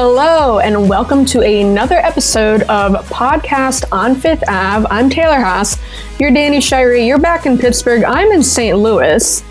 Hello, 0.00 0.60
and 0.60 0.88
welcome 0.88 1.24
to 1.24 1.40
another 1.40 1.96
episode 1.96 2.62
of 2.62 3.04
Podcast 3.08 3.84
on 3.90 4.14
Fifth 4.14 4.44
Ave. 4.48 4.86
I'm 4.92 5.10
Taylor 5.10 5.38
Haase. 5.38 5.76
You're 6.20 6.30
Danny 6.30 6.58
Shirey. 6.58 7.04
You're 7.04 7.18
back 7.18 7.46
in 7.46 7.58
Pittsburgh. 7.58 8.04
I'm 8.04 8.30
in 8.30 8.44
St. 8.44 8.78
Louis. 8.78 9.42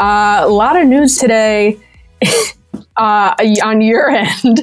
Uh, 0.00 0.40
a 0.44 0.48
lot 0.48 0.80
of 0.80 0.88
news 0.88 1.18
today 1.18 1.78
uh, 2.96 3.34
on 3.62 3.82
your 3.82 4.08
end. 4.08 4.60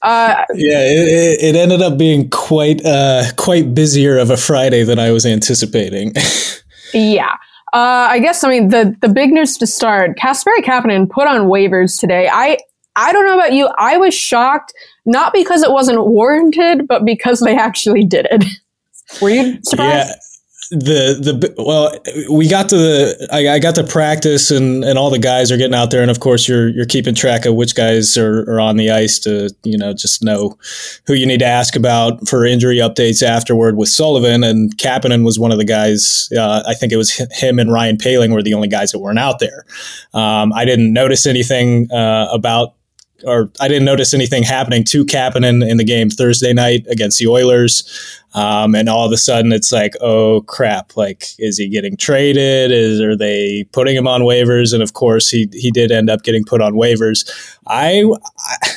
Uh, 0.00 0.46
yeah, 0.54 0.80
it, 0.80 1.42
it, 1.42 1.56
ended 1.56 1.82
up 1.82 1.98
being 1.98 2.30
quite 2.30 2.82
uh, 2.82 3.24
quite 3.36 3.74
busier 3.74 4.16
of 4.16 4.30
a 4.30 4.38
Friday 4.38 4.82
than 4.82 4.98
I 4.98 5.10
was 5.10 5.26
anticipating. 5.26 6.14
yeah. 6.94 7.34
Uh, 7.74 8.08
I 8.08 8.18
guess 8.18 8.42
I 8.44 8.48
mean 8.48 8.68
the 8.68 8.96
the 9.02 9.10
big 9.10 9.30
news 9.30 9.58
to 9.58 9.66
start. 9.66 10.16
Kasperi 10.16 10.64
Kapanen 10.64 11.06
put 11.06 11.26
on 11.26 11.48
waivers 11.48 12.00
today. 12.00 12.30
I 12.32 12.56
I 13.00 13.12
don't 13.12 13.24
know 13.24 13.38
about 13.38 13.52
you. 13.52 13.68
I 13.78 13.96
was 13.96 14.14
shocked, 14.14 14.72
not 15.06 15.32
because 15.32 15.62
it 15.62 15.72
wasn't 15.72 16.06
warranted, 16.06 16.86
but 16.86 17.04
because 17.04 17.40
they 17.40 17.56
actually 17.56 18.04
did 18.04 18.28
it. 18.30 18.44
Were 19.22 19.30
you 19.30 19.58
surprised? 19.64 20.08
Yeah 20.08 20.14
the 20.70 21.18
the 21.20 21.54
well 21.58 21.90
we 22.32 22.48
got 22.48 22.68
to 22.68 22.76
the 22.76 23.28
I, 23.32 23.54
I, 23.54 23.58
got 23.58 23.74
to 23.74 23.82
practice 23.82 24.52
and 24.52 24.84
and 24.84 24.96
all 24.96 25.10
the 25.10 25.18
guys 25.18 25.50
are 25.50 25.56
getting 25.56 25.74
out 25.74 25.90
there 25.90 26.00
and 26.00 26.10
of 26.12 26.20
course 26.20 26.46
you're 26.46 26.68
you're 26.68 26.86
keeping 26.86 27.12
track 27.12 27.44
of 27.44 27.56
which 27.56 27.74
guys 27.74 28.16
are, 28.16 28.42
are 28.42 28.60
on 28.60 28.76
the 28.76 28.88
ice 28.88 29.18
to 29.20 29.50
you 29.64 29.76
know 29.76 29.92
just 29.92 30.22
know 30.22 30.56
who 31.08 31.14
you 31.14 31.26
need 31.26 31.40
to 31.40 31.46
ask 31.46 31.74
about 31.74 32.28
for 32.28 32.46
injury 32.46 32.76
updates 32.76 33.20
afterward 33.20 33.76
with 33.76 33.88
Sullivan 33.88 34.44
and 34.44 34.76
Kapanen 34.78 35.24
was 35.24 35.40
one 35.40 35.50
of 35.50 35.58
the 35.58 35.64
guys 35.64 36.28
uh, 36.38 36.62
I 36.64 36.74
think 36.74 36.92
it 36.92 36.96
was 36.96 37.14
him 37.32 37.58
and 37.58 37.72
Ryan 37.72 37.96
Poehling 37.96 38.32
were 38.32 38.42
the 38.42 38.54
only 38.54 38.68
guys 38.68 38.92
that 38.92 39.00
weren't 39.00 39.18
out 39.18 39.40
there 39.40 39.64
um, 40.14 40.52
I 40.52 40.64
didn't 40.64 40.92
notice 40.92 41.26
anything 41.26 41.90
uh, 41.90 42.28
about 42.32 42.74
or 43.24 43.50
I 43.60 43.68
didn't 43.68 43.84
notice 43.84 44.14
anything 44.14 44.42
happening 44.42 44.84
to 44.84 45.04
Kapanen 45.04 45.68
in 45.68 45.76
the 45.76 45.84
game 45.84 46.10
Thursday 46.10 46.52
night 46.52 46.86
against 46.88 47.18
the 47.18 47.26
Oilers. 47.26 48.18
Um, 48.34 48.74
and 48.74 48.88
all 48.88 49.04
of 49.04 49.12
a 49.12 49.16
sudden 49.16 49.52
it's 49.52 49.72
like, 49.72 49.94
oh 50.00 50.42
crap, 50.42 50.96
like, 50.96 51.26
is 51.38 51.58
he 51.58 51.68
getting 51.68 51.96
traded? 51.96 52.70
Is, 52.70 53.00
are 53.00 53.16
they 53.16 53.64
putting 53.72 53.96
him 53.96 54.06
on 54.06 54.22
waivers? 54.22 54.72
And 54.72 54.82
of 54.82 54.92
course 54.92 55.28
he, 55.28 55.48
he 55.52 55.70
did 55.70 55.90
end 55.90 56.08
up 56.08 56.22
getting 56.22 56.44
put 56.44 56.60
on 56.60 56.74
waivers. 56.74 57.28
I, 57.66 58.04
I 58.38 58.68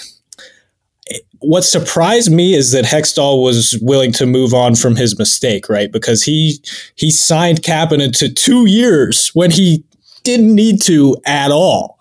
what 1.44 1.64
surprised 1.64 2.32
me 2.32 2.56
is 2.56 2.72
that 2.72 2.86
Hextall 2.86 3.44
was 3.44 3.78
willing 3.82 4.14
to 4.14 4.26
move 4.26 4.54
on 4.54 4.76
from 4.76 4.96
his 4.96 5.20
mistake, 5.20 5.68
right? 5.70 5.92
Because 5.92 6.24
he 6.24 6.60
he 6.96 7.12
signed 7.12 7.62
Kapanen 7.62 8.18
to 8.20 8.34
two 8.34 8.66
years 8.66 9.30
when 9.34 9.52
he 9.52 9.84
didn't 10.24 10.56
need 10.56 10.82
to 10.84 11.18
at 11.26 11.52
all 11.52 12.00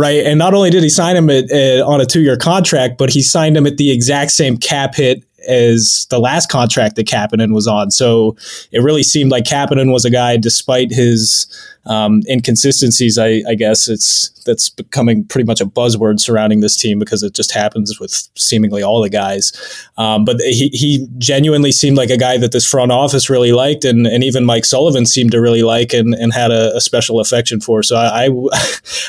right? 0.00 0.24
And 0.24 0.38
not 0.38 0.54
only 0.54 0.70
did 0.70 0.82
he 0.82 0.88
sign 0.88 1.14
him 1.14 1.28
at, 1.28 1.50
at, 1.50 1.82
on 1.82 2.00
a 2.00 2.06
two 2.06 2.22
year 2.22 2.36
contract, 2.36 2.96
but 2.96 3.10
he 3.10 3.22
signed 3.22 3.56
him 3.56 3.66
at 3.66 3.76
the 3.76 3.90
exact 3.90 4.30
same 4.30 4.56
cap 4.56 4.94
hit 4.94 5.22
as 5.46 6.06
the 6.10 6.18
last 6.18 6.50
contract 6.50 6.96
that 6.96 7.06
Kapanen 7.06 7.52
was 7.54 7.66
on. 7.66 7.90
So 7.90 8.36
it 8.72 8.82
really 8.82 9.02
seemed 9.02 9.30
like 9.30 9.44
Kapanen 9.44 9.92
was 9.92 10.04
a 10.04 10.10
guy, 10.10 10.36
despite 10.36 10.90
his 10.90 11.46
um, 11.86 12.20
inconsistencies. 12.28 13.18
I, 13.18 13.42
I, 13.48 13.54
guess 13.54 13.88
it's 13.88 14.30
that's 14.44 14.68
becoming 14.68 15.24
pretty 15.24 15.46
much 15.46 15.60
a 15.60 15.66
buzzword 15.66 16.20
surrounding 16.20 16.60
this 16.60 16.76
team 16.76 16.98
because 16.98 17.22
it 17.22 17.34
just 17.34 17.52
happens 17.52 17.98
with 17.98 18.28
seemingly 18.36 18.82
all 18.82 19.00
the 19.00 19.08
guys. 19.08 19.52
Um, 19.96 20.24
but 20.24 20.40
he, 20.40 20.68
he 20.72 21.08
genuinely 21.18 21.72
seemed 21.72 21.96
like 21.96 22.10
a 22.10 22.16
guy 22.16 22.36
that 22.38 22.52
this 22.52 22.68
front 22.68 22.92
office 22.92 23.30
really 23.30 23.52
liked, 23.52 23.84
and, 23.84 24.06
and 24.06 24.22
even 24.22 24.44
Mike 24.44 24.66
Sullivan 24.66 25.06
seemed 25.06 25.32
to 25.32 25.40
really 25.40 25.62
like 25.62 25.94
and, 25.94 26.14
and 26.14 26.34
had 26.34 26.50
a, 26.50 26.76
a 26.76 26.80
special 26.80 27.18
affection 27.18 27.60
for. 27.60 27.82
So 27.82 27.96
I, 27.96 28.26
I, 28.26 28.30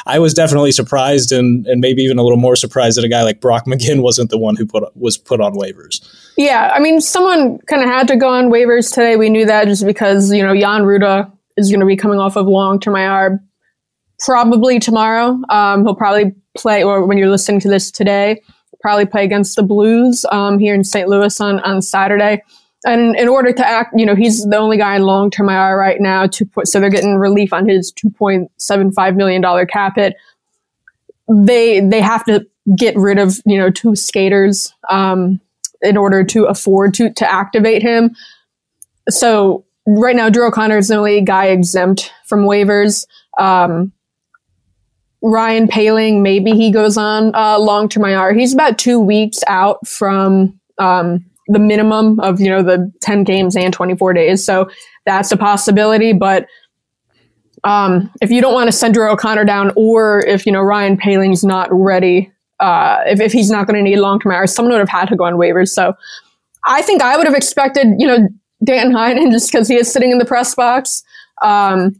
I 0.15 0.19
was 0.19 0.33
definitely 0.33 0.71
surprised, 0.71 1.31
and, 1.31 1.67
and 1.67 1.81
maybe 1.81 2.03
even 2.03 2.17
a 2.17 2.23
little 2.23 2.39
more 2.39 2.55
surprised 2.55 2.97
that 2.97 3.03
a 3.03 3.09
guy 3.09 3.23
like 3.23 3.41
Brock 3.41 3.65
McGinn 3.65 4.01
wasn't 4.01 4.29
the 4.29 4.37
one 4.37 4.55
who 4.55 4.65
put 4.65 4.83
was 4.95 5.17
put 5.17 5.41
on 5.41 5.55
waivers. 5.55 5.99
Yeah, 6.37 6.71
I 6.73 6.79
mean, 6.79 7.01
someone 7.01 7.59
kind 7.67 7.83
of 7.83 7.89
had 7.89 8.07
to 8.07 8.15
go 8.15 8.29
on 8.29 8.45
waivers 8.45 8.93
today. 8.93 9.17
We 9.17 9.29
knew 9.29 9.45
that 9.45 9.67
just 9.67 9.85
because 9.85 10.31
you 10.31 10.41
know 10.41 10.55
Jan 10.55 10.83
Rutta 10.83 11.31
is 11.61 11.71
going 11.71 11.79
to 11.79 11.85
be 11.85 11.95
coming 11.95 12.19
off 12.19 12.35
of 12.35 12.47
long 12.47 12.79
term 12.79 12.95
IR 12.95 13.41
probably 14.19 14.79
tomorrow. 14.79 15.39
Um, 15.49 15.83
he'll 15.83 15.95
probably 15.95 16.33
play, 16.57 16.83
or 16.83 17.05
when 17.05 17.17
you're 17.17 17.29
listening 17.29 17.59
to 17.61 17.69
this 17.69 17.91
today, 17.91 18.41
probably 18.81 19.05
play 19.05 19.23
against 19.23 19.55
the 19.55 19.63
Blues 19.63 20.25
um, 20.31 20.59
here 20.59 20.73
in 20.73 20.83
St. 20.83 21.07
Louis 21.07 21.39
on, 21.39 21.59
on 21.61 21.81
Saturday. 21.81 22.41
And 22.83 23.15
in 23.15 23.27
order 23.27 23.53
to 23.53 23.65
act, 23.65 23.93
you 23.95 24.05
know, 24.05 24.15
he's 24.15 24.43
the 24.45 24.57
only 24.57 24.77
guy 24.77 24.95
in 24.95 25.03
long 25.03 25.29
term 25.29 25.49
IR 25.49 25.77
right 25.77 26.01
now 26.01 26.25
to 26.27 26.45
put, 26.45 26.67
so 26.67 26.79
they're 26.79 26.89
getting 26.89 27.17
relief 27.17 27.53
on 27.53 27.67
his 27.67 27.93
$2.75 27.93 29.15
million 29.15 29.67
cap 29.67 29.93
hit. 29.95 30.15
They, 31.29 31.79
they 31.79 32.01
have 32.01 32.25
to 32.25 32.47
get 32.75 32.95
rid 32.95 33.19
of, 33.19 33.39
you 33.45 33.57
know, 33.57 33.69
two 33.69 33.95
skaters 33.95 34.73
um, 34.89 35.39
in 35.81 35.95
order 35.95 36.23
to 36.23 36.45
afford 36.45 36.93
to, 36.95 37.11
to 37.11 37.31
activate 37.31 37.83
him. 37.83 38.15
So 39.09 39.63
right 39.85 40.15
now, 40.15 40.29
Drew 40.29 40.47
O'Connor 40.47 40.77
is 40.77 40.87
the 40.87 40.95
only 40.95 41.21
guy 41.21 41.47
exempt 41.47 42.11
from 42.25 42.41
waivers. 42.41 43.05
Um, 43.39 43.91
Ryan 45.21 45.67
Poehling, 45.67 46.21
maybe 46.21 46.51
he 46.51 46.71
goes 46.71 46.97
on 46.97 47.33
uh, 47.35 47.59
long 47.59 47.87
term 47.89 48.05
IR. 48.05 48.33
He's 48.33 48.53
about 48.53 48.77
two 48.77 48.99
weeks 48.99 49.39
out 49.47 49.85
from 49.87 50.59
um, 50.79 51.25
the 51.47 51.59
minimum 51.59 52.19
of 52.19 52.41
you 52.41 52.49
know 52.49 52.63
the 52.63 52.91
ten 53.01 53.23
games 53.23 53.55
and 53.55 53.73
twenty 53.73 53.95
four 53.95 54.13
days, 54.13 54.43
so 54.43 54.69
that's 55.05 55.31
a 55.31 55.37
possibility. 55.37 56.13
But 56.13 56.47
um, 57.63 58.11
if 58.21 58.31
you 58.31 58.41
don't 58.41 58.53
want 58.53 58.67
to 58.67 58.71
send 58.71 58.95
Drew 58.95 59.11
O'Connor 59.11 59.45
down, 59.45 59.71
or 59.75 60.25
if 60.25 60.45
you 60.45 60.51
know 60.51 60.61
Ryan 60.61 60.97
Poehling's 60.97 61.43
not 61.43 61.69
ready, 61.71 62.31
uh, 62.59 63.01
if, 63.05 63.19
if 63.19 63.31
he's 63.31 63.51
not 63.51 63.67
going 63.67 63.77
to 63.77 63.87
need 63.87 63.97
long 63.97 64.19
term 64.19 64.31
IR, 64.31 64.47
someone 64.47 64.73
would 64.73 64.79
have 64.79 64.89
had 64.89 65.07
to 65.09 65.15
go 65.15 65.25
on 65.25 65.33
waivers. 65.33 65.69
So 65.69 65.93
I 66.65 66.81
think 66.81 67.03
I 67.03 67.15
would 67.15 67.27
have 67.27 67.35
expected 67.35 67.87
you 67.99 68.07
know 68.07 68.27
Dan 68.63 68.91
Heinen 68.91 69.31
just 69.31 69.51
because 69.51 69.67
he 69.67 69.75
is 69.75 69.91
sitting 69.91 70.11
in 70.11 70.17
the 70.17 70.25
press 70.25 70.55
box. 70.55 71.03
Um, 71.41 71.99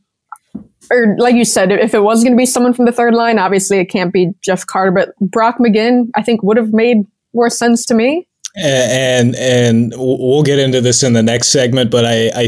or 0.92 1.16
like 1.18 1.36
you 1.36 1.46
said, 1.46 1.72
if 1.72 1.94
it 1.94 2.04
was 2.04 2.24
going 2.24 2.34
to 2.34 2.38
be 2.38 2.46
someone 2.46 2.74
from 2.74 2.86
the 2.86 2.92
third 2.92 3.14
line, 3.14 3.40
obviously 3.40 3.80
it 3.80 3.86
can't 3.86 4.12
be 4.12 4.32
Jeff 4.42 4.66
Carter, 4.66 4.92
but 4.92 5.16
Brock 5.20 5.58
McGinn, 5.58 6.10
I 6.16 6.22
think 6.22 6.44
would 6.44 6.58
have 6.58 6.74
made 6.74 7.06
more 7.34 7.50
sense 7.50 7.86
to 7.86 7.94
me. 7.94 8.28
And 8.54 9.34
and 9.38 9.94
we'll 9.96 10.44
get 10.44 10.60
into 10.60 10.82
this 10.82 11.04
in 11.04 11.14
the 11.14 11.24
next 11.24 11.50
segment, 11.50 11.90
but 11.90 12.04
I, 12.04 12.32
I 12.36 12.48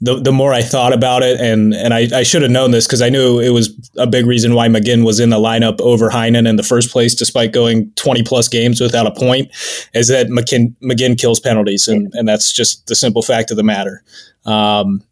the, 0.00 0.20
the 0.20 0.32
more 0.32 0.52
I 0.52 0.62
thought 0.62 0.92
about 0.92 1.22
it, 1.22 1.40
and 1.40 1.72
and 1.74 1.94
I, 1.94 2.08
I 2.12 2.22
should 2.24 2.42
have 2.42 2.50
known 2.50 2.72
this 2.72 2.88
because 2.88 3.00
I 3.00 3.08
knew 3.08 3.38
it 3.38 3.50
was 3.50 3.70
a 3.96 4.06
big 4.08 4.26
reason 4.26 4.54
why 4.54 4.66
McGinn 4.66 5.04
was 5.04 5.20
in 5.20 5.30
the 5.30 5.36
lineup 5.36 5.80
over 5.80 6.10
Heinen 6.10 6.48
in 6.48 6.56
the 6.56 6.64
first 6.64 6.90
place, 6.90 7.14
despite 7.14 7.52
going 7.52 7.92
twenty 7.92 8.24
plus 8.24 8.48
games 8.48 8.80
without 8.80 9.06
a 9.06 9.12
point, 9.12 9.48
is 9.94 10.08
that 10.08 10.26
McKin, 10.26 10.74
McGinn 10.82 11.16
kills 11.16 11.38
penalties, 11.38 11.86
and 11.86 12.12
and 12.14 12.26
that's 12.26 12.52
just 12.52 12.88
the 12.88 12.96
simple 12.96 13.22
fact 13.22 13.52
of 13.52 13.56
the 13.56 13.62
matter. 13.62 14.02
Um, 14.44 15.04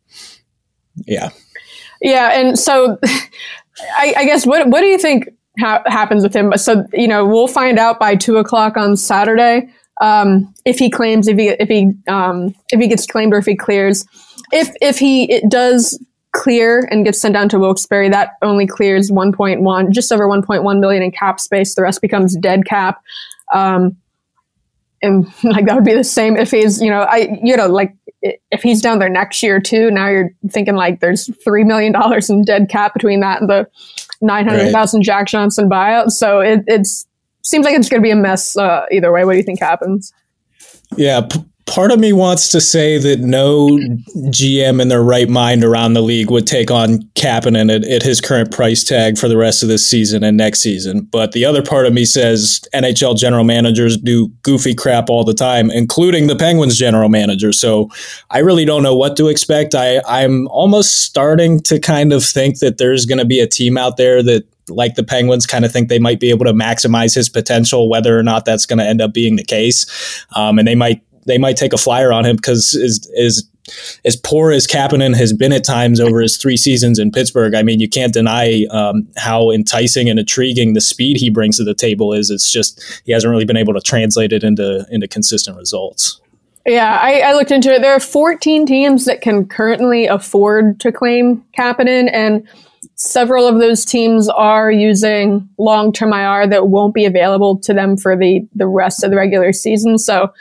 yeah. 1.06 1.31
Yeah, 2.02 2.38
and 2.38 2.58
so 2.58 2.99
I, 3.96 4.14
I 4.17 4.25
guess 4.25 4.44
what 4.44 4.67
what 4.69 4.81
do 4.81 4.87
you 4.87 4.99
think 4.99 5.28
ha- 5.61 5.82
happens 5.87 6.25
with 6.25 6.34
him? 6.34 6.52
So 6.56 6.84
you 6.93 7.06
know 7.06 7.25
we'll 7.25 7.49
find 7.49 7.78
out 7.78 8.00
by 8.00 8.17
two 8.17 8.38
o'clock 8.38 8.76
on 8.76 8.96
Saturday 8.96 9.69
um, 10.01 10.53
if 10.65 10.79
he 10.79 10.91
claims 10.91 11.29
if 11.29 11.39
he 11.39 11.49
if 11.49 11.69
he 11.69 11.93
um, 12.09 12.55
if 12.71 12.81
he 12.81 12.89
gets 12.89 13.07
claimed 13.07 13.33
or 13.33 13.39
if 13.39 13.47
he 13.47 13.57
clears. 13.57 14.07
If 14.53 14.71
if 14.81 14.99
he 14.99 15.31
it 15.31 15.49
does 15.49 15.99
clear 16.33 16.87
and 16.91 17.05
gets 17.05 17.19
sent 17.19 17.35
down 17.35 17.49
to 17.49 17.59
Wilkes-Barre, 17.59 18.11
that 18.11 18.33
only 18.43 18.67
clears 18.67 19.11
1.1, 19.11 19.91
just 19.91 20.13
over 20.13 20.29
1.1 20.29 20.81
million 20.81 21.03
in 21.03 21.11
cap 21.11 21.41
space. 21.41 21.75
The 21.75 21.83
rest 21.83 22.03
becomes 22.03 22.37
dead 22.37 22.67
cap. 22.67 23.01
Um, 23.55 23.97
and 25.03 25.27
like 25.45 25.65
that 25.67 25.75
would 25.75 25.85
be 25.85 25.95
the 25.95 26.05
same 26.05 26.37
if 26.37 26.51
he's, 26.51 26.81
you 26.81 26.91
know, 26.91 27.01
I, 27.01 27.39
you 27.43 27.57
know, 27.57 27.69
like 27.69 27.97
if 28.23 28.63
he's 28.63 28.83
down 28.83 28.99
there 28.99 29.09
next 29.09 29.43
year 29.43 29.61
too. 29.61 29.91
Now 29.91 30.09
you're 30.09 30.31
thinking 30.51 30.75
like 30.75 31.01
there's 31.01 31.31
three 31.43 31.65
million 31.65 31.93
dollars 32.01 32.31
in 32.31 32.45
dead 32.45 32.69
cap 32.69 32.95
between 32.95 33.21
that 33.21 33.41
and 33.41 33.49
the 33.49 33.69
nine 34.21 34.47
hundred 34.47 34.73
thousand 34.73 35.01
right. 35.01 35.07
Jack 35.07 35.29
Johnson 35.29 35.69
buyout. 35.69 36.11
So 36.11 36.41
it 36.41 36.65
it's 36.67 37.07
seems 37.47 37.65
like 37.65 37.75
it's 37.75 37.89
going 37.89 38.03
to 38.03 38.07
be 38.07 38.11
a 38.11 38.17
mess 38.17 38.57
uh, 38.57 38.87
either 38.91 39.13
way. 39.13 39.25
What 39.25 39.33
do 39.33 39.39
you 39.39 39.45
think 39.45 39.61
happens? 39.61 40.13
Yeah, 40.97 41.23
p- 41.23 41.45
part 41.67 41.91
of 41.91 41.99
me 41.99 42.13
wants 42.13 42.49
to 42.51 42.61
say 42.61 42.97
that 42.97 43.21
no 43.21 43.69
GM 44.31 44.81
in 44.81 44.89
their 44.89 45.03
right 45.03 45.29
mind 45.29 45.65
around 45.65 45.95
the 45.95 46.03
league 46.03 46.31
would 46.31 46.47
take 46.47 46.71
on 46.71 47.01
Kapanen 47.15 47.75
at, 47.75 47.85
at 47.85 48.03
his 48.03 48.21
current 48.21 48.53
price 48.53 48.85
tag 48.85 49.19
for 49.19 49.29
the 49.29 49.37
rest 49.37 49.63
of 49.63 49.69
this 49.69 49.87
season 49.87 50.23
and 50.23 50.37
next 50.37 50.61
season. 50.61 51.03
But 51.03 51.33
the 51.33 51.45
other 51.45 51.63
part 51.63 51.87
of 51.87 51.93
me 51.93 52.05
says 52.05 52.61
NHL 52.73 53.17
general 53.17 53.45
managers 53.45 53.97
do 53.97 54.29
goofy 54.43 54.75
crap 54.75 55.11
all 55.11 55.25
the 55.25 55.35
time, 55.35 55.71
including 55.71 56.29
the 56.29 56.37
Penguins 56.37 56.79
general 56.79 57.09
manager. 57.09 57.53
So 57.53 57.91
I 58.31 58.39
really 58.39 58.65
don't 58.65 58.83
know 58.83 58.95
what 58.95 59.17
to 59.17 59.29
expect. 59.29 59.75
I, 59.75 60.01
I'm 60.07 60.47
almost 60.49 61.03
starting 61.03 61.61
to 61.63 61.81
kind 61.81 62.13
of 62.13 62.25
think 62.25 62.61
that 62.61 62.79
there's 62.79 63.07
going 63.07 63.19
to 63.19 63.25
be 63.25 63.41
a 63.41 63.47
team 63.47 63.77
out 63.77 63.97
there 63.97 64.23
that 64.23 64.47
like 64.69 64.95
the 64.95 65.05
Penguins 65.05 65.47
kind 65.47 65.65
of 65.65 65.73
think 65.73 65.89
they 65.89 65.99
might 65.99 66.21
be 66.21 66.31
able 66.31 66.45
to 66.45 66.53
maximize 66.53 67.15
his 67.15 67.29
potential, 67.29 67.89
whether 67.89 68.19
or 68.19 68.23
not 68.23 68.45
that's 68.45 68.67
going 68.67 68.79
to 68.79 68.85
end 68.85 69.01
up 69.01 69.13
being 69.13 69.37
the 69.37 69.45
case. 69.45 70.25
Um, 70.35 70.59
and 70.59 70.67
they 70.67 70.75
might 70.75 71.03
they 71.27 71.39
might 71.39 71.57
take 71.57 71.73
a 71.73 71.79
flyer 71.79 72.13
on 72.13 72.25
him 72.25 72.37
because 72.37 72.75
is 72.75 73.11
is 73.15 73.49
as 74.05 74.17
poor 74.17 74.53
as 74.53 74.67
Kapanen 74.67 75.17
has 75.17 75.33
been 75.33 75.53
at 75.53 75.65
times 75.65 76.01
over 76.01 76.21
his 76.21 76.37
three 76.37 76.57
seasons 76.57 76.99
in 76.99 77.11
Pittsburgh, 77.11 77.55
I 77.55 77.63
mean, 77.63 77.81
you 77.81 77.89
can't 77.89 78.13
deny 78.13 78.65
um, 78.71 79.09
how 79.17 79.51
enticing 79.51 80.09
and 80.09 80.19
intriguing 80.19 80.75
the 80.75 80.81
speed 80.81 81.17
he 81.17 81.31
brings 81.31 81.57
to 81.57 81.65
the 81.65 81.75
table 81.75 82.12
is. 82.12 82.31
It's 82.31 82.53
just 82.53 83.03
he 83.05 83.12
hasn't 83.12 83.31
really 83.31 83.45
been 83.45 83.57
able 83.57 83.75
to 83.75 83.81
translate 83.81 84.33
it 84.33 84.45
into 84.45 84.87
into 84.91 85.09
consistent 85.09 85.57
results. 85.57 86.21
Yeah, 86.65 86.99
I, 87.01 87.21
I 87.21 87.33
looked 87.35 87.53
into 87.53 87.73
it. 87.73 87.81
There 87.81 87.95
are 87.95 88.01
14 88.01 88.67
teams 88.67 89.05
that 89.05 89.21
can 89.21 89.47
currently 89.47 90.07
afford 90.07 90.81
to 90.81 90.91
claim 90.91 91.45
Kapanen, 91.57 92.11
and 92.12 92.47
several 92.94 93.47
of 93.47 93.59
those 93.59 93.85
teams 93.85 94.29
are 94.29 94.71
using 94.71 95.49
long-term 95.59 96.12
IR 96.12 96.47
that 96.49 96.69
won't 96.69 96.94
be 96.94 97.05
available 97.05 97.59
to 97.59 97.75
them 97.75 97.97
for 97.97 98.17
the 98.17 98.47
the 98.55 98.67
rest 98.67 99.03
of 99.03 99.11
the 99.11 99.17
regular 99.17 99.53
season. 99.53 99.99
So 99.99 100.33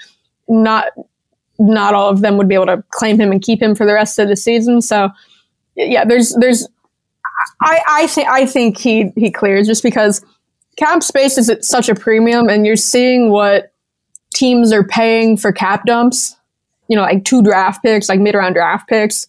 not 0.47 0.85
not 1.57 1.93
all 1.93 2.09
of 2.09 2.21
them 2.21 2.37
would 2.37 2.47
be 2.47 2.55
able 2.55 2.65
to 2.67 2.83
claim 2.91 3.19
him 3.19 3.31
and 3.31 3.41
keep 3.41 3.61
him 3.61 3.75
for 3.75 3.85
the 3.85 3.93
rest 3.93 4.19
of 4.19 4.27
the 4.27 4.35
season. 4.35 4.81
So 4.81 5.09
yeah, 5.75 6.05
there's 6.05 6.35
there's 6.35 6.67
I 7.61 7.81
I 7.87 8.07
think 8.07 8.27
I 8.29 8.45
think 8.45 8.77
he 8.77 9.11
he 9.15 9.31
clears 9.31 9.67
just 9.67 9.83
because 9.83 10.23
cap 10.77 11.03
space 11.03 11.37
is 11.37 11.49
at 11.49 11.63
such 11.63 11.89
a 11.89 11.95
premium, 11.95 12.49
and 12.49 12.65
you're 12.65 12.75
seeing 12.75 13.29
what 13.29 13.71
teams 14.33 14.71
are 14.71 14.83
paying 14.83 15.37
for 15.37 15.51
cap 15.51 15.85
dumps. 15.85 16.35
You 16.87 16.95
know, 16.95 17.03
like 17.03 17.25
two 17.25 17.41
draft 17.41 17.83
picks, 17.83 18.09
like 18.09 18.19
mid 18.19 18.35
round 18.35 18.55
draft 18.55 18.87
picks. 18.87 19.27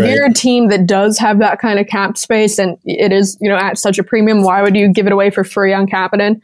Right. 0.00 0.10
If 0.10 0.14
you're 0.14 0.26
a 0.26 0.32
team 0.32 0.68
that 0.68 0.86
does 0.86 1.18
have 1.18 1.38
that 1.38 1.58
kind 1.58 1.78
of 1.78 1.86
cap 1.86 2.16
space 2.16 2.58
and 2.58 2.78
it 2.84 3.12
is, 3.12 3.36
you 3.40 3.48
know, 3.48 3.56
at 3.56 3.78
such 3.78 3.98
a 3.98 4.04
premium, 4.04 4.42
why 4.42 4.62
would 4.62 4.76
you 4.76 4.92
give 4.92 5.06
it 5.06 5.12
away 5.12 5.30
for 5.30 5.44
free 5.44 5.72
on 5.72 5.86
Kapanen? 5.86 6.40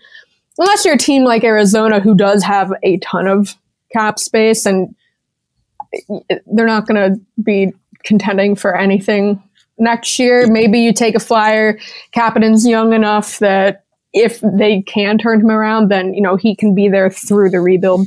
Unless 0.58 0.84
you're 0.84 0.94
a 0.94 0.99
team 0.99 1.25
like 1.25 1.44
Arizona 1.44 2.00
who 2.00 2.14
does 2.14 2.43
have 2.43 2.72
a 2.82 2.99
ton 2.99 3.26
of 3.26 3.54
cap 3.93 4.19
space 4.19 4.66
and 4.66 4.94
they're 6.46 6.66
not 6.66 6.87
going 6.87 7.14
to 7.14 7.20
be 7.43 7.72
contending 8.04 8.54
for 8.54 8.76
anything 8.76 9.43
next 9.78 10.19
year. 10.19 10.46
Maybe 10.46 10.81
you 10.81 10.93
take 10.93 11.14
a 11.14 11.20
flyer. 11.20 11.78
Kapanen's 12.14 12.66
young 12.66 12.93
enough 12.93 13.38
that 13.38 13.84
if 14.12 14.40
they 14.40 14.82
can 14.82 15.19
turn 15.19 15.40
him 15.40 15.50
around, 15.50 15.90
then 15.90 16.14
you 16.14 16.20
know 16.20 16.37
he 16.37 16.54
can 16.54 16.75
be 16.75 16.88
there 16.88 17.10
through 17.10 17.50
the 17.50 17.60
rebuild. 17.60 18.06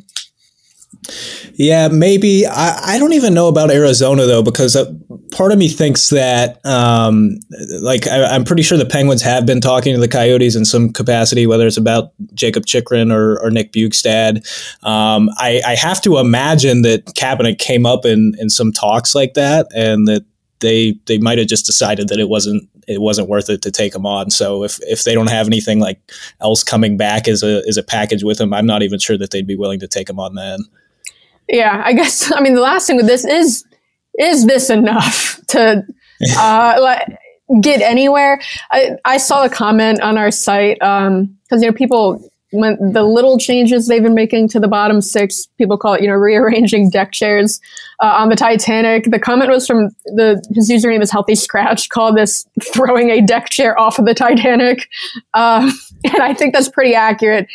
Yeah, 1.54 1.88
maybe. 1.88 2.46
I, 2.46 2.96
I 2.96 3.00
don't 3.00 3.14
even 3.14 3.34
know 3.34 3.48
about 3.48 3.72
Arizona 3.72 4.26
though, 4.26 4.44
because 4.44 4.76
uh, 4.76 4.92
part 5.32 5.52
of 5.52 5.58
me 5.58 5.68
thinks 5.68 6.10
that, 6.10 6.64
um, 6.66 7.40
like, 7.82 8.08
I, 8.08 8.36
am 8.36 8.44
pretty 8.44 8.64
sure 8.64 8.78
the 8.78 8.86
Penguins 8.86 9.22
have 9.22 9.46
been 9.46 9.62
talking 9.62 9.94
to 9.94 10.00
the 10.00 10.08
Coyotes 10.08 10.56
in 10.56 10.66
some 10.66 10.92
capacity, 10.92 11.48
whether 11.48 11.68
it's 11.68 11.78
about 11.78 12.12
Jakob 12.34 12.66
Chychrun 12.66 13.12
or, 13.12 13.40
or 13.40 13.52
Nick 13.52 13.72
Bjugstad. 13.72 14.38
Um, 14.84 15.30
I, 15.38 15.62
I, 15.66 15.76
have 15.76 16.02
to 16.02 16.18
imagine 16.18 16.82
that 16.82 17.06
Kapanen 17.06 17.58
came 17.58 17.86
up 17.86 18.06
in, 18.06 18.34
in 18.40 18.50
some 18.50 18.72
talks 18.72 19.16
like 19.16 19.36
that, 19.36 19.68
and 19.76 20.08
that 20.08 20.26
they 20.60 20.96
they 21.06 21.18
might 21.18 21.38
have 21.38 21.48
just 21.48 21.66
decided 21.66 22.08
that 22.08 22.20
it 22.20 22.30
wasn't 22.30 22.68
it 22.88 23.02
wasn't 23.02 23.30
worth 23.30 23.50
it 23.50 23.62
to 23.64 23.72
take 23.72 23.94
him 23.94 24.06
on. 24.06 24.30
So 24.30 24.64
if 24.64 24.80
if 24.84 25.04
they 25.04 25.14
don't 25.14 25.30
have 25.30 25.48
anything 25.48 25.80
like 25.80 26.00
else 26.42 26.64
coming 26.64 26.98
back 26.98 27.28
as 27.28 27.44
a 27.44 27.62
as 27.68 27.78
a 27.78 27.84
package 27.84 28.24
with 28.24 28.40
him, 28.40 28.54
I'm 28.54 28.66
not 28.66 28.82
even 28.82 29.00
sure 29.00 29.18
that 29.18 29.32
they'd 29.32 29.48
be 29.48 29.56
willing 29.56 29.80
to 29.80 29.88
take 29.88 30.10
him 30.10 30.20
on 30.20 30.36
then. 30.36 30.60
Yeah, 31.50 31.82
I 31.86 31.94
guess. 31.94 32.32
I 32.36 32.42
mean, 32.42 32.56
the 32.56 32.62
last 32.62 32.88
thing 32.88 32.98
with 32.98 33.08
this 33.08 33.26
is 33.26 33.66
is 34.18 34.46
this 34.46 34.70
enough 34.70 35.40
to 35.48 35.84
uh, 36.38 36.76
like 36.80 37.18
get 37.62 37.82
anywhere? 37.82 38.42
I, 38.72 38.92
I 39.06 39.18
saw 39.18 39.46
a 39.46 39.50
comment 39.50 40.02
on 40.02 40.18
our 40.18 40.32
site 40.32 40.78
because 40.80 41.08
um, 41.08 41.38
you 41.52 41.68
know 41.68 41.74
people 41.74 42.32
when 42.52 42.78
the 42.94 43.04
little 43.04 43.38
changes 43.38 43.88
they've 43.88 44.04
been 44.04 44.14
making 44.14 44.48
to 44.48 44.62
the 44.62 44.68
bottom 44.68 45.02
six, 45.02 45.48
people 45.58 45.78
call 45.78 45.96
it 45.96 46.02
you 46.02 46.08
know 46.08 46.14
rearranging 46.14 46.90
deck 46.90 47.12
chairs 47.12 47.60
uh, 48.00 48.16
on 48.18 48.30
the 48.30 48.36
Titanic. 48.36 49.06
The 49.06 49.20
comment 49.20 49.50
was 49.50 49.68
from 49.68 49.90
the 50.06 50.42
his 50.54 50.70
username 50.70 51.02
is 51.02 51.12
Healthy 51.12 51.36
Scratch, 51.36 51.90
called 51.90 52.16
this 52.16 52.48
throwing 52.74 53.10
a 53.10 53.22
deck 53.22 53.50
chair 53.50 53.78
off 53.80 54.00
of 54.00 54.06
the 54.06 54.14
Titanic, 54.14 54.88
uh, 55.34 55.70
and 56.06 56.22
I 56.22 56.34
think 56.34 56.54
that's 56.54 56.70
pretty 56.70 56.96
accurate. 56.96 57.48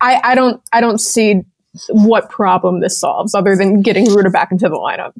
I, 0.00 0.14
I, 0.14 0.32
I 0.32 0.34
don't 0.34 0.62
I 0.72 0.80
don't 0.80 0.98
see 0.98 1.42
what 1.90 2.30
problem 2.30 2.80
this 2.80 2.98
solves 2.98 3.34
other 3.34 3.56
than 3.56 3.82
getting 3.82 4.06
Rutta 4.06 4.32
back 4.32 4.52
into 4.52 4.68
the 4.68 4.76
lineup. 4.76 5.12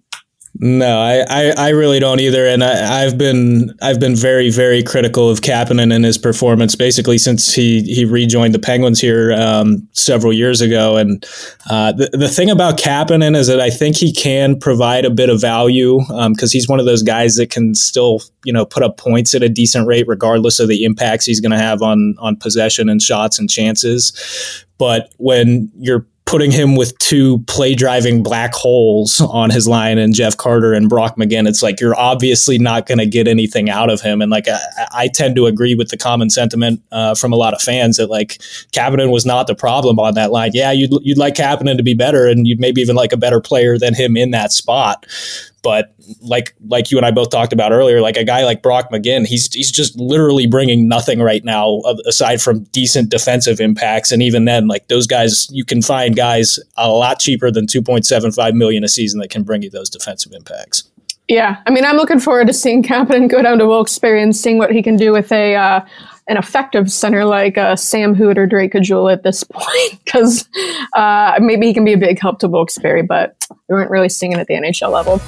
No, 0.60 1.00
I, 1.00 1.24
I, 1.28 1.52
I, 1.56 1.68
really 1.70 1.98
don't 1.98 2.20
either, 2.20 2.46
and 2.46 2.62
I, 2.62 3.00
have 3.00 3.18
been 3.18 3.76
I've 3.82 3.98
been 3.98 4.14
very 4.14 4.50
very 4.50 4.84
critical 4.84 5.28
of 5.28 5.40
Kapanen 5.40 5.92
and 5.92 6.04
his 6.04 6.16
performance 6.16 6.76
basically 6.76 7.18
since 7.18 7.52
he 7.52 7.82
he 7.82 8.04
rejoined 8.04 8.54
the 8.54 8.60
Penguins 8.60 9.00
here 9.00 9.32
um, 9.32 9.88
several 9.94 10.32
years 10.32 10.60
ago. 10.60 10.96
And 10.96 11.26
uh, 11.68 11.90
the 11.90 12.08
the 12.12 12.28
thing 12.28 12.50
about 12.50 12.78
Kapanen 12.78 13.34
is 13.34 13.48
that 13.48 13.58
I 13.60 13.68
think 13.68 13.96
he 13.96 14.12
can 14.12 14.56
provide 14.56 15.04
a 15.04 15.10
bit 15.10 15.28
of 15.28 15.40
value 15.40 15.98
because 15.98 16.54
um, 16.54 16.56
he's 16.56 16.68
one 16.68 16.78
of 16.78 16.86
those 16.86 17.02
guys 17.02 17.34
that 17.34 17.50
can 17.50 17.74
still 17.74 18.22
you 18.44 18.52
know 18.52 18.64
put 18.64 18.84
up 18.84 18.96
points 18.96 19.34
at 19.34 19.42
a 19.42 19.48
decent 19.48 19.88
rate 19.88 20.06
regardless 20.06 20.60
of 20.60 20.68
the 20.68 20.84
impacts 20.84 21.26
he's 21.26 21.40
going 21.40 21.52
to 21.52 21.58
have 21.58 21.82
on 21.82 22.14
on 22.20 22.36
possession 22.36 22.88
and 22.88 23.02
shots 23.02 23.40
and 23.40 23.50
chances. 23.50 24.64
But 24.78 25.12
when 25.18 25.72
you're 25.78 26.06
putting 26.26 26.50
him 26.50 26.74
with 26.74 26.96
two 26.98 27.38
play 27.40 27.74
driving 27.74 28.22
black 28.22 28.54
holes 28.54 29.20
on 29.20 29.50
his 29.50 29.68
line 29.68 29.98
and 29.98 30.14
Jeff 30.14 30.36
Carter 30.36 30.72
and 30.72 30.88
Brock 30.88 31.16
McGinn, 31.16 31.46
it's 31.46 31.62
like 31.62 31.80
you're 31.80 31.96
obviously 31.96 32.58
not 32.58 32.86
going 32.86 32.98
to 32.98 33.06
get 33.06 33.28
anything 33.28 33.68
out 33.68 33.90
of 33.90 34.00
him. 34.00 34.22
And 34.22 34.30
like 34.30 34.48
I, 34.48 34.58
I 34.92 35.08
tend 35.08 35.36
to 35.36 35.46
agree 35.46 35.74
with 35.74 35.90
the 35.90 35.96
common 35.96 36.30
sentiment 36.30 36.82
uh, 36.92 37.14
from 37.14 37.32
a 37.32 37.36
lot 37.36 37.52
of 37.52 37.60
fans 37.60 37.98
that 37.98 38.08
like 38.08 38.38
Kapanen 38.72 39.10
was 39.10 39.26
not 39.26 39.46
the 39.46 39.54
problem 39.54 39.98
on 39.98 40.14
that 40.14 40.32
line. 40.32 40.52
Yeah, 40.54 40.72
you'd 40.72 40.92
you'd 41.02 41.18
like 41.18 41.34
Kapanen 41.34 41.76
to 41.76 41.82
be 41.82 41.94
better, 41.94 42.26
and 42.26 42.46
you'd 42.46 42.60
maybe 42.60 42.80
even 42.80 42.96
like 42.96 43.12
a 43.12 43.18
better 43.18 43.40
player 43.40 43.78
than 43.78 43.94
him 43.94 44.16
in 44.16 44.30
that 44.30 44.52
spot. 44.52 45.06
But 45.64 45.94
like 46.20 46.54
like 46.68 46.90
you 46.90 46.98
and 46.98 47.06
I 47.06 47.10
both 47.10 47.30
talked 47.30 47.52
about 47.52 47.72
earlier, 47.72 48.00
like 48.00 48.18
a 48.18 48.22
guy 48.22 48.44
like 48.44 48.62
Brock 48.62 48.90
McGinn, 48.92 49.26
he's 49.26 49.52
he's 49.52 49.72
just 49.72 49.98
literally 49.98 50.46
bringing 50.46 50.86
nothing 50.86 51.20
right 51.20 51.42
now 51.42 51.80
aside 52.06 52.40
from 52.40 52.64
decent 52.64 53.08
defensive 53.08 53.60
impacts. 53.60 54.12
And 54.12 54.22
even 54.22 54.44
then, 54.44 54.68
like 54.68 54.88
those 54.88 55.06
guys, 55.06 55.48
you 55.50 55.64
can 55.64 55.82
find 55.82 56.14
guys 56.14 56.60
a 56.76 56.90
lot 56.90 57.18
cheaper 57.18 57.50
than 57.50 57.66
two 57.66 57.82
point 57.82 58.06
seven 58.06 58.30
five 58.30 58.54
million 58.54 58.84
a 58.84 58.88
season 58.88 59.18
that 59.20 59.30
can 59.30 59.42
bring 59.42 59.62
you 59.62 59.70
those 59.70 59.88
defensive 59.88 60.32
impacts. 60.32 60.88
Yeah, 61.28 61.56
I 61.66 61.70
mean, 61.70 61.86
I'm 61.86 61.96
looking 61.96 62.20
forward 62.20 62.48
to 62.48 62.52
seeing 62.52 62.82
Kapanen 62.82 63.30
go 63.30 63.40
down 63.40 63.58
to 63.58 63.66
Wilkes-Barre 63.66 64.22
and 64.22 64.36
seeing 64.36 64.58
what 64.58 64.70
he 64.70 64.82
can 64.82 64.96
do 64.96 65.10
with 65.10 65.32
a 65.32 65.54
uh, 65.56 65.80
an 66.28 66.36
effective 66.36 66.90
center 66.92 67.24
like 67.24 67.56
uh, 67.56 67.76
Sam 67.76 68.14
Houde 68.14 68.36
or 68.36 68.46
Drake 68.46 68.72
Caggiula 68.72 69.14
at 69.14 69.22
this 69.22 69.42
point, 69.50 70.04
because 70.04 70.46
uh, 70.92 71.38
maybe 71.40 71.66
he 71.66 71.72
can 71.72 71.84
be 71.84 71.94
a 71.94 71.98
big 71.98 72.20
help 72.20 72.40
to 72.40 72.48
Wilkes-Barre, 72.48 73.02
but 73.02 73.36
we 73.68 73.74
weren't 73.74 73.90
really 73.90 74.10
seeing 74.10 74.32
it 74.32 74.38
at 74.38 74.48
the 74.48 74.54
NHL 74.54 74.92
level. 74.92 75.20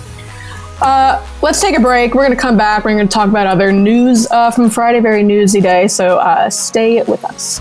Uh, 0.80 1.26
let's 1.42 1.60
take 1.60 1.76
a 1.76 1.80
break. 1.80 2.14
We're 2.14 2.24
going 2.24 2.36
to 2.36 2.40
come 2.40 2.56
back. 2.56 2.84
We're 2.84 2.94
going 2.94 3.08
to 3.08 3.12
talk 3.12 3.28
about 3.28 3.46
other 3.46 3.72
news 3.72 4.26
uh, 4.30 4.50
from 4.50 4.70
Friday. 4.70 5.00
Very 5.00 5.22
newsy 5.22 5.60
day. 5.60 5.88
So 5.88 6.18
uh, 6.18 6.50
stay 6.50 7.02
with 7.02 7.24
us. 7.24 7.60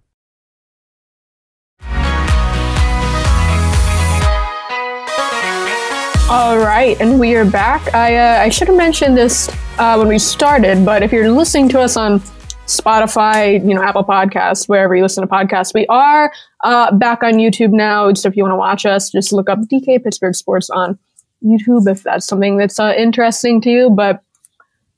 All 6.31 6.57
right, 6.57 6.95
and 7.01 7.19
we 7.19 7.35
are 7.35 7.43
back. 7.43 7.93
I 7.93 8.15
uh, 8.15 8.41
I 8.41 8.47
should 8.47 8.69
have 8.69 8.77
mentioned 8.77 9.17
this 9.17 9.49
uh, 9.77 9.97
when 9.97 10.07
we 10.07 10.17
started, 10.17 10.85
but 10.85 11.03
if 11.03 11.11
you're 11.11 11.29
listening 11.29 11.67
to 11.67 11.81
us 11.81 11.97
on 11.97 12.21
Spotify, 12.67 13.59
you 13.67 13.75
know, 13.75 13.83
Apple 13.83 14.05
Podcasts, 14.05 14.69
wherever 14.69 14.95
you 14.95 15.03
listen 15.03 15.27
to 15.27 15.27
podcasts, 15.27 15.73
we 15.73 15.85
are 15.87 16.31
uh, 16.61 16.95
back 16.95 17.21
on 17.21 17.33
YouTube 17.33 17.73
now. 17.73 18.13
So 18.13 18.29
if 18.29 18.37
you 18.37 18.43
want 18.43 18.53
to 18.53 18.57
watch 18.57 18.85
us, 18.85 19.09
just 19.09 19.33
look 19.33 19.49
up 19.49 19.59
DK 19.59 20.01
Pittsburgh 20.01 20.33
Sports 20.33 20.69
on 20.69 20.97
YouTube 21.43 21.91
if 21.91 22.03
that's 22.03 22.27
something 22.27 22.55
that's 22.55 22.79
uh, 22.79 22.93
interesting 22.97 23.59
to 23.63 23.69
you. 23.69 23.89
But 23.89 24.23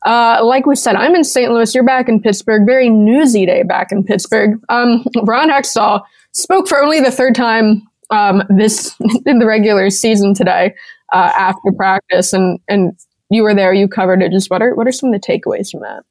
uh, 0.05 0.39
like 0.45 0.67
we 0.67 0.75
said, 0.75 0.95
I'm 0.95 1.15
in 1.15 1.23
St. 1.23 1.51
Louis. 1.51 1.73
You're 1.73 1.83
back 1.83 2.07
in 2.07 2.21
Pittsburgh. 2.21 2.61
Very 2.67 2.91
newsy 2.91 3.47
day 3.47 3.63
back 3.63 3.91
in 3.91 4.03
Pittsburgh. 4.03 4.59
Um, 4.69 5.03
Ron 5.23 5.49
Hextall 5.49 6.03
spoke 6.31 6.67
for 6.67 6.79
only 6.79 6.99
the 6.99 7.09
third 7.09 7.33
time 7.33 7.87
um, 8.11 8.43
this 8.49 8.95
in 9.25 9.39
the 9.39 9.47
regular 9.47 9.89
season 9.89 10.35
today 10.35 10.75
uh, 11.11 11.31
after 11.37 11.71
practice, 11.75 12.33
and 12.33 12.59
and 12.67 12.93
you 13.29 13.43
were 13.43 13.55
there. 13.55 13.73
You 13.73 13.87
covered 13.87 14.21
it. 14.21 14.31
Just 14.31 14.49
what 14.49 14.61
are 14.61 14.75
what 14.75 14.87
are 14.87 14.91
some 14.91 15.13
of 15.13 15.19
the 15.19 15.27
takeaways 15.27 15.71
from 15.71 15.81
that? 15.81 16.03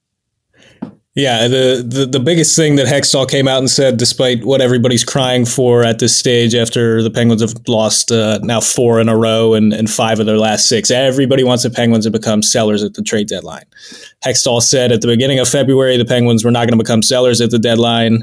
Yeah, 1.14 1.46
the, 1.46 1.84
the 1.87 2.06
the 2.06 2.20
biggest 2.20 2.56
thing 2.56 2.76
that 2.76 2.87
Hextall 2.87 3.28
came 3.28 3.46
out 3.46 3.58
and 3.58 3.70
said, 3.70 3.99
despite 3.99 4.46
what 4.46 4.62
everybody's 4.62 5.04
crying 5.04 5.44
for 5.44 5.84
at 5.84 5.99
this 5.99 6.16
stage, 6.16 6.54
after 6.54 7.02
the 7.02 7.11
Penguins 7.11 7.42
have 7.42 7.52
lost 7.68 8.11
uh, 8.11 8.38
now 8.42 8.62
four 8.62 8.99
in 8.99 9.11
a 9.11 9.16
row 9.16 9.52
and, 9.52 9.75
and 9.75 9.90
five 9.90 10.20
of 10.20 10.26
their 10.26 10.38
last 10.38 10.70
six, 10.70 10.90
everybody 10.90 11.44
wants 11.44 11.64
the 11.64 11.70
Penguins 11.70 12.06
to 12.06 12.11
become 12.11 12.42
sellers 12.42 12.82
at 12.82 12.94
the 12.94 13.02
trade 13.02 13.28
deadline. 13.28 13.64
Hextall 14.25 14.62
said 14.62 14.90
at 14.90 15.02
the 15.02 15.06
beginning 15.06 15.38
of 15.38 15.46
February 15.46 15.99
the 15.99 16.06
Penguins 16.06 16.46
were 16.46 16.50
not 16.50 16.61
going 16.61 16.78
to 16.78 16.82
become 16.82 17.02
sellers 17.02 17.42
at 17.42 17.50
the 17.50 17.58
deadline. 17.58 18.22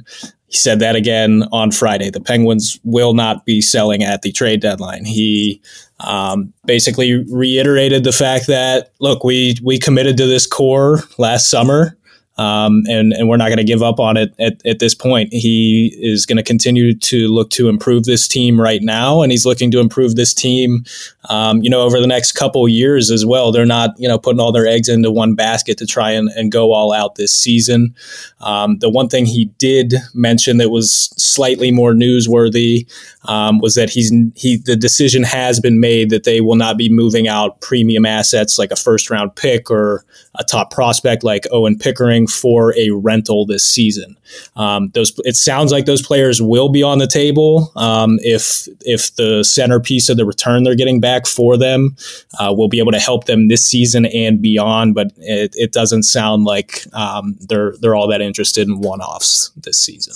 He 0.49 0.57
said 0.57 0.79
that 0.79 0.95
again 0.95 1.43
on 1.51 1.71
Friday. 1.71 2.09
The 2.09 2.21
Penguins 2.21 2.79
will 2.83 3.13
not 3.13 3.45
be 3.45 3.61
selling 3.61 4.03
at 4.03 4.23
the 4.23 4.31
trade 4.31 4.61
deadline. 4.61 5.05
He 5.05 5.61
um, 5.99 6.53
basically 6.65 7.23
reiterated 7.31 8.03
the 8.03 8.11
fact 8.11 8.47
that 8.47 8.91
look, 8.99 9.23
we 9.23 9.55
we 9.63 9.77
committed 9.77 10.17
to 10.17 10.25
this 10.25 10.47
core 10.47 11.03
last 11.17 11.49
summer. 11.49 11.97
Um, 12.39 12.83
and 12.87 13.11
and 13.11 13.27
we're 13.27 13.35
not 13.35 13.49
going 13.49 13.57
to 13.57 13.65
give 13.65 13.83
up 13.83 13.99
on 13.99 14.15
it 14.15 14.33
at, 14.39 14.65
at 14.65 14.79
this 14.79 14.95
point. 14.95 15.33
He 15.33 15.93
is 15.99 16.25
going 16.25 16.37
to 16.37 16.43
continue 16.43 16.95
to 16.97 17.27
look 17.27 17.49
to 17.49 17.67
improve 17.67 18.05
this 18.05 18.29
team 18.29 18.59
right 18.61 18.81
now, 18.81 19.21
and 19.21 19.29
he's 19.29 19.45
looking 19.45 19.71
to 19.71 19.79
improve 19.79 20.15
this 20.15 20.33
team, 20.33 20.85
um, 21.27 21.61
you 21.61 21.69
know, 21.69 21.81
over 21.81 21.99
the 21.99 22.07
next 22.07 22.31
couple 22.31 22.65
years 22.69 23.11
as 23.11 23.25
well. 23.25 23.51
They're 23.51 23.65
not, 23.65 23.91
you 23.97 24.07
know, 24.07 24.17
putting 24.17 24.39
all 24.39 24.53
their 24.53 24.65
eggs 24.65 24.87
into 24.87 25.11
one 25.11 25.35
basket 25.35 25.77
to 25.79 25.85
try 25.85 26.11
and, 26.11 26.29
and 26.29 26.49
go 26.49 26.71
all 26.71 26.93
out 26.93 27.15
this 27.15 27.35
season. 27.35 27.93
Um, 28.39 28.77
the 28.79 28.89
one 28.89 29.09
thing 29.09 29.25
he 29.25 29.45
did 29.57 29.95
mention 30.13 30.59
that 30.59 30.69
was 30.69 31.11
slightly 31.17 31.71
more 31.71 31.91
newsworthy 31.91 32.89
um, 33.25 33.59
was 33.59 33.75
that 33.75 33.89
he's 33.89 34.13
he 34.35 34.55
the 34.55 34.77
decision 34.77 35.23
has 35.23 35.59
been 35.59 35.81
made 35.81 36.09
that 36.09 36.23
they 36.23 36.39
will 36.39 36.55
not 36.55 36.77
be 36.77 36.89
moving 36.89 37.27
out 37.27 37.59
premium 37.59 38.05
assets 38.05 38.57
like 38.57 38.71
a 38.71 38.77
first 38.77 39.09
round 39.09 39.35
pick 39.35 39.69
or 39.69 40.05
a 40.35 40.43
top 40.45 40.71
prospect 40.71 41.23
like 41.23 41.45
Owen 41.51 41.77
Pickering 41.77 42.27
for 42.29 42.73
a 42.77 42.91
rental 42.91 43.45
this 43.45 43.63
season. 43.63 44.17
Um, 44.55 44.89
those 44.93 45.13
it 45.25 45.35
sounds 45.35 45.71
like 45.71 45.85
those 45.85 46.01
players 46.01 46.41
will 46.41 46.69
be 46.69 46.83
on 46.83 46.99
the 46.99 47.07
table 47.07 47.71
um, 47.75 48.19
if 48.21 48.67
if 48.81 49.15
the 49.15 49.43
centerpiece 49.43 50.09
of 50.09 50.17
the 50.17 50.25
return 50.25 50.63
they're 50.63 50.75
getting 50.75 50.99
back 50.99 51.27
for 51.27 51.57
them 51.57 51.95
uh, 52.39 52.53
will 52.55 52.69
be 52.69 52.79
able 52.79 52.91
to 52.91 52.99
help 52.99 53.25
them 53.25 53.47
this 53.47 53.65
season 53.65 54.05
and 54.07 54.41
beyond. 54.41 54.95
But 54.95 55.11
it, 55.17 55.53
it 55.55 55.71
doesn't 55.71 56.03
sound 56.03 56.45
like 56.45 56.85
um, 56.93 57.35
they're 57.39 57.73
they're 57.81 57.95
all 57.95 58.07
that 58.07 58.21
interested 58.21 58.67
in 58.67 58.81
one 58.81 59.01
offs 59.01 59.51
this 59.55 59.79
season. 59.79 60.15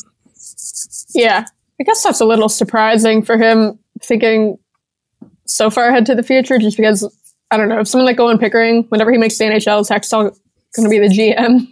Yeah, 1.14 1.46
I 1.80 1.84
guess 1.84 2.04
that's 2.04 2.22
a 2.22 2.26
little 2.26 2.50
surprising 2.50 3.24
for 3.24 3.38
him 3.38 3.80
thinking 4.02 4.58
so 5.46 5.70
far 5.70 5.90
ahead 5.90 6.06
to 6.08 6.16
the 6.16 6.24
future, 6.24 6.58
just 6.58 6.78
because 6.78 7.04
I 7.52 7.58
don't 7.58 7.70
know 7.70 7.80
if 7.80 7.88
someone 7.88 8.06
like 8.06 8.20
Owen 8.20 8.38
Pickering, 8.38 8.84
whenever 8.90 9.12
he 9.12 9.18
makes 9.18 9.38
the 9.38 9.46
NHL, 9.46 9.82
is 9.82 9.90
Hextall 9.90 10.36
going 10.76 10.84
to 10.84 10.90
be 10.90 11.00
the 11.00 11.08
GM. 11.08 11.72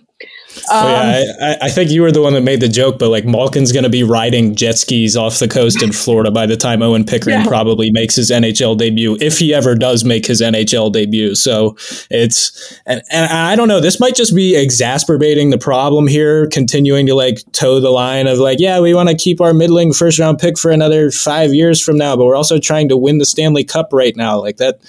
Um, 0.69 0.85
oh, 0.85 0.89
yeah, 0.89 1.23
I, 1.41 1.65
I, 1.65 1.69
think 1.69 1.91
you 1.91 2.01
were 2.01 2.11
the 2.11 2.21
one 2.21 2.33
that 2.33 2.41
made 2.41 2.59
the 2.59 2.67
joke, 2.67 2.99
but 2.99 3.09
like 3.09 3.25
Malkin's 3.25 3.71
going 3.71 3.83
to 3.83 3.89
be 3.89 4.03
riding 4.03 4.53
jet 4.53 4.77
skis 4.77 5.15
off 5.15 5.39
the 5.39 5.47
coast 5.47 5.81
in 5.81 5.91
Florida 5.93 6.29
by 6.29 6.45
the 6.45 6.57
time 6.57 6.81
Owen 6.81 7.05
Pickering 7.05 7.39
yeah. 7.39 7.47
probably 7.47 7.89
makes 7.91 8.15
his 8.15 8.29
NHL 8.29 8.77
debut, 8.77 9.17
if 9.21 9.37
he 9.39 9.53
ever 9.53 9.75
does 9.75 10.03
make 10.03 10.25
his 10.25 10.41
NHL 10.41 10.91
debut. 10.91 11.35
So 11.35 11.77
it's, 12.09 12.77
and, 12.85 13.01
and 13.11 13.31
I 13.31 13.55
don't 13.55 13.69
know, 13.69 13.79
this 13.79 13.99
might 13.99 14.13
just 14.13 14.35
be 14.35 14.55
exacerbating 14.55 15.51
the 15.51 15.57
problem 15.57 16.07
here, 16.07 16.47
continuing 16.47 17.05
to 17.07 17.15
like 17.15 17.39
toe 17.53 17.79
the 17.79 17.89
line 17.89 18.27
of 18.27 18.37
like, 18.37 18.59
yeah, 18.59 18.79
we 18.81 18.93
want 18.93 19.09
to 19.09 19.15
keep 19.15 19.39
our 19.39 19.53
middling 19.53 19.93
first 19.93 20.19
round 20.19 20.37
pick 20.37 20.57
for 20.57 20.69
another 20.69 21.11
five 21.11 21.53
years 21.53 21.81
from 21.81 21.97
now, 21.97 22.15
but 22.17 22.25
we're 22.25 22.35
also 22.35 22.59
trying 22.59 22.89
to 22.89 22.97
win 22.97 23.19
the 23.19 23.25
Stanley 23.25 23.63
Cup 23.63 23.89
right 23.93 24.15
now. 24.17 24.39
Like 24.39 24.57
that, 24.57 24.79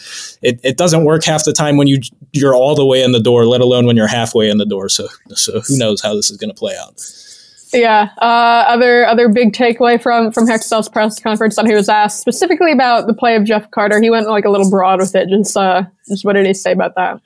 it, 0.42 0.60
it 0.64 0.76
doesn't 0.76 1.04
work 1.04 1.24
half 1.24 1.44
the 1.44 1.52
time 1.52 1.76
when 1.76 1.86
you, 1.86 2.00
you're 2.32 2.54
all 2.54 2.74
the 2.74 2.86
way 2.86 3.02
in 3.02 3.12
the 3.12 3.20
door, 3.20 3.46
let 3.46 3.60
alone 3.60 3.86
when 3.86 3.96
you're 3.96 4.06
halfway 4.06 4.50
in 4.50 4.58
the 4.58 4.66
door. 4.66 4.88
So, 4.88 5.06
so 5.34 5.51
so 5.52 5.60
who 5.60 5.78
knows 5.78 6.02
how 6.02 6.14
this 6.14 6.30
is 6.30 6.36
going 6.36 6.50
to 6.50 6.58
play 6.58 6.76
out? 6.80 7.00
Yeah. 7.72 8.10
Uh, 8.20 8.64
other 8.68 9.06
other 9.06 9.28
big 9.28 9.52
takeaway 9.52 10.00
from 10.00 10.30
from 10.32 10.46
Hextall's 10.46 10.88
press 10.88 11.18
conference 11.18 11.56
that 11.56 11.66
he 11.66 11.74
was 11.74 11.88
asked 11.88 12.20
specifically 12.20 12.72
about 12.72 13.06
the 13.06 13.14
play 13.14 13.34
of 13.34 13.44
Jeff 13.44 13.70
Carter. 13.70 14.00
He 14.00 14.10
went 14.10 14.28
like 14.28 14.44
a 14.44 14.50
little 14.50 14.70
broad 14.70 15.00
with 15.00 15.14
it. 15.14 15.28
Just 15.28 15.56
uh, 15.56 15.84
just 16.08 16.24
what 16.24 16.34
did 16.34 16.46
he 16.46 16.54
say 16.54 16.72
about 16.72 16.94
that? 16.96 17.20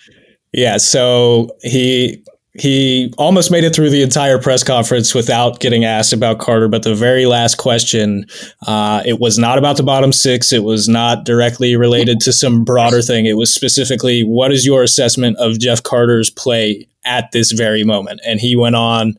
Yeah. 0.52 0.76
So 0.76 1.50
he 1.62 2.24
he 2.58 3.12
almost 3.18 3.50
made 3.50 3.64
it 3.64 3.74
through 3.74 3.90
the 3.90 4.02
entire 4.02 4.38
press 4.38 4.62
conference 4.62 5.14
without 5.14 5.60
getting 5.60 5.84
asked 5.84 6.12
about 6.12 6.38
Carter. 6.38 6.68
But 6.68 6.84
the 6.84 6.94
very 6.94 7.26
last 7.26 7.56
question, 7.56 8.24
uh, 8.66 9.02
it 9.04 9.20
was 9.20 9.38
not 9.38 9.58
about 9.58 9.76
the 9.76 9.82
bottom 9.82 10.12
six. 10.12 10.52
It 10.52 10.64
was 10.64 10.88
not 10.88 11.24
directly 11.24 11.76
related 11.76 12.20
to 12.20 12.32
some 12.32 12.64
broader 12.64 13.02
thing. 13.02 13.26
It 13.26 13.36
was 13.36 13.52
specifically, 13.52 14.22
what 14.22 14.52
is 14.52 14.64
your 14.64 14.82
assessment 14.82 15.36
of 15.38 15.58
Jeff 15.58 15.82
Carter's 15.82 16.30
play 16.30 16.88
at 17.06 17.32
this 17.32 17.52
very 17.52 17.84
moment. 17.84 18.20
And 18.26 18.40
he 18.40 18.56
went 18.56 18.76
on 18.76 19.16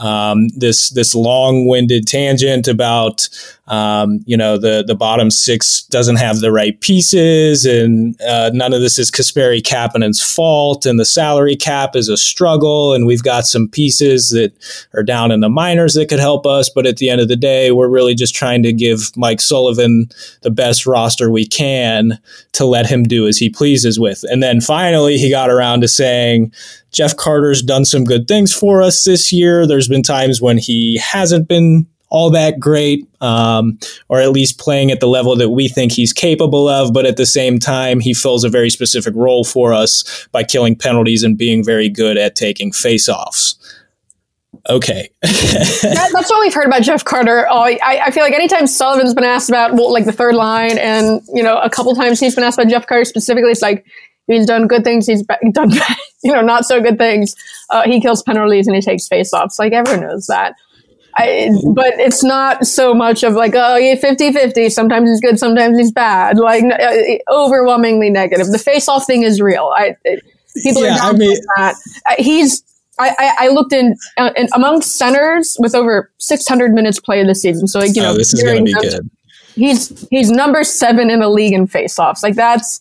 um, 0.00 0.48
this 0.48 0.90
this 0.90 1.14
long 1.14 1.66
winded 1.66 2.06
tangent 2.06 2.68
about 2.68 3.28
um, 3.66 4.20
you 4.26 4.36
know 4.36 4.58
the 4.58 4.82
the 4.86 4.94
bottom 4.94 5.30
six 5.30 5.82
doesn't 5.84 6.16
have 6.16 6.40
the 6.40 6.50
right 6.50 6.80
pieces, 6.80 7.64
and 7.64 8.20
uh, 8.22 8.50
none 8.52 8.72
of 8.72 8.80
this 8.80 8.98
is 8.98 9.10
Kasperi 9.10 9.62
Kapanen's 9.62 10.20
fault, 10.20 10.86
and 10.86 10.98
the 10.98 11.04
salary 11.04 11.56
cap 11.56 11.94
is 11.94 12.08
a 12.08 12.16
struggle, 12.16 12.94
and 12.94 13.06
we've 13.06 13.22
got 13.22 13.46
some 13.46 13.68
pieces 13.68 14.30
that 14.30 14.52
are 14.94 15.02
down 15.02 15.30
in 15.30 15.40
the 15.40 15.48
minors 15.48 15.94
that 15.94 16.08
could 16.08 16.18
help 16.18 16.46
us, 16.46 16.68
but 16.68 16.86
at 16.86 16.96
the 16.96 17.08
end 17.08 17.20
of 17.20 17.28
the 17.28 17.36
day, 17.36 17.70
we're 17.70 17.88
really 17.88 18.14
just 18.14 18.34
trying 18.34 18.62
to 18.64 18.72
give 18.72 19.16
Mike 19.16 19.40
Sullivan 19.40 20.10
the 20.42 20.50
best 20.50 20.86
roster 20.86 21.30
we 21.30 21.46
can 21.46 22.18
to 22.52 22.64
let 22.64 22.86
him 22.86 23.04
do 23.04 23.28
as 23.28 23.38
he 23.38 23.48
pleases 23.48 24.00
with. 24.00 24.24
And 24.24 24.42
then 24.42 24.60
finally, 24.60 25.16
he 25.16 25.30
got 25.30 25.50
around 25.50 25.82
to 25.82 25.88
saying 25.88 26.52
Jeff 26.92 27.16
Carter's 27.16 27.62
done 27.62 27.84
some 27.84 28.04
good 28.04 28.26
things 28.26 28.52
for 28.52 28.82
us 28.82 29.04
this 29.04 29.32
year. 29.32 29.66
There's 29.66 29.88
been 29.88 30.02
times 30.02 30.40
when 30.40 30.58
he 30.58 30.98
hasn't 30.98 31.48
been 31.48 31.86
all 32.10 32.30
that 32.30 32.58
great, 32.58 33.08
um, 33.20 33.78
or 34.08 34.20
at 34.20 34.30
least 34.30 34.58
playing 34.58 34.90
at 34.90 35.00
the 35.00 35.06
level 35.06 35.36
that 35.36 35.50
we 35.50 35.68
think 35.68 35.92
he's 35.92 36.12
capable 36.12 36.68
of. 36.68 36.92
But 36.92 37.06
at 37.06 37.16
the 37.16 37.26
same 37.26 37.58
time, 37.58 38.00
he 38.00 38.12
fills 38.12 38.44
a 38.44 38.48
very 38.48 38.68
specific 38.68 39.14
role 39.14 39.44
for 39.44 39.72
us 39.72 40.28
by 40.32 40.42
killing 40.42 40.76
penalties 40.76 41.22
and 41.22 41.38
being 41.38 41.64
very 41.64 41.88
good 41.88 42.18
at 42.18 42.34
taking 42.34 42.72
faceoffs. 42.72 43.54
okay. 44.68 45.08
that, 45.22 46.10
that's 46.12 46.30
what 46.30 46.40
we've 46.40 46.52
heard 46.52 46.66
about 46.66 46.82
Jeff 46.82 47.04
Carter. 47.04 47.46
Oh, 47.48 47.60
I, 47.60 47.78
I, 47.82 48.10
feel 48.10 48.24
like 48.24 48.34
anytime 48.34 48.66
Sullivan's 48.66 49.14
been 49.14 49.24
asked 49.24 49.48
about 49.48 49.74
well, 49.74 49.92
like 49.92 50.04
the 50.04 50.12
third 50.12 50.34
line, 50.34 50.76
and 50.78 51.22
you 51.32 51.42
know, 51.42 51.58
a 51.58 51.70
couple 51.70 51.94
times 51.94 52.18
he's 52.18 52.34
been 52.34 52.42
asked 52.42 52.58
about 52.58 52.68
Jeff 52.68 52.86
Carter 52.86 53.04
specifically, 53.04 53.52
it's 53.52 53.62
like 53.62 53.86
he's 54.26 54.46
done 54.46 54.66
good 54.66 54.84
things, 54.84 55.06
he's 55.06 55.22
done 55.52 55.70
you 56.22 56.32
know 56.32 56.42
not 56.42 56.64
so 56.64 56.80
good 56.80 56.98
things. 56.98 57.34
Uh, 57.70 57.82
he 57.84 58.00
kills 58.00 58.22
penalties 58.22 58.66
and 58.66 58.76
he 58.76 58.82
takes 58.82 59.08
faceoffs. 59.08 59.58
Like 59.58 59.72
everyone 59.72 60.02
knows 60.06 60.26
that. 60.26 60.54
I, 61.16 61.50
but 61.74 61.94
it's 61.98 62.22
not 62.22 62.66
so 62.66 62.94
much 62.94 63.22
of 63.22 63.34
like, 63.34 63.52
oh, 63.54 63.76
yeah, 63.76 63.96
50 63.96 64.32
50. 64.32 64.70
Sometimes 64.70 65.08
he's 65.08 65.20
good, 65.20 65.38
sometimes 65.38 65.78
he's 65.78 65.92
bad. 65.92 66.38
Like, 66.38 66.64
uh, 66.64 67.32
overwhelmingly 67.32 68.10
negative. 68.10 68.46
The 68.46 68.58
face 68.58 68.88
off 68.88 69.06
thing 69.06 69.22
is 69.22 69.40
real. 69.40 69.72
I, 69.76 69.96
people 70.62 70.84
yeah, 70.84 70.98
are 70.98 71.10
I 71.10 71.12
mean, 71.12 71.36
that. 71.56 71.74
He's, 72.18 72.62
I, 72.98 73.14
I, 73.18 73.34
I 73.38 73.48
looked 73.48 73.72
in, 73.72 73.96
uh, 74.18 74.30
in, 74.36 74.48
among 74.54 74.82
centers 74.82 75.56
with 75.58 75.74
over 75.74 76.10
600 76.18 76.72
minutes 76.72 77.00
played 77.00 77.28
this 77.28 77.42
season. 77.42 77.66
So, 77.66 77.80
like, 77.80 77.96
you 77.96 78.02
oh, 78.02 78.06
know, 78.06 78.14
this 78.14 78.32
is 78.32 78.42
going 78.42 78.58
to 78.58 78.64
be 78.64 78.72
good. 78.72 79.10
He's, 79.54 80.06
he's 80.10 80.30
number 80.30 80.62
seven 80.64 81.10
in 81.10 81.20
the 81.20 81.28
league 81.28 81.52
in 81.52 81.66
face 81.66 81.98
offs. 81.98 82.22
Like, 82.22 82.36
that's, 82.36 82.80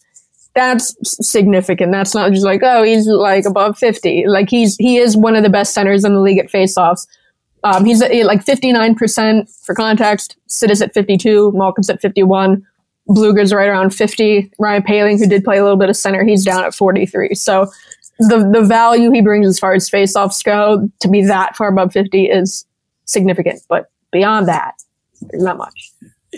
that's 0.55 0.95
significant. 1.25 1.91
That's 1.91 2.15
not 2.15 2.31
just 2.31 2.45
like, 2.45 2.61
oh, 2.63 2.83
he's 2.83 3.07
like 3.07 3.45
above 3.45 3.77
50. 3.77 4.27
Like, 4.27 4.49
he's, 4.49 4.75
he 4.77 4.97
is 4.97 5.15
one 5.15 5.35
of 5.35 5.43
the 5.43 5.49
best 5.49 5.73
centers 5.73 6.03
in 6.03 6.13
the 6.13 6.21
league 6.21 6.39
at 6.39 6.49
face 6.49 6.77
offs 6.77 7.07
um, 7.63 7.85
he's 7.85 8.01
at, 8.01 8.11
like 8.25 8.43
59% 8.43 9.65
for 9.65 9.75
context. 9.75 10.37
Sid 10.47 10.71
is 10.71 10.81
at 10.81 10.93
52. 10.93 11.51
Malkin's 11.53 11.89
at 11.89 12.01
51. 12.01 12.65
Blueger's 13.07 13.53
right 13.53 13.67
around 13.67 13.91
50. 13.91 14.51
Ryan 14.59 14.83
Poehling, 14.83 15.19
who 15.19 15.27
did 15.27 15.43
play 15.43 15.57
a 15.57 15.63
little 15.63 15.77
bit 15.77 15.89
of 15.89 15.97
center, 15.97 16.23
he's 16.23 16.45
down 16.45 16.63
at 16.63 16.75
43. 16.75 17.33
So 17.35 17.67
the 18.19 18.49
the 18.53 18.61
value 18.61 19.11
he 19.11 19.21
brings 19.21 19.47
as 19.47 19.57
far 19.57 19.73
as 19.73 19.89
faceoffs 19.89 20.43
go 20.43 20.89
to 20.99 21.07
be 21.07 21.23
that 21.23 21.55
far 21.55 21.69
above 21.69 21.91
50 21.93 22.25
is 22.25 22.65
significant. 23.05 23.61
But 23.67 23.89
beyond 24.11 24.47
that, 24.47 24.75
there's 25.21 25.43
not 25.43 25.57
much. 25.57 25.91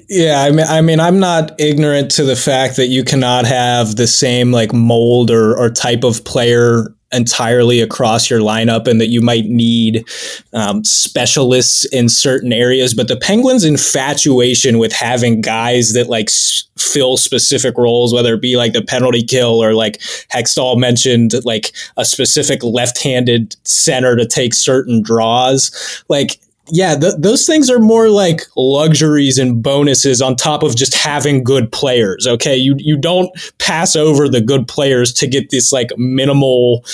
Yeah, 0.07 0.41
I 0.41 0.51
mean, 0.51 0.65
I 0.67 0.81
mean, 0.81 0.99
I'm 1.01 1.19
not 1.19 1.59
ignorant 1.59 2.11
to 2.11 2.23
the 2.23 2.35
fact 2.35 2.77
that 2.77 2.87
you 2.87 3.03
cannot 3.03 3.45
have 3.45 3.97
the 3.97 4.07
same 4.07 4.51
like 4.51 4.71
mold 4.73 5.29
or, 5.29 5.57
or 5.57 5.69
type 5.69 6.03
of 6.05 6.23
player 6.23 6.95
entirely 7.13 7.81
across 7.81 8.29
your 8.29 8.39
lineup 8.39 8.87
and 8.87 9.01
that 9.01 9.07
you 9.09 9.19
might 9.19 9.45
need 9.47 10.07
um, 10.53 10.81
specialists 10.85 11.83
in 11.87 12.07
certain 12.07 12.53
areas. 12.53 12.93
But 12.93 13.09
the 13.09 13.17
Penguins' 13.17 13.65
infatuation 13.65 14.77
with 14.77 14.93
having 14.93 15.41
guys 15.41 15.91
that 15.91 16.07
like 16.07 16.29
s- 16.29 16.63
fill 16.77 17.17
specific 17.17 17.77
roles, 17.77 18.13
whether 18.13 18.35
it 18.35 18.41
be 18.41 18.55
like 18.55 18.71
the 18.71 18.81
penalty 18.81 19.23
kill 19.23 19.61
or 19.61 19.73
like 19.73 19.97
Hextall 20.33 20.77
mentioned, 20.79 21.33
like 21.43 21.73
a 21.97 22.05
specific 22.05 22.63
left 22.63 23.03
handed 23.03 23.57
center 23.65 24.15
to 24.15 24.25
take 24.25 24.53
certain 24.53 25.01
draws, 25.01 26.03
like 26.07 26.39
yeah, 26.71 26.95
th- 26.95 27.15
those 27.17 27.45
things 27.45 27.69
are 27.69 27.79
more 27.79 28.09
like 28.09 28.43
luxuries 28.55 29.37
and 29.37 29.61
bonuses 29.61 30.21
on 30.21 30.35
top 30.35 30.63
of 30.63 30.75
just 30.75 30.93
having 30.93 31.43
good 31.43 31.71
players. 31.71 32.25
Okay, 32.25 32.55
you 32.55 32.75
you 32.77 32.97
don't 32.97 33.29
pass 33.59 33.95
over 33.95 34.27
the 34.29 34.41
good 34.41 34.67
players 34.67 35.13
to 35.13 35.27
get 35.27 35.49
this 35.49 35.71
like 35.71 35.89
minimal 35.97 36.85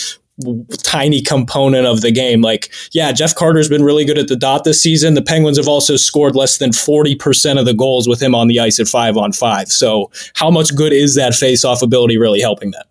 tiny 0.83 1.21
component 1.21 1.87
of 1.87 2.01
the 2.01 2.11
game. 2.11 2.41
Like, 2.41 2.71
yeah, 2.91 3.11
Jeff 3.11 3.33
Carter's 3.33 3.69
been 3.69 3.83
really 3.83 4.05
good 4.05 4.17
at 4.17 4.27
the 4.27 4.35
dot 4.35 4.63
this 4.63 4.81
season. 4.81 5.15
The 5.15 5.21
Penguins 5.21 5.57
have 5.57 5.67
also 5.67 5.95
scored 5.95 6.35
less 6.35 6.59
than 6.59 6.69
40% 6.71 7.59
of 7.59 7.65
the 7.65 7.73
goals 7.73 8.07
with 8.07 8.21
him 8.21 8.35
on 8.35 8.47
the 8.47 8.59
ice 8.59 8.79
at 8.79 8.87
five 8.87 9.17
on 9.17 9.31
five. 9.31 9.69
So, 9.69 10.11
how 10.35 10.51
much 10.51 10.75
good 10.75 10.93
is 10.93 11.15
that 11.15 11.33
face 11.33 11.65
off 11.65 11.81
ability 11.81 12.17
really 12.17 12.41
helping 12.41 12.71
that? 12.71 12.85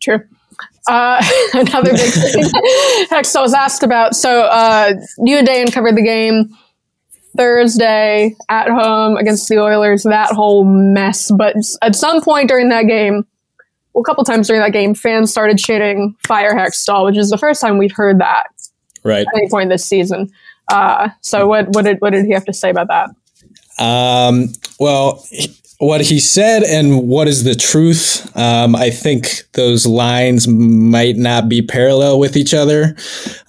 True. 0.00 0.20
Uh, 0.88 1.22
another 1.54 1.92
big 1.92 2.12
thing 2.12 2.44
Hextall 3.10 3.42
was 3.42 3.54
asked 3.54 3.82
about. 3.82 4.16
So 4.16 4.42
uh, 4.42 4.94
you 5.24 5.36
and 5.38 5.46
Dan 5.46 5.70
covered 5.70 5.96
the 5.96 6.02
game 6.02 6.56
Thursday 7.36 8.34
at 8.48 8.68
home 8.68 9.16
against 9.16 9.48
the 9.48 9.58
Oilers. 9.58 10.02
That 10.02 10.32
whole 10.32 10.64
mess. 10.64 11.30
But 11.30 11.56
at 11.82 11.94
some 11.94 12.20
point 12.20 12.48
during 12.48 12.68
that 12.70 12.86
game, 12.86 13.26
well, 13.94 14.02
a 14.02 14.04
couple 14.04 14.24
times 14.24 14.46
during 14.46 14.62
that 14.62 14.72
game, 14.72 14.94
fans 14.94 15.30
started 15.30 15.58
chanting 15.58 16.16
"Fire 16.26 16.54
Hextall," 16.54 17.04
which 17.06 17.16
is 17.16 17.30
the 17.30 17.38
first 17.38 17.60
time 17.60 17.78
we've 17.78 17.94
heard 17.94 18.18
that 18.20 18.46
right 19.04 19.26
at 19.26 19.34
any 19.36 19.48
point 19.48 19.70
this 19.70 19.84
season. 19.84 20.30
Uh, 20.68 21.10
so 21.20 21.46
what 21.46 21.68
what 21.68 21.84
did 21.84 22.00
what 22.00 22.10
did 22.10 22.24
he 22.24 22.32
have 22.32 22.44
to 22.46 22.52
say 22.52 22.70
about 22.70 22.88
that? 22.88 23.10
Um, 23.78 24.48
well, 24.78 25.24
what 25.82 26.00
he 26.00 26.20
said 26.20 26.62
and 26.62 27.08
what 27.08 27.26
is 27.26 27.42
the 27.42 27.56
truth. 27.56 28.30
Um, 28.36 28.76
I 28.76 28.88
think 28.90 29.42
those 29.54 29.84
lines 29.84 30.46
might 30.46 31.16
not 31.16 31.48
be 31.48 31.60
parallel 31.60 32.20
with 32.20 32.36
each 32.36 32.54
other 32.54 32.94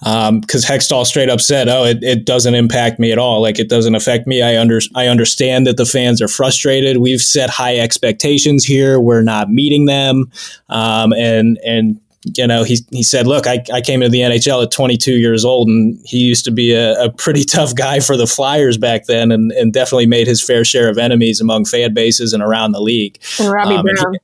um, 0.04 0.42
Hextall 0.42 1.06
straight 1.06 1.28
up 1.28 1.40
said, 1.40 1.68
"Oh, 1.68 1.84
it, 1.84 2.02
it 2.02 2.24
doesn't 2.24 2.56
impact 2.56 2.98
me 2.98 3.12
at 3.12 3.18
all. 3.18 3.40
Like 3.40 3.60
it 3.60 3.68
doesn't 3.68 3.94
affect 3.94 4.26
me. 4.26 4.42
I 4.42 4.60
under 4.60 4.80
I 4.96 5.06
understand 5.06 5.64
that 5.68 5.76
the 5.76 5.86
fans 5.86 6.20
are 6.20 6.26
frustrated. 6.26 6.96
We've 6.96 7.20
set 7.20 7.50
high 7.50 7.76
expectations 7.76 8.64
here. 8.64 8.98
We're 8.98 9.22
not 9.22 9.48
meeting 9.48 9.84
them, 9.84 10.28
um, 10.68 11.12
and 11.12 11.56
and 11.64 12.00
you 12.36 12.46
know, 12.46 12.64
he, 12.64 12.78
he 12.90 13.02
said, 13.02 13.26
look, 13.26 13.46
I, 13.46 13.62
I 13.72 13.80
came 13.80 14.02
into 14.02 14.10
the 14.10 14.20
NHL 14.20 14.62
at 14.62 14.70
22 14.70 15.12
years 15.12 15.44
old 15.44 15.68
and 15.68 15.98
he 16.04 16.18
used 16.18 16.44
to 16.46 16.50
be 16.50 16.72
a, 16.72 17.04
a 17.04 17.10
pretty 17.10 17.44
tough 17.44 17.74
guy 17.74 18.00
for 18.00 18.16
the 18.16 18.26
Flyers 18.26 18.78
back 18.78 19.06
then 19.06 19.30
and, 19.30 19.52
and 19.52 19.72
definitely 19.72 20.06
made 20.06 20.26
his 20.26 20.42
fair 20.42 20.64
share 20.64 20.88
of 20.88 20.98
enemies 20.98 21.40
among 21.40 21.64
fan 21.64 21.92
bases 21.94 22.32
and 22.32 22.42
around 22.42 22.72
the 22.72 22.80
league. 22.80 23.18
And 23.38 23.50
Robbie 23.50 23.74
um, 23.74 23.84
Brown. 23.84 24.14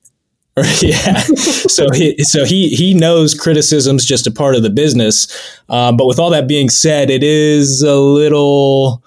And 0.57 0.67
he, 0.67 0.91
yeah. 0.91 1.19
so 1.25 1.91
he 1.91 2.23
so 2.25 2.45
he 2.45 2.71
he 2.71 2.93
knows 2.93 3.35
criticism's 3.35 4.05
just 4.05 4.27
a 4.27 4.31
part 4.31 4.57
of 4.57 4.63
the 4.63 4.71
business. 4.71 5.27
Um, 5.69 5.97
but 5.97 6.07
with 6.07 6.19
all 6.19 6.31
that 6.31 6.49
being 6.49 6.69
said, 6.69 7.09
it 7.09 7.23
is 7.23 7.83
a 7.83 7.95
little 7.95 9.03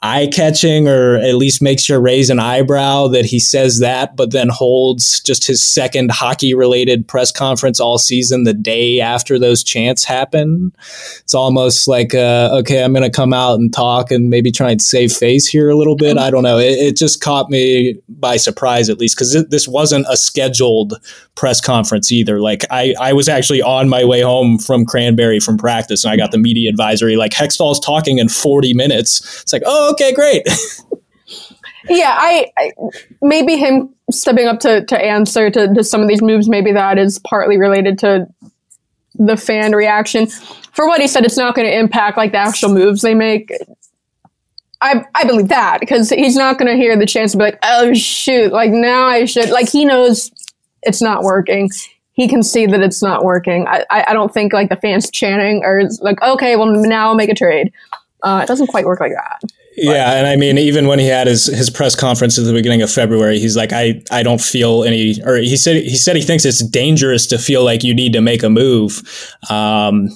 eye 0.00 0.28
catching 0.32 0.86
or 0.86 1.16
at 1.16 1.34
least 1.34 1.60
makes 1.60 1.88
you 1.88 1.98
raise 1.98 2.30
an 2.30 2.38
eyebrow 2.38 3.08
that 3.08 3.24
he 3.24 3.40
says 3.40 3.80
that, 3.80 4.14
but 4.14 4.30
then 4.30 4.48
holds 4.48 5.18
just 5.20 5.44
his 5.44 5.64
second 5.64 6.12
hockey 6.12 6.54
related 6.54 7.08
press 7.08 7.32
conference 7.32 7.80
all 7.80 7.98
season 7.98 8.44
the 8.44 8.54
day 8.54 9.00
after 9.00 9.40
those 9.40 9.64
chants 9.64 10.04
happen. 10.04 10.72
It's 11.20 11.34
almost 11.34 11.88
like, 11.88 12.14
uh, 12.14 12.50
okay, 12.60 12.84
I'm 12.84 12.92
going 12.92 13.02
to 13.02 13.14
come 13.14 13.32
out 13.32 13.58
and 13.58 13.72
talk 13.74 14.12
and 14.12 14.30
maybe 14.30 14.52
try 14.52 14.70
and 14.70 14.80
save 14.80 15.12
face 15.12 15.48
here 15.48 15.68
a 15.68 15.76
little 15.76 15.96
bit. 15.96 16.16
I 16.16 16.30
don't 16.30 16.44
know. 16.44 16.58
It, 16.58 16.78
it 16.78 16.96
just 16.96 17.20
caught 17.20 17.50
me 17.50 17.98
by 18.08 18.36
surprise, 18.36 18.88
at 18.88 18.98
least, 18.98 19.16
because 19.16 19.46
this 19.48 19.66
wasn't 19.66 20.06
a 20.08 20.16
scheduled 20.16 20.94
press 21.34 21.60
conference 21.60 22.12
either. 22.12 22.40
Like, 22.40 22.64
I, 22.70 22.94
I 23.00 23.12
was 23.12 23.28
actually 23.28 23.62
on 23.62 23.88
my 23.88 24.04
way 24.04 24.20
home 24.20 24.58
from 24.58 24.84
Cranberry 24.84 25.40
from 25.40 25.58
practice 25.58 26.04
and 26.04 26.12
I 26.12 26.16
got 26.16 26.30
the 26.30 26.38
media 26.38 26.70
advisory, 26.70 27.16
like, 27.16 27.32
Hextall's 27.32 27.80
talking 27.80 28.18
in 28.18 28.28
40 28.28 28.74
minutes. 28.74 29.42
It's 29.42 29.52
like, 29.52 29.62
oh, 29.66 29.87
okay, 29.90 30.12
great. 30.12 30.46
yeah, 31.88 32.16
I, 32.18 32.52
I, 32.56 32.72
maybe 33.22 33.56
him 33.56 33.94
stepping 34.10 34.46
up 34.46 34.60
to, 34.60 34.84
to 34.84 34.98
answer 34.98 35.50
to, 35.50 35.74
to 35.74 35.84
some 35.84 36.00
of 36.00 36.08
these 36.08 36.22
moves, 36.22 36.48
maybe 36.48 36.72
that 36.72 36.98
is 36.98 37.18
partly 37.20 37.58
related 37.58 37.98
to 38.00 38.26
the 39.14 39.36
fan 39.36 39.72
reaction. 39.72 40.26
For 40.72 40.86
what 40.86 41.00
he 41.00 41.08
said, 41.08 41.24
it's 41.24 41.36
not 41.36 41.54
going 41.54 41.66
to 41.66 41.76
impact 41.76 42.16
like 42.16 42.32
the 42.32 42.38
actual 42.38 42.72
moves 42.72 43.02
they 43.02 43.14
make. 43.14 43.52
I, 44.80 45.04
I 45.14 45.24
believe 45.24 45.48
that 45.48 45.80
because 45.80 46.10
he's 46.10 46.36
not 46.36 46.56
going 46.58 46.70
to 46.70 46.76
hear 46.76 46.96
the 46.96 47.06
chance 47.06 47.32
to 47.32 47.38
be 47.38 47.44
like, 47.44 47.58
oh 47.64 47.92
shoot, 47.94 48.52
like 48.52 48.70
now 48.70 49.06
I 49.06 49.24
should, 49.24 49.50
like 49.50 49.68
he 49.68 49.84
knows 49.84 50.30
it's 50.82 51.02
not 51.02 51.24
working. 51.24 51.68
He 52.12 52.28
can 52.28 52.42
see 52.42 52.66
that 52.66 52.80
it's 52.80 53.02
not 53.02 53.24
working. 53.24 53.66
I, 53.66 53.84
I 53.90 54.12
don't 54.12 54.32
think 54.32 54.52
like 54.52 54.68
the 54.68 54.76
fans 54.76 55.10
chanting 55.10 55.64
or 55.64 55.82
like, 56.00 56.22
okay, 56.22 56.56
well 56.56 56.66
now 56.66 57.08
I'll 57.08 57.14
make 57.14 57.30
a 57.30 57.34
trade. 57.34 57.72
Uh, 58.22 58.40
it 58.42 58.46
doesn't 58.46 58.68
quite 58.68 58.84
work 58.84 59.00
like 59.00 59.12
that. 59.12 59.42
Yeah, 59.80 60.14
and 60.14 60.26
I 60.26 60.36
mean, 60.36 60.58
even 60.58 60.86
when 60.86 60.98
he 60.98 61.06
had 61.06 61.26
his, 61.26 61.46
his 61.46 61.70
press 61.70 61.94
conference 61.94 62.38
at 62.38 62.44
the 62.44 62.52
beginning 62.52 62.82
of 62.82 62.90
February, 62.90 63.38
he's 63.38 63.56
like, 63.56 63.72
I, 63.72 64.02
I 64.10 64.22
don't 64.22 64.40
feel 64.40 64.84
any, 64.84 65.22
or 65.24 65.36
he 65.36 65.56
said 65.56 65.76
he 65.76 65.96
said 65.96 66.16
he 66.16 66.22
thinks 66.22 66.44
it's 66.44 66.64
dangerous 66.66 67.26
to 67.28 67.38
feel 67.38 67.64
like 67.64 67.84
you 67.84 67.94
need 67.94 68.12
to 68.12 68.20
make 68.20 68.42
a 68.42 68.50
move. 68.50 69.02
Um, 69.50 70.08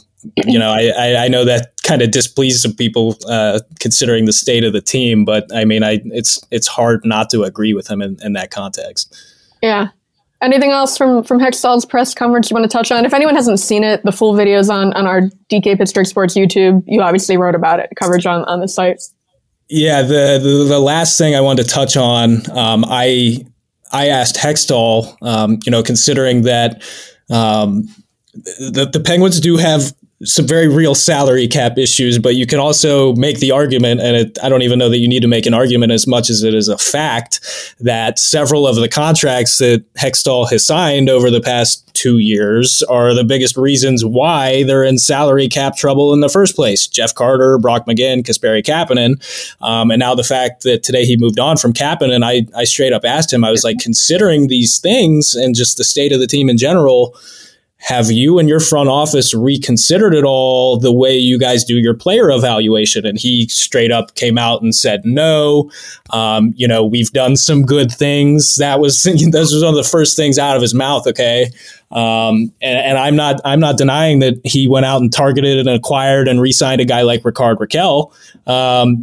you 0.47 0.59
know, 0.59 0.71
I, 0.71 0.93
I, 0.97 1.25
I 1.25 1.29
know 1.29 1.45
that 1.45 1.73
kind 1.83 2.01
of 2.01 2.11
displeases 2.11 2.63
some 2.63 2.75
people 2.75 3.17
uh, 3.29 3.61
considering 3.81 4.25
the 4.25 4.33
state 4.33 4.65
of 4.65 4.73
the 4.73 4.81
team, 4.81 5.25
but 5.25 5.47
I 5.55 5.65
mean, 5.65 5.83
I 5.83 6.01
it's 6.07 6.41
it's 6.51 6.67
hard 6.67 7.05
not 7.05 7.31
to 7.31 7.43
agree 7.43 7.75
with 7.75 7.89
him 7.89 8.01
in, 8.03 8.19
in 8.23 8.33
that 8.35 8.51
context. 8.51 9.17
Yeah, 9.63 9.89
Anything 10.43 10.73
else 10.73 10.99
from 10.99 11.23
from 11.23 11.39
Hextall's 11.39 11.87
press 11.87 12.15
conference 12.15 12.51
you 12.51 12.55
want 12.55 12.69
to 12.69 12.77
touch 12.77 12.91
on? 12.91 13.05
If 13.07 13.15
anyone 13.15 13.37
hasn't 13.37 13.61
seen 13.61 13.85
it, 13.85 14.03
the 14.03 14.11
full 14.11 14.35
video 14.35 14.59
is 14.59 14.69
on 14.69 14.93
on 14.95 15.07
our 15.07 15.23
DK 15.49 15.79
Pittsburgh 15.79 16.07
Sports 16.07 16.35
YouTube. 16.35 16.83
You 16.85 17.01
obviously 17.01 17.37
wrote 17.37 17.55
about 17.55 17.79
it, 17.79 17.91
coverage 17.95 18.27
on 18.27 18.45
on 18.47 18.59
the 18.59 18.67
site. 18.67 19.01
Yeah, 19.69 20.03
the 20.03 20.39
the, 20.43 20.65
the 20.69 20.79
last 20.79 21.17
thing 21.17 21.35
I 21.35 21.41
wanted 21.41 21.65
to 21.65 21.69
touch 21.69 21.97
on, 21.97 22.51
um, 22.57 22.85
I 22.87 23.45
I 23.93 24.09
asked 24.09 24.37
Hextall, 24.37 25.17
um, 25.23 25.59
you 25.65 25.71
know, 25.71 25.83
considering 25.83 26.43
that 26.43 26.83
um, 27.31 27.89
the 28.35 28.89
the 28.93 29.01
Penguins 29.01 29.41
do 29.41 29.57
have 29.57 29.95
some 30.25 30.47
very 30.47 30.69
real 30.69 30.95
salary 30.95 31.49
cap 31.49 31.79
issues, 31.79 32.19
but 32.19 32.35
you 32.35 32.47
can 32.47 32.59
also 32.59 33.15
make 33.15 33.41
the 33.41 33.51
argument, 33.51 34.01
and 34.01 34.17
it, 34.17 34.39
I 34.43 34.49
don't 34.49 34.63
even 34.63 34.79
know 34.79 34.89
that 34.89 34.99
you 34.99 35.09
need 35.09 35.23
to 35.23 35.29
make 35.29 35.47
an 35.47 35.55
argument 35.55 35.93
as 35.93 36.07
much 36.07 36.31
as 36.31 36.43
it 36.43 36.55
is 36.55 36.69
a 36.69 36.79
fact 36.79 37.41
that 37.81 38.19
several 38.19 38.67
of 38.67 38.77
the 38.77 38.89
contracts 38.89 39.59
that 39.59 39.85
Hextall 39.95 40.51
has 40.51 40.65
signed 40.65 41.09
over 41.09 41.31
the 41.31 41.41
past 41.41 41.93
two 41.95 42.19
years 42.19 42.83
are 42.85 43.15
the 43.15 43.25
biggest 43.25 43.57
reasons 43.57 44.05
why 44.05 44.63
they're 44.63 44.85
in 44.85 44.99
salary 44.99 45.49
cap 45.49 45.77
trouble 45.77 46.13
in 46.13 46.21
the 46.21 46.29
first 46.29 46.55
place. 46.55 46.87
Jeff 46.87 47.15
Carter, 47.15 47.59
Brock 47.59 47.87
McGinn, 47.87 48.23
Kasperi 48.23 48.63
Kapanen, 48.63 49.21
um, 49.61 49.91
and 49.91 49.99
now 49.99 50.15
the 50.15 50.25
fact 50.25 50.63
that 50.63 50.83
today 50.83 51.05
he 51.05 51.17
moved 51.17 51.39
on 51.39 51.57
from 51.57 51.73
Kapanen, 51.73 52.25
I, 52.25 52.47
I 52.57 52.65
straight 52.65 52.93
up 52.93 53.05
asked 53.05 53.33
him, 53.33 53.45
I 53.45 53.51
was 53.51 53.65
like, 53.65 53.79
considering 53.79 54.47
these 54.47 54.79
things 54.79 55.35
and 55.35 55.55
just 55.55 55.77
the 55.77 55.85
state 55.85 56.13
of 56.13 56.21
the 56.21 56.27
team 56.27 56.49
in 56.49 56.57
general, 56.57 57.17
have 57.83 58.13
you 58.13 58.39
and 58.39 58.49
your 58.49 58.61
front 58.61 58.89
office 58.89 59.35
reconsidered 59.35 60.15
at 60.15 60.23
all 60.23 60.79
the 60.79 60.93
way 60.93 61.17
you 61.17 61.37
guys 61.37 61.65
do 61.65 61.75
your 61.75 61.95
player 61.95 62.31
evaluation? 62.31 63.05
And 63.05 63.19
he 63.19 63.49
straight 63.49 63.91
up 63.91 64.15
came 64.15 64.39
out 64.39 64.63
and 64.63 64.73
said, 64.73 65.05
no, 65.05 65.69
um, 66.11 66.55
you 66.57 66.69
know, 66.69 66.85
we've 66.85 67.11
done 67.11 67.37
some 67.37 67.63
good 67.63 67.91
things. 67.91 68.55
That 68.55 68.79
was, 68.79 69.03
that 69.03 69.33
was 69.33 69.63
one 69.65 69.71
of 69.71 69.85
the 69.85 69.89
first 69.89 70.17
things 70.17 70.39
out 70.39 70.55
of 70.55 70.63
his 70.63 70.75
mouth. 70.75 71.09
Okay. 71.09 71.51
Um, 71.91 72.53
and, 72.63 72.79
and, 72.79 72.99
I'm 72.99 73.17
not, 73.17 73.41
I'm 73.45 73.61
not 73.61 73.77
denying 73.77 74.21
that 74.21 74.41
he 74.45 74.69
went 74.69 74.87
out 74.87 75.03
and 75.03 75.13
targeted 75.13 75.59
and 75.59 75.69
acquired 75.69 76.29
and 76.29 76.41
re-signed 76.41 76.81
a 76.81 76.87
guy 76.87 77.03
like 77.03 77.25
Rickard 77.25 77.59
Rakell. 77.59 78.13
Um, 78.47 79.03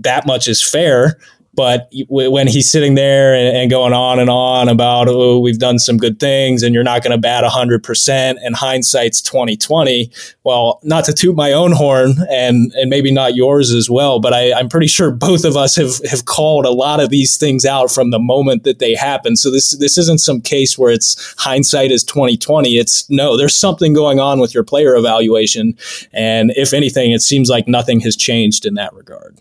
that 0.00 0.26
much 0.26 0.46
is 0.48 0.62
fair. 0.62 1.18
But 1.58 1.90
when 2.08 2.46
he's 2.46 2.70
sitting 2.70 2.94
there 2.94 3.34
and, 3.34 3.68
going 3.68 3.92
on 3.92 4.20
and 4.20 4.30
on 4.30 4.68
about, 4.68 5.08
oh, 5.08 5.40
we've 5.40 5.58
done 5.58 5.80
some 5.80 5.96
good 5.96 6.20
things 6.20 6.62
and 6.62 6.72
you're 6.72 6.84
not 6.84 7.02
going 7.02 7.10
to 7.10 7.18
bat 7.18 7.42
100% 7.42 8.36
and 8.40 8.54
hindsight's 8.54 9.20
2020, 9.20 10.08
well, 10.44 10.78
not 10.84 11.04
to 11.06 11.12
toot 11.12 11.34
my 11.34 11.52
own 11.52 11.72
horn 11.72 12.14
and, 12.30 12.72
and 12.74 12.88
maybe 12.88 13.10
not 13.10 13.34
yours 13.34 13.72
as 13.72 13.90
well, 13.90 14.20
but 14.20 14.32
I, 14.32 14.52
I'm 14.52 14.68
pretty 14.68 14.86
sure 14.86 15.10
both 15.10 15.44
of 15.44 15.56
us 15.56 15.74
have, 15.74 15.98
have 16.08 16.26
called 16.26 16.64
a 16.64 16.70
lot 16.70 17.00
of 17.00 17.10
these 17.10 17.36
things 17.36 17.64
out 17.64 17.90
from 17.90 18.12
the 18.12 18.20
moment 18.20 18.62
that 18.62 18.78
they 18.78 18.94
happen. 18.94 19.34
So 19.34 19.50
this, 19.50 19.76
this 19.78 19.98
isn't 19.98 20.20
some 20.20 20.40
case 20.40 20.78
where 20.78 20.92
it's 20.92 21.34
hindsight 21.38 21.90
is 21.90 22.04
2020. 22.04 22.76
It's 22.76 23.10
no, 23.10 23.36
there's 23.36 23.56
something 23.56 23.94
going 23.94 24.20
on 24.20 24.38
with 24.38 24.54
your 24.54 24.62
player 24.62 24.94
evaluation. 24.94 25.76
And 26.12 26.52
if 26.54 26.72
anything, 26.72 27.10
it 27.10 27.22
seems 27.22 27.50
like 27.50 27.66
nothing 27.66 27.98
has 28.00 28.14
changed 28.14 28.64
in 28.64 28.74
that 28.74 28.94
regard 28.94 29.40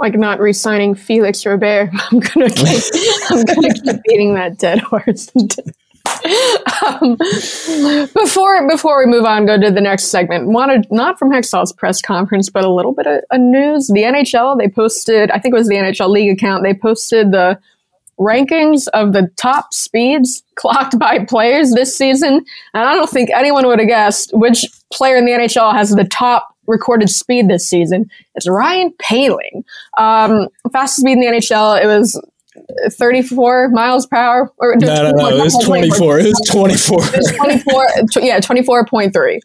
like 0.00 0.14
not 0.14 0.40
re-signing 0.40 0.94
Felix 0.94 1.44
Robert. 1.46 1.90
I'm 2.10 2.20
gonna 2.20 2.50
keep, 2.50 2.82
I'm 3.30 3.44
gonna 3.44 3.74
keep 3.74 4.02
beating 4.04 4.34
that 4.34 4.58
dead 4.58 4.80
horse. 4.80 5.30
um, 6.82 7.16
before 8.14 8.68
before 8.68 8.98
we 8.98 9.06
move 9.06 9.24
on, 9.24 9.46
go 9.46 9.60
to 9.60 9.70
the 9.70 9.80
next 9.80 10.04
segment. 10.04 10.48
Wanted 10.48 10.86
not 10.90 11.18
from 11.18 11.30
Hextall's 11.30 11.72
press 11.72 12.00
conference, 12.00 12.48
but 12.48 12.64
a 12.64 12.70
little 12.70 12.92
bit 12.92 13.06
of, 13.06 13.22
of 13.30 13.40
news. 13.40 13.88
The 13.88 14.02
NHL 14.02 14.58
they 14.58 14.68
posted, 14.68 15.30
I 15.30 15.38
think 15.38 15.54
it 15.54 15.58
was 15.58 15.68
the 15.68 15.76
NHL 15.76 16.08
League 16.08 16.30
account. 16.30 16.64
They 16.64 16.74
posted 16.74 17.32
the 17.32 17.58
rankings 18.18 18.86
of 18.92 19.12
the 19.12 19.30
top 19.36 19.72
speeds 19.72 20.42
clocked 20.54 20.98
by 20.98 21.24
players 21.24 21.72
this 21.72 21.96
season, 21.96 22.44
and 22.74 22.88
I 22.88 22.94
don't 22.94 23.10
think 23.10 23.30
anyone 23.30 23.66
would 23.66 23.78
have 23.78 23.88
guessed 23.88 24.30
which 24.32 24.64
player 24.90 25.16
in 25.16 25.26
the 25.26 25.32
NHL 25.32 25.72
has 25.74 25.90
the 25.90 26.04
top 26.04 26.49
recorded 26.66 27.10
speed 27.10 27.48
this 27.48 27.68
season. 27.68 28.10
It's 28.34 28.48
Ryan 28.48 28.92
Poehling. 29.02 29.64
Um, 29.98 30.48
fastest 30.72 31.00
speed 31.00 31.12
in 31.12 31.20
the 31.20 31.26
NHL, 31.26 31.82
it 31.82 31.86
was 31.86 32.20
34 32.92 33.68
miles 33.70 34.06
per 34.06 34.16
hour. 34.16 34.52
Or, 34.58 34.76
no, 34.76 34.94
no, 34.94 35.10
no, 35.12 35.28
it 35.28 35.42
was 35.42 35.56
24. 35.64 36.20
It 36.20 36.26
was 36.26 36.48
24. 36.50 36.98
it 37.02 37.16
was 37.16 37.32
24. 37.32 37.86
yeah, 38.22 38.40
24.3. 38.40 39.40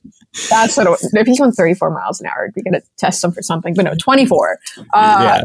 That's 0.49 0.77
what 0.77 0.87
it 0.87 0.89
was. 0.89 1.13
If 1.13 1.27
he's 1.27 1.39
going 1.39 1.51
34 1.51 1.91
miles 1.91 2.19
an 2.19 2.27
hour, 2.27 2.51
we 2.55 2.61
got 2.63 2.71
to 2.71 2.83
test 2.97 3.23
him 3.23 3.31
for 3.31 3.41
something. 3.41 3.73
But 3.73 3.85
no, 3.85 3.93
24. 3.99 4.59
Uh, 4.77 4.83
yeah. 4.93 5.41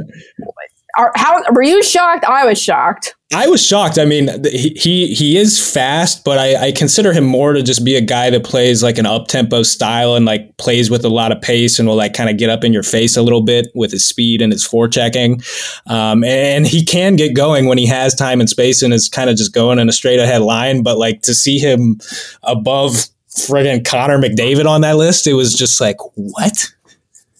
Are, 0.96 1.12
how 1.14 1.42
were 1.52 1.62
you 1.62 1.82
shocked? 1.82 2.24
I 2.24 2.44
was 2.44 2.60
shocked. 2.60 3.14
I 3.32 3.46
was 3.46 3.64
shocked. 3.64 3.96
I 3.96 4.04
mean, 4.04 4.28
he 4.44 4.70
he, 4.70 5.14
he 5.14 5.36
is 5.36 5.72
fast, 5.72 6.24
but 6.24 6.38
I, 6.38 6.66
I 6.66 6.72
consider 6.72 7.12
him 7.12 7.24
more 7.24 7.52
to 7.52 7.62
just 7.62 7.84
be 7.84 7.94
a 7.94 8.00
guy 8.00 8.28
that 8.30 8.42
plays 8.42 8.82
like 8.82 8.98
an 8.98 9.06
up 9.06 9.28
tempo 9.28 9.62
style 9.62 10.16
and 10.16 10.26
like 10.26 10.56
plays 10.56 10.90
with 10.90 11.04
a 11.04 11.08
lot 11.08 11.30
of 11.30 11.40
pace 11.40 11.78
and 11.78 11.88
will 11.88 11.94
like 11.94 12.12
kind 12.12 12.28
of 12.28 12.38
get 12.38 12.50
up 12.50 12.64
in 12.64 12.72
your 12.72 12.82
face 12.82 13.16
a 13.16 13.22
little 13.22 13.40
bit 13.40 13.68
with 13.74 13.92
his 13.92 14.06
speed 14.06 14.42
and 14.42 14.52
his 14.52 14.66
forechecking. 14.66 15.44
Um, 15.86 16.24
and 16.24 16.66
he 16.66 16.84
can 16.84 17.14
get 17.14 17.36
going 17.36 17.66
when 17.66 17.78
he 17.78 17.86
has 17.86 18.16
time 18.16 18.40
and 18.40 18.48
space 18.48 18.82
and 18.82 18.92
is 18.92 19.08
kind 19.08 19.30
of 19.30 19.36
just 19.36 19.54
going 19.54 19.78
in 19.78 19.88
a 19.88 19.92
straight 19.92 20.18
ahead 20.18 20.42
line. 20.42 20.82
But 20.82 20.98
like 20.98 21.22
to 21.22 21.34
see 21.34 21.58
him 21.58 22.00
above 22.42 23.06
friggin' 23.30 23.86
Connor 23.86 24.18
McDavid 24.18 24.66
on 24.66 24.80
that 24.80 24.96
list, 24.96 25.28
it 25.28 25.34
was 25.34 25.54
just 25.54 25.80
like 25.80 25.98
what 26.16 26.72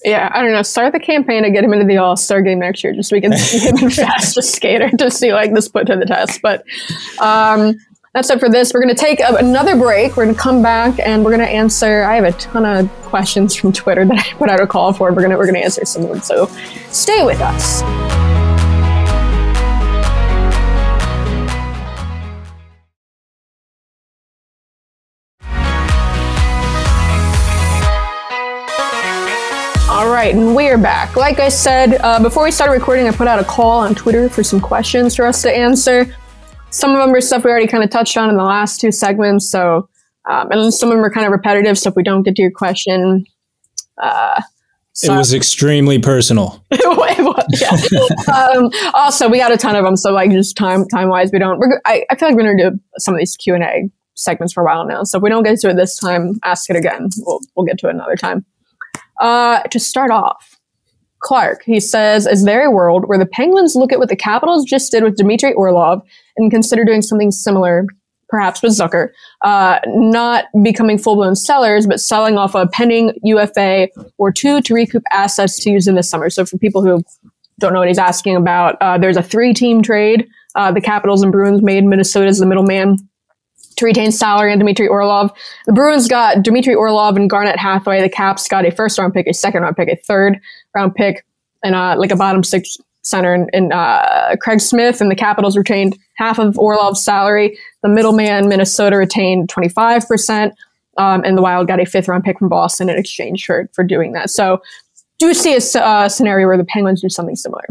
yeah, 0.05 0.31
I 0.33 0.43
don't 0.43 0.53
know. 0.53 0.63
Start 0.63 0.93
the 0.93 1.01
campaign 1.01 1.43
to 1.43 1.51
get 1.51 1.65
him 1.65 1.73
into 1.73 1.87
the 1.87 1.99
All 1.99 2.17
Star 2.17 2.41
game 2.41 2.59
next 2.59 2.83
year, 2.83 2.93
just 2.95 3.11
so 3.11 3.17
we 3.17 3.21
can 3.21 3.37
see 3.37 3.59
him 3.59 3.77
in 3.79 3.91
fastest 3.91 4.55
skater 4.55 4.91
to 4.97 5.11
see 5.11 5.33
like 5.33 5.55
this 5.55 5.69
put 5.69 5.87
to 5.89 5.97
the 5.97 6.07
test. 6.07 6.41
But 6.43 6.65
um, 7.21 7.79
that's 8.15 8.31
it 8.31 8.41
for 8.41 8.49
this. 8.49 8.73
We're 8.75 8.83
going 8.83 8.95
to 8.95 9.01
take 9.01 9.21
a, 9.21 9.35
another 9.37 9.77
break. 9.77 10.17
We're 10.17 10.25
going 10.25 10.35
to 10.35 10.41
come 10.41 10.63
back 10.63 10.99
and 11.01 11.25
we're 11.25 11.37
going 11.37 11.47
to 11.47 11.53
answer. 11.53 12.03
I 12.05 12.17
have 12.17 12.25
a 12.25 12.33
ton 12.33 12.65
of 12.65 12.91
questions 13.03 13.55
from 13.55 13.73
Twitter 13.73 14.05
that 14.05 14.19
I 14.19 14.37
put 14.37 14.49
out 14.49 14.61
a 14.61 14.67
call 14.67 14.93
for. 14.93 15.11
We're 15.11 15.17
going 15.17 15.31
to 15.31 15.37
we're 15.37 15.47
going 15.47 15.55
to 15.55 15.65
answer 15.65 15.85
some 15.85 16.03
of 16.03 16.09
them. 16.09 16.21
So 16.21 16.47
stay 16.91 17.25
with 17.25 17.41
us. 17.41 18.20
Right, 30.21 30.35
and 30.35 30.55
we're 30.55 30.77
back. 30.77 31.17
Like 31.17 31.41
I 31.41 31.49
said, 31.49 31.95
uh, 32.03 32.23
before 32.23 32.43
we 32.45 32.51
started 32.51 32.75
recording, 32.75 33.09
I 33.09 33.11
put 33.11 33.27
out 33.27 33.39
a 33.39 33.45
call 33.45 33.81
on 33.81 33.95
Twitter 33.95 34.29
for 34.29 34.45
some 34.45 34.61
questions 34.61 35.17
for 35.17 35.25
us 35.25 35.41
to 35.41 35.51
answer. 35.51 36.15
Some 36.69 36.91
of 36.91 36.99
them 36.99 37.15
are 37.15 37.23
stuff 37.23 37.43
we 37.43 37.51
already 37.51 37.67
kind 37.67 37.83
of 37.83 37.89
touched 37.89 38.19
on 38.19 38.29
in 38.29 38.37
the 38.37 38.45
last 38.45 38.83
two 38.83 38.93
segments, 38.93 39.51
so 39.51 39.89
um, 40.29 40.51
and 40.51 40.75
some 40.75 40.91
of 40.91 40.97
them 40.97 41.03
are 41.03 41.11
kind 41.11 41.25
of 41.25 41.33
repetitive. 41.33 41.79
So 41.79 41.89
if 41.89 41.97
we 41.97 42.03
don't 42.03 42.23
get 42.23 42.37
to 42.37 42.43
your 42.43 42.51
question, 42.51 43.25
uh, 43.97 44.43
so. 44.93 45.15
it 45.15 45.17
was 45.17 45.33
extremely 45.33 45.99
personal. 45.99 46.63
um, 48.31 48.71
also, 48.93 49.27
we 49.27 49.39
got 49.39 49.53
a 49.53 49.57
ton 49.57 49.75
of 49.75 49.85
them, 49.85 49.97
so 49.97 50.13
like 50.13 50.31
just 50.33 50.55
time 50.55 50.87
time 50.89 51.09
wise, 51.09 51.31
we 51.33 51.39
don't. 51.39 51.59
I, 51.87 52.05
I 52.11 52.17
feel 52.17 52.29
like 52.29 52.37
we're 52.37 52.55
gonna 52.55 52.73
do 52.73 52.79
some 52.99 53.15
of 53.15 53.19
these 53.19 53.39
Q 53.39 53.55
and 53.55 53.65
A 53.65 53.91
segments 54.17 54.53
for 54.53 54.63
a 54.63 54.67
while 54.67 54.87
now. 54.87 55.03
So 55.05 55.17
if 55.17 55.23
we 55.23 55.31
don't 55.31 55.45
get 55.45 55.59
to 55.61 55.71
it 55.71 55.77
this 55.77 55.97
time, 55.97 56.39
ask 56.45 56.69
it 56.69 56.77
again. 56.77 57.09
We'll 57.21 57.41
we'll 57.57 57.65
get 57.65 57.79
to 57.79 57.87
it 57.87 57.95
another 57.95 58.17
time. 58.17 58.45
Uh, 59.21 59.63
to 59.65 59.79
start 59.79 60.11
off, 60.11 60.59
Clark, 61.21 61.63
he 61.65 61.79
says, 61.79 62.27
Is 62.27 62.45
there 62.45 62.65
a 62.65 62.71
world 62.71 63.05
where 63.07 63.19
the 63.19 63.27
Penguins 63.27 63.77
look 63.77 63.93
at 63.93 63.99
what 63.99 64.09
the 64.09 64.17
Capitals 64.17 64.65
just 64.65 64.91
did 64.91 65.05
with 65.05 65.17
Dmitry 65.17 65.53
Orlov 65.53 66.03
and 66.37 66.51
consider 66.51 66.85
doing 66.85 67.03
something 67.03 67.31
similar, 67.31 67.85
perhaps 68.29 68.63
with 68.63 68.73
Zucker, 68.73 69.11
uh, 69.43 69.81
not 69.87 70.47
becoming 70.63 70.97
full 70.97 71.17
blown 71.17 71.37
sellers, 71.37 71.87
but 71.87 72.01
selling 72.01 72.39
off 72.39 72.55
a 72.55 72.67
pending 72.69 73.13
UFA 73.23 73.89
or 74.17 74.33
two 74.33 74.63
to 74.63 74.75
recoup 74.75 75.03
assets 75.13 75.63
to 75.63 75.71
use 75.71 75.87
in 75.87 75.95
the 75.95 76.03
summer? 76.03 76.31
So 76.31 76.47
for 76.47 76.57
people 76.57 76.83
who 76.83 77.03
don't 77.59 77.75
know 77.75 77.81
what 77.81 77.89
he's 77.89 77.99
asking 77.99 78.37
about, 78.37 78.77
uh, 78.81 78.97
there's 78.97 79.19
a 79.19 79.23
three 79.23 79.53
team 79.53 79.83
trade. 79.83 80.27
Uh, 80.55 80.73
the 80.73 80.81
Capitals 80.81 81.23
and 81.23 81.31
Bruins 81.31 81.63
made 81.63 81.85
Minnesota's 81.85 82.39
the 82.39 82.47
middleman 82.47 82.97
to 83.81 83.87
retain 83.87 84.12
salary 84.12 84.53
and 84.53 84.61
Dmitry 84.61 84.87
Orlov. 84.87 85.33
The 85.66 85.73
Bruins 85.73 86.09
got 86.09 86.43
Dmitry 86.43 86.75
Orlov 86.75 87.16
and 87.16 87.29
Garnet 87.29 87.59
Hathaway. 87.59 88.01
The 88.01 88.09
Caps 88.09 88.47
got 88.49 88.64
a 88.64 88.71
first 88.71 88.99
round 88.99 89.12
pick, 89.12 89.27
a 89.27 89.35
second 89.35 89.62
round 89.62 89.77
pick, 89.77 89.88
a 89.88 89.97
third 89.97 90.40
round 90.75 90.95
pick, 90.95 91.25
and 91.64 91.75
uh, 91.75 91.97
like 91.99 92.12
a 92.12 92.16
bottom 92.16 92.45
six 92.45 92.79
center 93.03 93.35
in, 93.35 93.49
in 93.53 93.73
uh, 93.73 94.37
Craig 94.40 94.61
Smith. 94.61 95.01
And 95.01 95.11
the 95.11 95.16
Capitals 95.16 95.57
retained 95.57 95.99
half 96.14 96.38
of 96.38 96.59
Orlov's 96.59 97.03
salary. 97.03 97.59
The 97.83 97.88
middleman, 97.88 98.49
Minnesota, 98.49 98.97
retained 98.97 99.49
25%. 99.49 100.53
Um, 100.99 101.23
and 101.25 101.37
the 101.37 101.43
Wild 101.43 101.66
got 101.66 101.81
a 101.81 101.87
fifth 101.87 102.09
round 102.09 102.25
pick 102.25 102.38
from 102.38 102.49
Boston 102.49 102.90
in 102.90 102.99
exchange 102.99 103.47
for, 103.47 103.69
for 103.73 103.83
doing 103.83 104.12
that. 104.12 104.31
So, 104.31 104.61
do 105.19 105.35
see 105.35 105.55
a 105.55 105.81
uh, 105.83 106.09
scenario 106.09 106.47
where 106.47 106.57
the 106.57 106.64
Penguins 106.64 107.03
do 107.03 107.11
something 107.11 107.37
similar? 107.37 107.66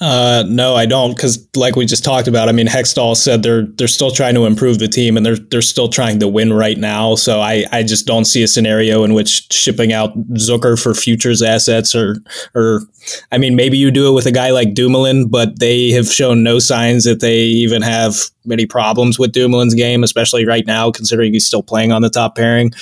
Uh, 0.00 0.44
no, 0.46 0.74
I 0.74 0.86
don't, 0.86 1.14
because 1.14 1.48
like 1.56 1.76
we 1.76 1.86
just 1.86 2.04
talked 2.04 2.28
about, 2.28 2.48
I 2.48 2.52
mean, 2.52 2.66
Hextall 2.66 3.16
said 3.16 3.42
they're 3.42 3.62
they're 3.62 3.88
still 3.88 4.10
trying 4.10 4.34
to 4.34 4.44
improve 4.44 4.78
the 4.78 4.88
team 4.88 5.16
and 5.16 5.24
they're 5.24 5.36
they're 5.36 5.62
still 5.62 5.88
trying 5.88 6.18
to 6.20 6.28
win 6.28 6.52
right 6.52 6.76
now. 6.76 7.14
So 7.14 7.40
I, 7.40 7.64
I 7.72 7.82
just 7.82 8.06
don't 8.06 8.24
see 8.24 8.42
a 8.42 8.48
scenario 8.48 9.04
in 9.04 9.14
which 9.14 9.52
shipping 9.52 9.92
out 9.92 10.16
Zucker 10.32 10.80
for 10.80 10.94
futures 10.94 11.42
assets 11.42 11.94
or 11.94 12.16
or 12.54 12.82
I 13.30 13.38
mean, 13.38 13.56
maybe 13.56 13.78
you 13.78 13.90
do 13.90 14.08
it 14.08 14.14
with 14.14 14.26
a 14.26 14.32
guy 14.32 14.50
like 14.50 14.74
Dumoulin, 14.74 15.28
but 15.28 15.58
they 15.58 15.90
have 15.90 16.06
shown 16.06 16.42
no 16.42 16.58
signs 16.58 17.04
that 17.04 17.20
they 17.20 17.42
even 17.42 17.82
have 17.82 18.16
many 18.44 18.66
problems 18.66 19.18
with 19.18 19.32
Dumoulin's 19.32 19.74
game, 19.74 20.02
especially 20.02 20.46
right 20.46 20.66
now, 20.66 20.90
considering 20.90 21.32
he's 21.32 21.46
still 21.46 21.62
playing 21.62 21.92
on 21.92 22.02
the 22.02 22.10
top 22.10 22.36
pairing. 22.36 22.72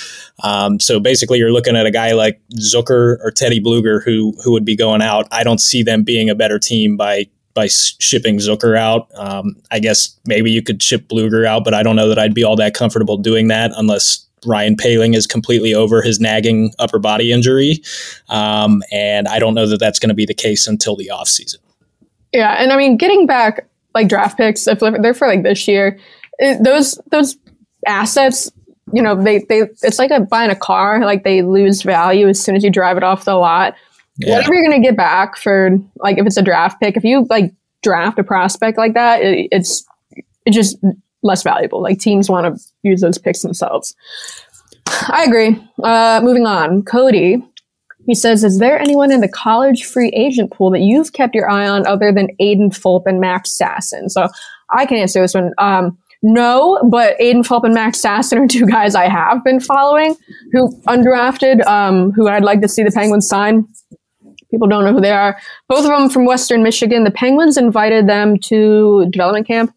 Um, 0.43 0.79
so 0.79 0.99
basically, 0.99 1.39
you're 1.39 1.51
looking 1.51 1.75
at 1.75 1.85
a 1.85 1.91
guy 1.91 2.11
like 2.13 2.41
Zucker 2.55 3.17
or 3.23 3.31
Teddy 3.31 3.59
Blueger 3.59 4.03
who 4.03 4.33
who 4.43 4.51
would 4.51 4.65
be 4.65 4.75
going 4.75 5.01
out. 5.01 5.27
I 5.31 5.43
don't 5.43 5.59
see 5.59 5.83
them 5.83 6.03
being 6.03 6.29
a 6.29 6.35
better 6.35 6.59
team 6.59 6.97
by 6.97 7.27
by 7.53 7.67
shipping 7.67 8.37
Zucker 8.37 8.77
out. 8.77 9.09
Um, 9.15 9.55
I 9.71 9.79
guess 9.79 10.17
maybe 10.25 10.51
you 10.51 10.61
could 10.61 10.81
ship 10.81 11.07
Blueger 11.07 11.45
out, 11.45 11.63
but 11.63 11.73
I 11.73 11.83
don't 11.83 11.95
know 11.95 12.09
that 12.09 12.17
I'd 12.17 12.33
be 12.33 12.43
all 12.43 12.55
that 12.55 12.73
comfortable 12.73 13.17
doing 13.17 13.47
that 13.49 13.71
unless 13.75 14.25
Ryan 14.45 14.75
Poehling 14.75 15.15
is 15.15 15.27
completely 15.27 15.73
over 15.73 16.01
his 16.01 16.19
nagging 16.19 16.73
upper 16.79 16.99
body 16.99 17.31
injury. 17.31 17.81
Um, 18.29 18.81
and 18.91 19.27
I 19.27 19.39
don't 19.39 19.53
know 19.53 19.67
that 19.67 19.79
that's 19.79 19.99
going 19.99 20.09
to 20.09 20.15
be 20.15 20.25
the 20.25 20.33
case 20.33 20.67
until 20.67 20.95
the 20.95 21.11
offseason. 21.13 21.57
Yeah. 22.31 22.55
And 22.59 22.73
I 22.73 22.77
mean, 22.77 22.97
getting 22.97 23.25
back 23.25 23.67
like 23.93 24.07
draft 24.07 24.37
picks, 24.37 24.67
if 24.67 24.79
they're 24.79 25.13
for 25.13 25.27
like 25.27 25.43
this 25.43 25.67
year, 25.67 25.99
it, 26.39 26.63
those, 26.63 26.99
those 27.11 27.37
assets, 27.85 28.51
you 28.93 29.01
know, 29.01 29.15
they, 29.21 29.39
they, 29.49 29.61
it's 29.81 29.99
like 29.99 30.11
a, 30.11 30.19
buying 30.19 30.51
a 30.51 30.55
car, 30.55 31.05
like 31.05 31.23
they 31.23 31.41
lose 31.41 31.81
value 31.81 32.27
as 32.27 32.39
soon 32.39 32.55
as 32.55 32.63
you 32.63 32.69
drive 32.69 32.97
it 32.97 33.03
off 33.03 33.25
the 33.25 33.35
lot. 33.35 33.75
Yeah. 34.17 34.35
Whatever 34.35 34.53
you're 34.53 34.67
going 34.67 34.81
to 34.81 34.87
get 34.87 34.97
back 34.97 35.37
for, 35.37 35.77
like, 35.95 36.17
if 36.17 36.25
it's 36.25 36.37
a 36.37 36.43
draft 36.43 36.79
pick, 36.79 36.97
if 36.97 37.03
you 37.03 37.25
like 37.29 37.51
draft 37.81 38.19
a 38.19 38.23
prospect 38.23 38.77
like 38.77 38.93
that, 38.93 39.21
it, 39.21 39.47
it's, 39.51 39.85
it 40.45 40.51
just 40.51 40.77
less 41.23 41.41
valuable. 41.41 41.81
Like 41.81 41.99
teams 41.99 42.29
want 42.29 42.55
to 42.55 42.63
use 42.83 43.01
those 43.01 43.17
picks 43.17 43.41
themselves. 43.41 43.95
I 44.85 45.23
agree. 45.23 45.57
Uh, 45.81 46.21
moving 46.23 46.45
on, 46.45 46.83
Cody. 46.83 47.43
He 48.05 48.15
says, 48.15 48.43
"Is 48.43 48.59
there 48.59 48.79
anyone 48.79 49.11
in 49.11 49.21
the 49.21 49.27
college 49.27 49.85
free 49.85 50.09
agent 50.09 50.51
pool 50.51 50.71
that 50.71 50.81
you've 50.81 51.13
kept 51.13 51.35
your 51.35 51.49
eye 51.49 51.67
on 51.67 51.87
other 51.87 52.11
than 52.11 52.27
Aiden 52.41 52.69
Fulp 52.69 53.03
and 53.05 53.19
Max 53.19 53.57
Sasson?" 53.57 54.09
So 54.09 54.27
I 54.71 54.85
can 54.85 54.97
answer 54.97 55.21
this 55.21 55.33
one. 55.33 55.51
Um, 55.57 55.97
no, 56.25 56.81
but 56.89 57.17
Aiden 57.19 57.45
Fulp 57.45 57.65
and 57.65 57.73
Max 57.73 58.01
Sasson 58.01 58.43
are 58.43 58.47
two 58.47 58.65
guys 58.65 58.95
I 58.95 59.09
have 59.09 59.43
been 59.43 59.59
following 59.59 60.15
who 60.53 60.73
undrafted, 60.87 61.65
um, 61.67 62.11
who 62.11 62.29
I'd 62.29 62.45
like 62.45 62.61
to 62.61 62.69
see 62.69 62.81
the 62.81 62.91
Penguins 62.91 63.27
sign. 63.27 63.67
People 64.49 64.67
don't 64.67 64.85
know 64.85 64.93
who 64.93 65.01
they 65.01 65.11
are. 65.11 65.37
Both 65.67 65.83
of 65.83 65.91
them 65.91 66.09
from 66.09 66.25
Western 66.25 66.63
Michigan. 66.63 67.03
The 67.03 67.11
Penguins 67.11 67.57
invited 67.57 68.07
them 68.07 68.37
to 68.39 69.05
development 69.09 69.47
camp 69.47 69.73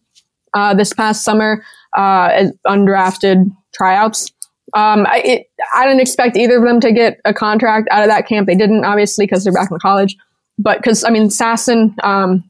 uh, 0.53 0.73
this 0.73 0.93
past 0.93 1.25
summer 1.25 1.65
uh, 1.97 2.29
as 2.31 2.51
undrafted 2.65 3.51
tryouts. 3.73 4.31
Um, 4.73 5.07
I, 5.07 5.21
it, 5.23 5.51
I 5.75 5.85
didn't 5.85 6.01
expect 6.01 6.35
either 6.35 6.57
of 6.57 6.63
them 6.63 6.79
to 6.81 6.91
get 6.91 7.21
a 7.25 7.33
contract 7.33 7.87
out 7.91 8.03
of 8.03 8.09
that 8.09 8.27
camp. 8.27 8.47
They 8.47 8.55
didn't, 8.55 8.83
obviously, 8.83 9.25
because 9.25 9.43
they're 9.43 9.53
back 9.53 9.71
in 9.71 9.79
college. 9.79 10.15
But 10.59 10.79
because, 10.79 11.03
I 11.03 11.09
mean, 11.09 11.29
Sasson 11.29 11.93
um, 12.03 12.43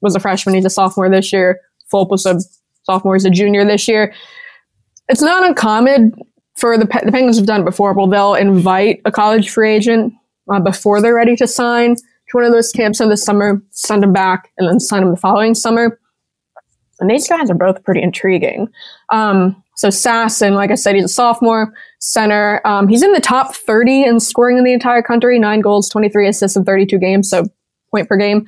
was 0.00 0.16
a 0.16 0.20
freshman. 0.20 0.54
He's 0.54 0.64
a 0.64 0.70
sophomore 0.70 1.08
this 1.08 1.32
year. 1.32 1.60
Fulp 1.92 2.08
was 2.08 2.26
a 2.26 2.40
sophomore. 2.84 3.14
He's 3.14 3.24
a 3.24 3.30
junior 3.30 3.64
this 3.64 3.86
year. 3.86 4.12
It's 5.08 5.22
not 5.22 5.46
uncommon 5.46 6.14
for 6.56 6.76
the, 6.76 6.84
the 6.84 7.12
Penguins 7.12 7.36
have 7.36 7.46
done 7.46 7.62
it 7.62 7.64
before. 7.64 7.92
Well, 7.92 8.06
they'll 8.06 8.34
invite 8.34 9.00
a 9.04 9.12
college 9.12 9.50
free 9.50 9.72
agent 9.72 10.14
uh, 10.52 10.60
before 10.60 11.00
they're 11.00 11.14
ready 11.14 11.36
to 11.36 11.46
sign 11.46 11.96
to 11.96 12.02
one 12.32 12.44
of 12.44 12.52
those 12.52 12.72
camps 12.72 13.00
in 13.00 13.08
the 13.08 13.16
summer, 13.16 13.62
send 13.70 14.02
them 14.02 14.12
back, 14.12 14.50
and 14.58 14.68
then 14.68 14.80
sign 14.80 15.02
them 15.02 15.10
the 15.10 15.16
following 15.16 15.54
summer. 15.54 15.98
And 17.00 17.10
these 17.10 17.28
guys 17.28 17.50
are 17.50 17.54
both 17.54 17.82
pretty 17.84 18.00
intriguing. 18.00 18.68
Um, 19.10 19.62
so 19.82 19.88
Sasson, 19.88 20.52
like 20.52 20.70
I 20.70 20.76
said, 20.76 20.94
he's 20.94 21.06
a 21.06 21.08
sophomore 21.08 21.74
center. 21.98 22.60
Um, 22.64 22.86
he's 22.86 23.02
in 23.02 23.10
the 23.10 23.20
top 23.20 23.56
30 23.56 24.04
in 24.04 24.20
scoring 24.20 24.56
in 24.56 24.62
the 24.62 24.72
entire 24.72 25.02
country, 25.02 25.40
nine 25.40 25.60
goals, 25.60 25.88
23 25.88 26.28
assists 26.28 26.56
in 26.56 26.64
32 26.64 26.98
games, 26.98 27.28
so 27.28 27.46
point 27.90 28.08
per 28.08 28.16
game. 28.16 28.46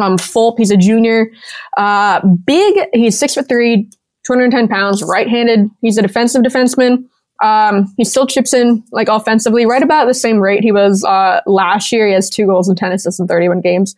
Um, 0.00 0.16
Fulp, 0.16 0.56
he's 0.56 0.70
a 0.70 0.78
junior. 0.78 1.30
Uh, 1.76 2.26
big, 2.46 2.78
he's 2.94 3.18
six 3.18 3.34
foot 3.34 3.46
three, 3.46 3.90
210 4.24 4.68
pounds, 4.68 5.02
right-handed. 5.02 5.68
He's 5.82 5.98
a 5.98 6.02
defensive 6.02 6.40
defenseman. 6.40 7.04
Um, 7.44 7.92
he 7.98 8.04
still 8.06 8.26
chips 8.26 8.54
in 8.54 8.82
like 8.90 9.08
offensively, 9.08 9.66
right 9.66 9.82
about 9.82 10.06
the 10.06 10.14
same 10.14 10.38
rate 10.38 10.62
he 10.62 10.72
was 10.72 11.04
uh, 11.04 11.42
last 11.44 11.92
year. 11.92 12.06
He 12.06 12.14
has 12.14 12.30
two 12.30 12.46
goals 12.46 12.70
and 12.70 12.78
10 12.78 12.90
assists 12.92 13.20
in 13.20 13.26
31 13.26 13.60
games. 13.60 13.94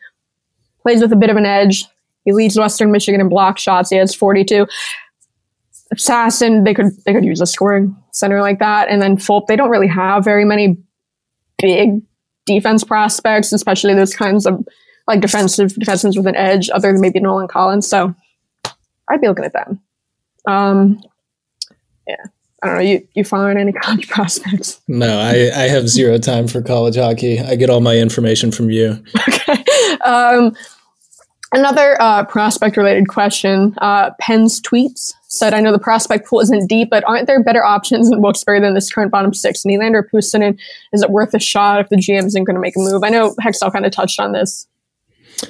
Plays 0.81 1.01
with 1.01 1.13
a 1.13 1.17
bit 1.17 1.31
of 1.31 1.37
an 1.37 1.47
edge. 1.47 1.85
He 2.25 2.33
leads 2.33 2.59
Western 2.59 2.91
Michigan 2.91 3.21
in 3.21 3.29
block 3.29 3.57
shots. 3.57 3.91
He 3.91 3.97
has 3.99 4.13
42. 4.13 4.67
Sasson, 5.95 6.65
they 6.65 6.75
could 6.75 6.93
they 7.05 7.13
could 7.13 7.25
use 7.25 7.41
a 7.41 7.47
scoring 7.47 7.97
center 8.13 8.41
like 8.41 8.59
that, 8.59 8.89
and 8.89 9.01
then 9.03 9.17
Fulp. 9.17 9.47
They 9.47 9.57
don't 9.57 9.71
really 9.71 9.89
have 9.89 10.25
very 10.25 10.45
many 10.45 10.77
big 11.59 12.03
defense 12.47 12.85
prospects, 12.85 13.53
especially 13.53 13.95
those 13.95 14.15
kinds 14.15 14.47
of 14.47 14.67
like 15.07 15.21
defensive 15.21 15.73
defensemen 15.73 16.17
with 16.17 16.27
an 16.27 16.37
edge, 16.37 16.71
other 16.71 16.93
than 16.93 17.01
maybe 17.01 17.21
Nolan 17.21 17.49
Collins. 17.49 17.89
So 17.89 18.15
I'd 19.11 19.21
be 19.21 19.29
looking 19.29 19.45
at 19.45 19.53
them. 19.53 19.81
Um, 20.47 21.01
yeah. 22.07 22.17
I 22.63 22.67
don't 22.67 22.77
know. 22.77 22.83
You 22.83 23.09
you 23.15 23.25
following 23.25 23.59
any 23.59 23.73
college 23.85 24.09
prospects? 24.09 24.81
No, 24.89 25.19
I, 25.19 25.51
I 25.55 25.69
have 25.69 25.89
zero 25.89 26.19
time 26.19 26.47
for 26.47 26.63
college 26.63 26.97
hockey. 26.97 27.41
I 27.41 27.57
get 27.57 27.71
all 27.71 27.81
my 27.81 27.97
information 27.97 28.53
from 28.53 28.71
you. 28.71 29.03
Okay. 29.29 29.65
Um, 30.05 30.55
Another 31.53 32.01
uh, 32.01 32.25
prospect 32.25 32.79
related 32.79 33.09
question. 33.09 33.75
Uh, 33.79 34.11
Penn's 34.19 34.61
tweets 34.61 35.13
said, 35.33 35.55
I 35.55 35.61
know 35.61 35.73
the 35.73 35.79
prospect 35.79 36.29
pool 36.29 36.41
isn't 36.41 36.69
deep, 36.69 36.91
but 36.91 37.03
aren't 37.05 37.27
there 37.27 37.43
better 37.43 37.65
options 37.65 38.11
in 38.11 38.21
Wilkes-Barre 38.21 38.61
than 38.61 38.75
this 38.75 38.93
current 38.93 39.11
bottom 39.11 39.33
six? 39.33 39.63
Nylander, 39.63 40.03
Puustinen, 40.09 40.59
is 40.93 41.03
it 41.03 41.11
worth 41.11 41.33
a 41.33 41.41
shot 41.41 41.81
if 41.81 41.89
the 41.89 41.97
GM 41.97 42.27
isn't 42.27 42.45
going 42.45 42.55
to 42.55 42.61
make 42.61 42.77
a 42.77 42.81
move? 42.81 43.03
I 43.03 43.09
know 43.09 43.35
Hextall 43.43 43.73
kind 43.73 43.87
of 43.87 43.93
touched 43.93 44.21
on 44.21 44.33
this 44.33 44.67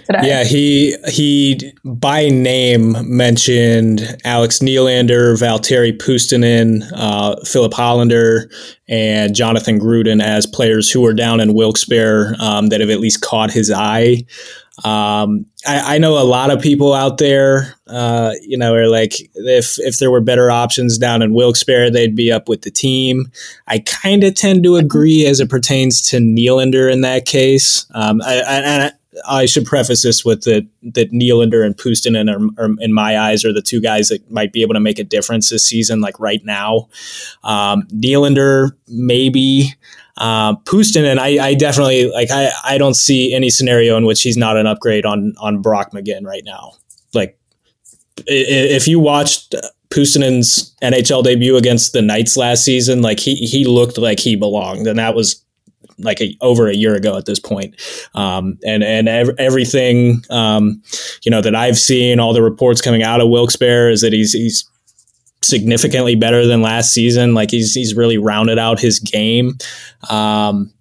today. 0.05 0.21
Yeah, 0.23 0.45
he 0.45 0.97
he 1.09 1.73
by 1.85 2.29
name 2.29 2.97
mentioned 3.01 4.19
Alex 4.25 4.61
Nylander, 4.61 5.37
Valtteri 5.37 5.97
Puustinen, 5.99 6.89
uh, 6.95 7.37
Filip 7.45 7.73
Hallander, 7.73 8.53
and 8.89 9.35
Jonathan 9.35 9.81
Gruden 9.81 10.23
as 10.23 10.47
players 10.47 10.91
who 10.91 11.05
are 11.05 11.15
down 11.15 11.41
in 11.41 11.55
Wilkes-Barre 11.55 12.35
um, 12.39 12.69
that 12.69 12.81
have 12.81 12.91
at 12.91 13.01
least 13.01 13.21
caught 13.21 13.51
his 13.51 13.71
eye. 13.71 14.25
Um, 14.85 15.45
I, 15.67 15.97
I, 15.97 15.99
know 15.99 16.19
a 16.19 16.25
lot 16.25 16.51
of 16.51 16.63
people 16.63 16.95
out 16.95 17.19
there, 17.19 17.75
uh, 17.89 18.33
you 18.41 18.57
know, 18.57 18.75
are 18.75 18.89
like, 18.89 19.13
if 19.35 19.79
if 19.79 19.99
there 19.99 20.11
were 20.11 20.23
better 20.23 20.51
options 20.51 20.97
down 20.97 21.21
in 21.21 21.35
Wilkes-Barre, 21.35 21.91
they'd 21.91 22.17
be 22.17 22.33
up 22.33 22.49
with 22.49 22.63
the 22.63 22.71
team. 22.71 23.31
I 23.69 23.81
kind 23.81 24.25
of 24.25 24.35
tend 24.35 24.65
to 24.65 24.77
agree 24.77 25.27
as 25.27 25.41
it 25.41 25.51
pertains 25.51 26.01
to 26.09 26.17
Nylander 26.17 26.91
in 26.91 27.03
that 27.03 27.27
case. 27.27 27.85
Um, 27.93 28.23
I, 28.23 28.41
I, 28.41 28.93
I, 29.29 29.47
should 29.47 29.67
preface 29.67 30.03
this 30.03 30.25
with 30.25 30.45
that 30.45 30.67
that 30.83 31.13
Nylander 31.13 31.65
and 31.67 31.77
Puustinen 31.77 32.33
are, 32.33 32.65
are, 32.65 32.71
in 32.81 32.95
my 32.95 33.19
eyes, 33.19 33.45
are 33.45 33.53
the 33.53 33.61
two 33.61 33.81
guys 33.81 34.09
that 34.09 34.31
might 34.31 34.55
be 34.55 34.63
able 34.63 34.75
to 34.75 34.81
make 34.81 34.99
a 34.99 35.05
difference 35.05 35.51
this 35.51 35.67
season, 35.67 36.01
like 36.01 36.19
right 36.19 36.43
now. 36.47 36.89
Um, 37.45 37.83
Nylander, 37.89 38.71
maybe. 38.89 39.75
Uh, 40.17 40.57
Pustin, 40.57 41.19
I, 41.19 41.43
I, 41.43 41.55
definitely 41.55 42.11
like. 42.11 42.31
I, 42.31 42.51
I 42.65 42.79
don't 42.79 42.95
see 42.95 43.33
any 43.33 43.49
scenario 43.49 43.97
in 43.97 44.05
which 44.05 44.21
he's 44.21 44.37
not 44.37 44.59
an 44.59 44.67
upgrade 44.67 45.07
on 45.07 45.33
on 45.41 45.63
Brock 45.63 45.93
McGinn 45.93 46.27
right 46.27 46.43
now. 46.45 46.73
Like, 47.15 47.39
if 48.27 48.87
you 48.87 49.01
watched 49.01 49.55
Puustinen's 49.89 50.75
NHL 50.83 51.25
debut 51.25 51.57
against 51.57 51.95
the 51.95 52.03
Knights 52.03 52.37
last 52.37 52.65
season, 52.65 53.01
like 53.01 53.21
he 53.21 53.37
he 53.37 53.65
looked 53.65 53.97
like 53.97 54.21
he 54.21 54.37
belonged, 54.37 54.87
and 54.87 54.99
that 54.99 55.15
was 55.15 55.43
like 55.99 56.21
a, 56.21 56.37
over 56.41 56.69
a 56.69 56.75
year 56.75 56.95
ago 56.95 57.17
at 57.17 57.27
this 57.27 57.39
point. 57.39 57.75
Um, 58.15 58.59
and 58.67 58.83
and 58.83 59.09
ev- 59.09 59.37
everything 59.39 60.23
um, 60.31 60.83
you 61.23 61.31
know 61.31 61.41
that 61.41 61.55
I've 61.55 61.79
seen, 61.79 62.21
all 62.21 62.33
the 62.33 62.43
reports 62.43 62.81
coming 62.81 63.03
out 63.03 63.21
of 63.21 63.29
Wilkes-Barre 63.29 63.93
is 63.93 64.03
that 64.03 64.13
he's 64.13 64.33
he's 64.33 64.69
significantly 65.45 66.15
better 66.15 66.47
than 66.47 66.63
last 66.63 66.93
season. 66.93 67.35
Like 67.35 67.51
he's 67.51 67.75
he's 67.75 67.95
really 67.95 68.19
rounded 68.19 68.59
out 68.59 68.81
his 68.81 68.99
game. 68.99 69.59
Um, 70.09 70.73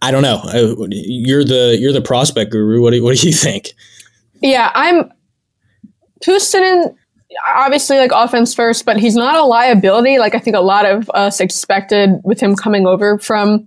I 0.00 0.10
don't 0.10 0.22
know. 0.22 0.40
Uh, 0.44 0.86
you're 0.90 1.44
the 1.44 1.76
you're 1.78 1.92
the 1.92 2.00
prospect 2.02 2.52
guru. 2.52 2.80
What 2.80 2.92
do 2.92 3.02
what 3.02 3.16
do 3.16 3.26
you 3.26 3.32
think? 3.32 3.72
Yeah, 4.40 4.70
I'm 4.74 5.12
Puustinen. 6.24 6.94
Obviously, 7.46 7.96
like 7.96 8.12
offense 8.14 8.54
first, 8.54 8.84
but 8.84 8.98
he's 8.98 9.16
not 9.16 9.36
a 9.36 9.44
liability. 9.44 10.18
Like 10.18 10.34
I 10.34 10.38
think 10.38 10.54
a 10.54 10.60
lot 10.60 10.84
of 10.84 11.10
us 11.14 11.40
expected 11.40 12.20
with 12.24 12.40
him 12.40 12.54
coming 12.54 12.86
over 12.86 13.18
from 13.18 13.66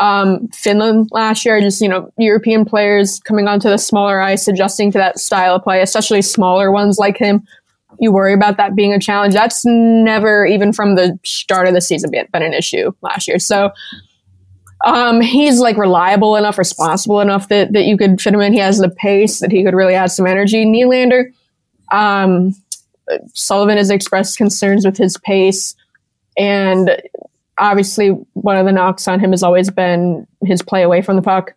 um, 0.00 0.48
Finland 0.48 1.08
last 1.12 1.44
year. 1.44 1.60
Just 1.60 1.80
you 1.82 1.88
know, 1.88 2.10
European 2.16 2.64
players 2.64 3.20
coming 3.20 3.48
onto 3.48 3.68
the 3.68 3.76
smaller 3.76 4.20
ice, 4.20 4.48
adjusting 4.48 4.90
to 4.92 4.98
that 4.98 5.18
style 5.18 5.56
of 5.56 5.62
play, 5.62 5.82
especially 5.82 6.22
smaller 6.22 6.72
ones 6.72 6.98
like 6.98 7.18
him 7.18 7.46
you 7.98 8.12
worry 8.12 8.32
about 8.32 8.56
that 8.56 8.74
being 8.74 8.92
a 8.92 8.98
challenge. 8.98 9.34
That's 9.34 9.64
never, 9.64 10.46
even 10.46 10.72
from 10.72 10.94
the 10.94 11.18
start 11.24 11.68
of 11.68 11.74
the 11.74 11.80
season, 11.80 12.10
been, 12.10 12.26
been 12.32 12.42
an 12.42 12.54
issue 12.54 12.92
last 13.02 13.28
year. 13.28 13.38
So 13.38 13.70
um, 14.84 15.20
he's 15.20 15.60
like 15.60 15.76
reliable 15.76 16.36
enough, 16.36 16.58
responsible 16.58 17.20
enough 17.20 17.48
that, 17.48 17.72
that 17.72 17.84
you 17.84 17.96
could 17.96 18.20
fit 18.20 18.34
him 18.34 18.40
in. 18.40 18.52
He 18.52 18.58
has 18.58 18.78
the 18.78 18.90
pace 18.90 19.40
that 19.40 19.52
he 19.52 19.64
could 19.64 19.74
really 19.74 19.94
add 19.94 20.10
some 20.10 20.26
energy. 20.26 20.64
Nylander, 20.64 21.32
um, 21.92 22.54
Sullivan 23.34 23.76
has 23.76 23.90
expressed 23.90 24.36
concerns 24.38 24.84
with 24.84 24.96
his 24.96 25.16
pace. 25.18 25.74
And 26.36 27.00
obviously, 27.58 28.08
one 28.32 28.56
of 28.56 28.66
the 28.66 28.72
knocks 28.72 29.06
on 29.06 29.20
him 29.20 29.30
has 29.30 29.42
always 29.42 29.70
been 29.70 30.26
his 30.44 30.62
play 30.62 30.82
away 30.82 31.02
from 31.02 31.16
the 31.16 31.22
puck 31.22 31.54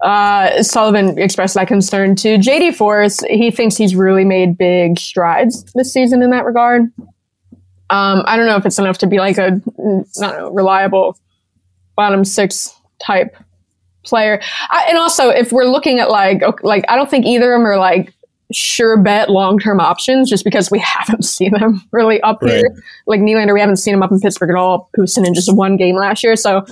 uh, 0.00 0.62
Sullivan 0.62 1.18
expressed 1.18 1.54
that 1.54 1.68
concern 1.68 2.14
to 2.16 2.38
JD 2.38 2.74
Forrest. 2.76 3.26
He 3.28 3.50
thinks 3.50 3.76
he's 3.76 3.94
really 3.94 4.24
made 4.24 4.56
big 4.56 4.98
strides 4.98 5.64
this 5.74 5.92
season 5.92 6.22
in 6.22 6.30
that 6.30 6.44
regard. 6.44 6.82
Um, 7.90 8.22
I 8.26 8.36
don't 8.36 8.46
know 8.46 8.56
if 8.56 8.66
it's 8.66 8.78
enough 8.78 8.98
to 8.98 9.06
be 9.06 9.18
like 9.18 9.38
a 9.38 9.60
not 10.16 10.38
know, 10.38 10.50
reliable 10.50 11.18
bottom 11.96 12.24
six 12.24 12.74
type 13.00 13.36
player. 14.04 14.40
I, 14.70 14.86
and 14.88 14.98
also, 14.98 15.30
if 15.30 15.52
we're 15.52 15.64
looking 15.64 15.98
at 15.98 16.10
like, 16.10 16.42
like 16.62 16.84
I 16.88 16.96
don't 16.96 17.10
think 17.10 17.26
either 17.26 17.52
of 17.52 17.60
them 17.60 17.66
are 17.66 17.78
like 17.78 18.14
sure 18.52 18.96
bet 19.02 19.28
long 19.28 19.58
term 19.58 19.80
options 19.80 20.30
just 20.30 20.44
because 20.44 20.70
we 20.70 20.78
haven't 20.84 21.24
seen 21.24 21.52
them 21.52 21.82
really 21.90 22.20
up 22.20 22.42
right. 22.42 22.52
here. 22.52 22.84
Like 23.06 23.20
Nylander, 23.20 23.54
we 23.54 23.60
haven't 23.60 23.76
seen 23.76 23.94
him 23.94 24.02
up 24.02 24.12
in 24.12 24.20
Pittsburgh 24.20 24.50
at 24.50 24.56
all. 24.56 24.90
Puustinen 24.96 25.34
just 25.34 25.52
one 25.54 25.76
game 25.76 25.96
last 25.96 26.22
year. 26.22 26.36
So 26.36 26.64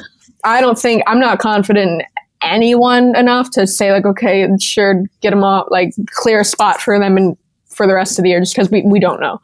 I 0.44 0.60
don't 0.60 0.78
think 0.78 1.02
I'm 1.06 1.18
not 1.18 1.38
confident 1.38 1.90
in 1.90 2.02
anyone 2.42 3.16
enough 3.16 3.50
to 3.50 3.66
say 3.66 3.92
like, 3.92 4.04
okay, 4.04 4.48
sure, 4.60 5.04
get 5.20 5.30
them 5.30 5.44
all 5.44 5.66
like 5.70 5.92
clear 6.10 6.40
a 6.40 6.44
spot 6.44 6.80
for 6.80 6.98
them 6.98 7.16
and 7.16 7.36
for 7.68 7.86
the 7.86 7.94
rest 7.94 8.18
of 8.18 8.22
the 8.22 8.30
year 8.30 8.40
just 8.40 8.54
because 8.54 8.70
we, 8.70 8.82
we 8.82 8.98
don't 8.98 9.20
know. 9.20 9.40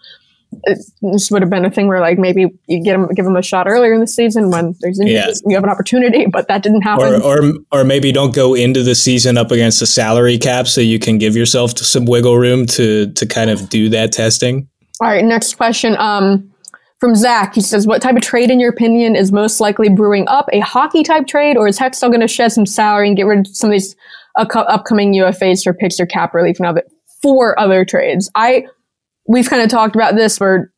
This 1.00 1.31
would 1.31 1.40
have 1.40 1.50
been 1.50 1.64
a 1.64 1.70
thing 1.70 1.88
where 1.88 2.00
like 2.00 2.18
maybe 2.18 2.46
you 2.66 2.83
get 2.83 2.92
them 2.92 3.09
give 3.14 3.24
them 3.24 3.37
a 3.37 3.42
shot 3.42 3.66
earlier 3.66 3.94
in 3.94 4.00
the 4.00 4.07
season 4.07 4.50
when 4.50 4.74
there's 4.81 5.00
yeah. 5.02 5.31
you 5.46 5.55
have 5.55 5.64
an 5.64 5.70
opportunity 5.70 6.26
but 6.33 6.46
that 6.48 6.62
didn't 6.62 6.83
happen. 6.83 7.22
Or, 7.22 7.38
or 7.38 7.52
or 7.72 7.85
maybe 7.85 8.12
don't 8.12 8.35
go 8.35 8.52
into 8.52 8.83
the 8.83 8.94
season 8.94 9.38
up 9.38 9.50
against 9.50 9.81
the 9.81 9.87
salary 9.87 10.37
cap 10.37 10.68
so 10.68 10.83
you 10.83 10.98
can 10.98 11.16
give 11.16 11.35
yourself 11.35 11.78
some 11.78 12.05
wiggle 12.05 12.37
room 12.37 12.66
to 12.66 13.11
to 13.12 13.26
kind 13.26 13.48
of 13.48 13.70
do 13.70 13.88
that 13.88 14.12
testing. 14.12 14.68
All 15.00 15.09
right 15.09 15.24
next 15.24 15.57
question. 15.57 15.96
Um 15.96 16.52
from 17.03 17.17
Zach, 17.17 17.57
he 17.57 17.61
says, 17.61 17.85
"What 17.85 18.01
type 18.01 18.15
of 18.15 18.23
trade, 18.23 18.49
in 18.49 18.61
your 18.61 18.71
opinion, 18.71 19.17
is 19.17 19.33
most 19.33 19.61
likely 19.61 19.88
brewing 19.88 20.29
up? 20.29 20.49
A 20.53 20.61
hockey 20.61 21.03
type 21.03 21.27
trade, 21.27 21.57
or 21.57 21.67
is 21.67 21.77
Hextall 21.77 22.11
going 22.11 22.21
to 22.21 22.29
shed 22.29 22.53
some 22.53 22.65
salary 22.65 23.09
and 23.09 23.17
get 23.17 23.27
rid 23.27 23.41
of 23.41 23.49
some 23.49 23.71
of 23.71 23.73
these 23.73 23.97
uh, 24.38 24.47
upcoming 24.69 25.12
UFAs 25.15 25.65
for 25.65 25.75
picks 25.75 25.99
or 25.99 26.07
cap 26.07 26.33
relief 26.33 26.61
now 26.61 26.73
that 26.73 26.85
for 27.21 27.59
other 27.59 27.85
trades?" 27.85 28.31
I 28.37 28.69
we've 29.27 29.51
kind 29.51 29.61
of 29.61 29.69
talked 29.69 29.97
about 29.97 30.15
this 30.15 30.38
where 30.38 30.71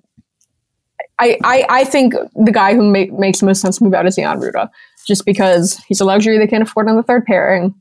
I, 1.19 1.37
I, 1.45 1.67
I 1.69 1.85
think 1.85 2.15
the 2.35 2.53
guy 2.53 2.75
who 2.75 2.91
make, 2.91 3.13
makes 3.13 3.43
most 3.43 3.61
sense 3.61 3.77
to 3.77 3.85
move 3.85 3.93
out 3.93 4.07
is 4.07 4.17
Jan 4.17 4.41
Rutta, 4.41 4.71
just 5.07 5.27
because 5.27 5.77
he's 5.89 6.01
a 6.01 6.07
luxury 6.07 6.39
they 6.39 6.47
can't 6.47 6.63
afford 6.63 6.89
on 6.89 6.97
the 6.97 7.03
third 7.03 7.27
pairing. 7.27 7.75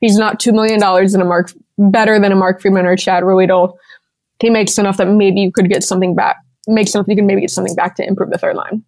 He's 0.00 0.18
not 0.18 0.40
$2 0.40 0.52
million 0.52 0.82
in 1.14 1.20
a 1.20 1.24
mark, 1.24 1.52
better 1.78 2.18
than 2.18 2.32
a 2.32 2.36
Mark 2.36 2.60
Friedman 2.60 2.86
or 2.86 2.96
Chad 2.96 3.22
Ruhwedel. 3.22 3.76
He 4.40 4.50
makes 4.50 4.78
enough 4.78 4.96
that 4.96 5.06
maybe 5.06 5.40
you 5.40 5.52
could 5.52 5.70
get 5.70 5.84
something 5.84 6.16
back, 6.16 6.43
makes 6.66 6.90
something 6.90 7.12
you 7.12 7.20
can 7.20 7.26
maybe 7.26 7.40
get 7.42 7.50
something 7.50 7.74
back 7.74 7.96
to 7.96 8.06
improve 8.06 8.30
the 8.30 8.38
third 8.38 8.56
line. 8.56 8.84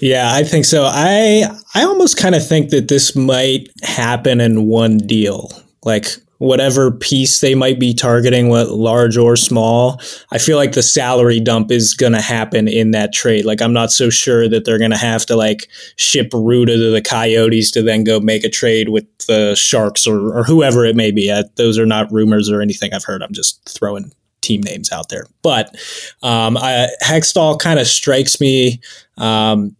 Yeah, 0.00 0.32
I 0.32 0.44
think 0.44 0.64
so. 0.64 0.84
I 0.84 1.44
I 1.74 1.82
almost 1.82 2.16
kind 2.16 2.34
of 2.34 2.46
think 2.46 2.70
that 2.70 2.88
this 2.88 3.16
might 3.16 3.68
happen 3.82 4.40
in 4.40 4.66
one 4.66 4.98
deal. 4.98 5.50
Like 5.84 6.06
whatever 6.38 6.90
piece 6.90 7.40
they 7.40 7.54
might 7.54 7.78
be 7.78 7.92
targeting, 7.92 8.48
what 8.48 8.70
large 8.70 9.16
or 9.16 9.36
small, 9.36 10.00
I 10.30 10.38
feel 10.38 10.56
like 10.56 10.72
the 10.72 10.82
salary 10.82 11.40
dump 11.40 11.70
is 11.70 11.94
going 11.94 12.12
to 12.12 12.20
happen 12.20 12.68
in 12.68 12.92
that 12.92 13.12
trade. 13.12 13.44
Like, 13.44 13.60
I'm 13.60 13.72
not 13.72 13.92
so 13.92 14.08
sure 14.08 14.48
that 14.48 14.64
they're 14.64 14.78
going 14.78 14.92
to 14.92 14.96
have 14.96 15.26
to 15.26 15.36
like 15.36 15.68
ship 15.96 16.30
Rutta 16.30 16.76
to 16.76 16.90
the 16.92 17.02
Coyotes 17.02 17.70
to 17.72 17.82
then 17.82 18.04
go 18.04 18.20
make 18.20 18.44
a 18.44 18.48
trade 18.48 18.88
with 18.88 19.06
the 19.26 19.54
Sharks 19.56 20.06
or, 20.06 20.38
or 20.38 20.44
whoever 20.44 20.84
it 20.84 20.96
may 20.96 21.10
be. 21.10 21.30
Uh, 21.30 21.42
those 21.56 21.78
are 21.78 21.86
not 21.86 22.10
rumors 22.12 22.48
or 22.48 22.62
anything 22.62 22.94
I've 22.94 23.04
heard. 23.04 23.22
I'm 23.22 23.34
just 23.34 23.68
throwing 23.68 24.12
team 24.40 24.60
names 24.62 24.92
out 24.92 25.08
there. 25.08 25.26
But 25.42 25.74
um, 26.22 26.56
I, 26.56 26.88
Hextall 27.02 27.58
kind 27.58 27.78
of 27.78 27.86
strikes 27.86 28.40
me 28.40 28.80
um, 29.16 29.76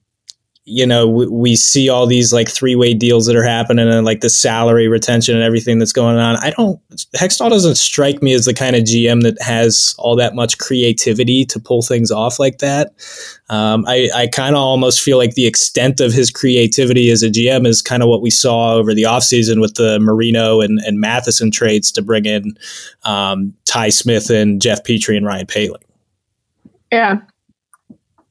you 0.69 0.87
know, 0.87 1.09
we, 1.09 1.27
we, 1.27 1.57
see 1.57 1.89
all 1.89 2.07
these 2.07 2.33
like 2.33 2.49
three 2.49 2.77
way 2.77 2.93
deals 2.93 3.27
that 3.27 3.35
are 3.35 3.43
happening 3.43 3.89
and 3.89 4.05
like 4.05 4.21
the 4.21 4.29
salary 4.29 4.87
retention 4.87 5.35
and 5.35 5.43
everything 5.43 5.79
that's 5.79 5.93
going 5.93 6.19
on. 6.19 6.37
I 6.37 6.51
don't, 6.51 6.79
Hextall 7.17 7.49
doesn't 7.49 7.77
strike 7.77 8.23
me 8.23 8.35
as 8.35 8.45
the 8.45 8.53
kind 8.53 8.77
of 8.77 8.83
GM 8.83 9.23
that 9.23 9.41
has 9.41 9.95
all 9.99 10.15
that 10.17 10.35
much 10.35 10.59
creativity 10.59 11.45
to 11.47 11.59
pull 11.59 11.83
things 11.83 12.11
off 12.11 12.39
like 12.39 12.59
that. 12.59 12.93
Um, 13.49 13.85
I, 13.89 14.11
I 14.15 14.27
kind 14.27 14.55
of 14.55 14.61
almost 14.61 15.03
feel 15.03 15.17
like 15.17 15.35
the 15.35 15.47
extent 15.47 16.01
of 16.01 16.13
his 16.13 16.31
creativity 16.31 17.11
as 17.11 17.23
a 17.23 17.31
GM 17.31 17.67
is 17.67 17.81
kind 17.81 18.03
of 18.03 18.09
what 18.09 18.21
we 18.21 18.31
saw 18.31 18.75
over 18.75 18.93
the 18.93 19.05
offseason 19.05 19.61
with 19.61 19.75
the 19.75 19.99
Marino 20.01 20.61
and, 20.61 20.79
and 20.81 21.01
Matheson 21.01 21.51
trades 21.51 21.91
to 21.93 22.03
bring 22.03 22.27
in 22.27 22.59
um, 23.05 23.55
Ty 23.65 23.89
Smith 23.89 24.29
and 24.29 24.61
Jeff 24.61 24.85
Petry 24.85 25.17
and 25.17 25.25
Ryan 25.25 25.47
Poehling. 25.47 25.83
Yeah. 26.93 27.21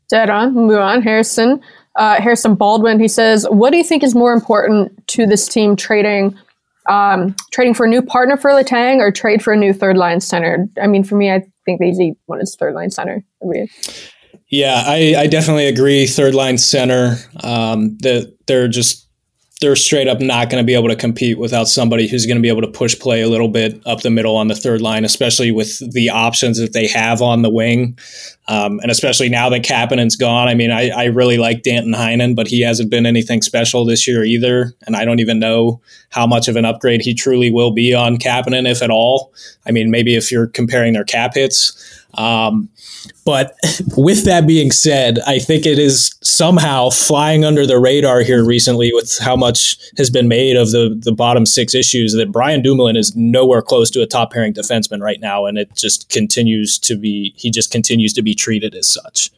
Dead 0.10 0.30
on. 0.30 0.54
Move 0.54 0.80
on. 0.80 1.02
Harrison 1.02 1.62
uh, 1.98 2.22
Harrison 2.22 2.56
Baldwin. 2.56 3.00
He 3.00 3.08
says, 3.08 3.46
"What 3.50 3.72
do 3.72 3.78
you 3.78 3.84
think 3.84 4.04
is 4.04 4.16
more 4.16 4.34
important 4.34 5.08
to 5.08 5.26
this 5.26 5.48
team 5.48 5.76
trading?" 5.76 6.38
Um, 6.90 7.36
trading 7.52 7.74
for 7.74 7.86
a 7.86 7.90
new 7.90 8.02
partner 8.02 8.38
for 8.38 8.50
Letang 8.52 9.00
or 9.00 9.12
trade 9.12 9.44
for 9.44 9.52
a 9.52 9.58
new 9.58 9.74
third 9.74 9.98
line 9.98 10.22
center? 10.22 10.70
I 10.82 10.88
mean, 10.88 11.04
for 11.04 11.16
me, 11.18 11.30
I 11.30 11.44
think 11.66 11.82
the 11.82 11.86
easy 11.86 12.16
one 12.28 12.40
is 12.40 12.56
third 12.56 12.76
line 12.76 12.92
center. 12.92 13.26
Yeah, 14.50 14.84
I, 14.86 15.16
I, 15.18 15.28
definitely 15.28 15.68
agree. 15.68 16.08
Third 16.08 16.34
line 16.34 16.58
center. 16.58 17.18
Um, 17.44 17.98
that 18.00 18.34
they're 18.48 18.70
just 18.70 19.07
they're 19.60 19.76
straight 19.76 20.08
up 20.08 20.20
not 20.20 20.52
going 20.52 20.62
to 20.62 20.66
be 20.66 20.76
able 20.76 20.88
to 20.88 20.96
compete 20.96 21.40
without 21.40 21.68
somebody 21.68 22.08
who's 22.08 22.28
going 22.28 22.38
to 22.38 22.42
be 22.42 22.48
able 22.48 22.62
to 22.62 22.68
push 22.68 22.98
play 23.00 23.22
a 23.22 23.28
little 23.28 23.48
bit 23.48 23.82
up 23.88 24.02
the 24.02 24.10
middle 24.12 24.36
on 24.36 24.48
the 24.48 24.56
third 24.56 24.82
line, 24.82 25.04
especially 25.04 25.52
with 25.52 25.80
the 25.94 26.12
options 26.12 26.60
that 26.60 26.74
they 26.74 26.86
have 26.86 27.24
on 27.24 27.42
the 27.42 27.50
wing. 27.50 27.98
Um, 28.48 28.80
and 28.82 28.92
especially 28.92 29.30
now 29.30 29.50
that 29.50 29.64
Kapanen's 29.64 30.16
gone. 30.16 30.48
I 30.48 30.54
mean, 30.54 30.70
I, 30.70 30.90
I 30.90 31.06
really 31.06 31.38
like 31.38 31.64
Danton 31.64 31.94
Heinen, 31.94 32.36
but 32.36 32.48
he 32.48 32.62
hasn't 32.62 32.92
been 32.92 33.08
anything 33.08 33.42
special 33.42 33.84
this 33.84 34.08
year 34.08 34.24
either. 34.24 34.76
And 34.86 34.96
I 34.96 35.06
don't 35.06 35.20
even 35.20 35.40
know 35.40 35.82
how 36.12 36.28
much 36.28 36.48
of 36.48 36.56
an 36.56 36.64
upgrade 36.64 37.02
he 37.02 37.16
truly 37.16 37.50
will 37.50 37.72
be 37.72 37.96
on 37.96 38.18
Kapanen, 38.18 38.70
if 38.70 38.84
at 38.84 38.92
all. 38.92 39.34
I 39.66 39.72
mean, 39.72 39.90
maybe 39.90 40.16
if 40.16 40.32
you're 40.32 40.48
comparing 40.48 40.94
their 40.94 41.04
cap 41.04 41.34
hits. 41.34 42.04
Um, 42.14 42.70
but 43.26 43.56
with 43.98 44.26
that 44.26 44.48
being 44.48 44.72
said, 44.72 45.20
I 45.28 45.40
think 45.40 45.66
it 45.66 45.80
is 45.80 46.16
somehow 46.22 46.90
flying 46.90 47.44
under 47.44 47.66
the 47.66 47.80
radar 47.80 48.22
here 48.22 48.44
recently 48.44 48.92
with 48.94 49.18
how 49.20 49.36
much 49.36 49.78
has 49.98 50.10
been 50.10 50.28
made 50.28 50.56
of 50.56 50.72
the, 50.72 50.98
the 51.00 51.12
bottom 51.12 51.46
six 51.46 51.74
issues 51.74 52.14
that 52.14 52.32
Brian 52.32 52.62
Dumoulin 52.62 52.96
is 52.96 53.16
nowhere 53.16 53.62
close 53.62 53.90
to 53.92 54.02
a 54.02 54.08
top 54.08 54.32
pairing 54.32 54.54
defenseman 54.54 55.02
right 55.02 55.20
now. 55.20 55.46
And 55.46 55.58
it 55.58 55.76
just 55.76 56.10
continues 56.10 56.80
to 56.80 56.96
be, 56.96 57.34
he 57.36 57.52
just 57.52 57.72
continues 57.72 58.14
to 58.14 58.22
be 58.22 58.34
treated 58.34 58.76
as 58.76 58.92
such. 58.92 59.32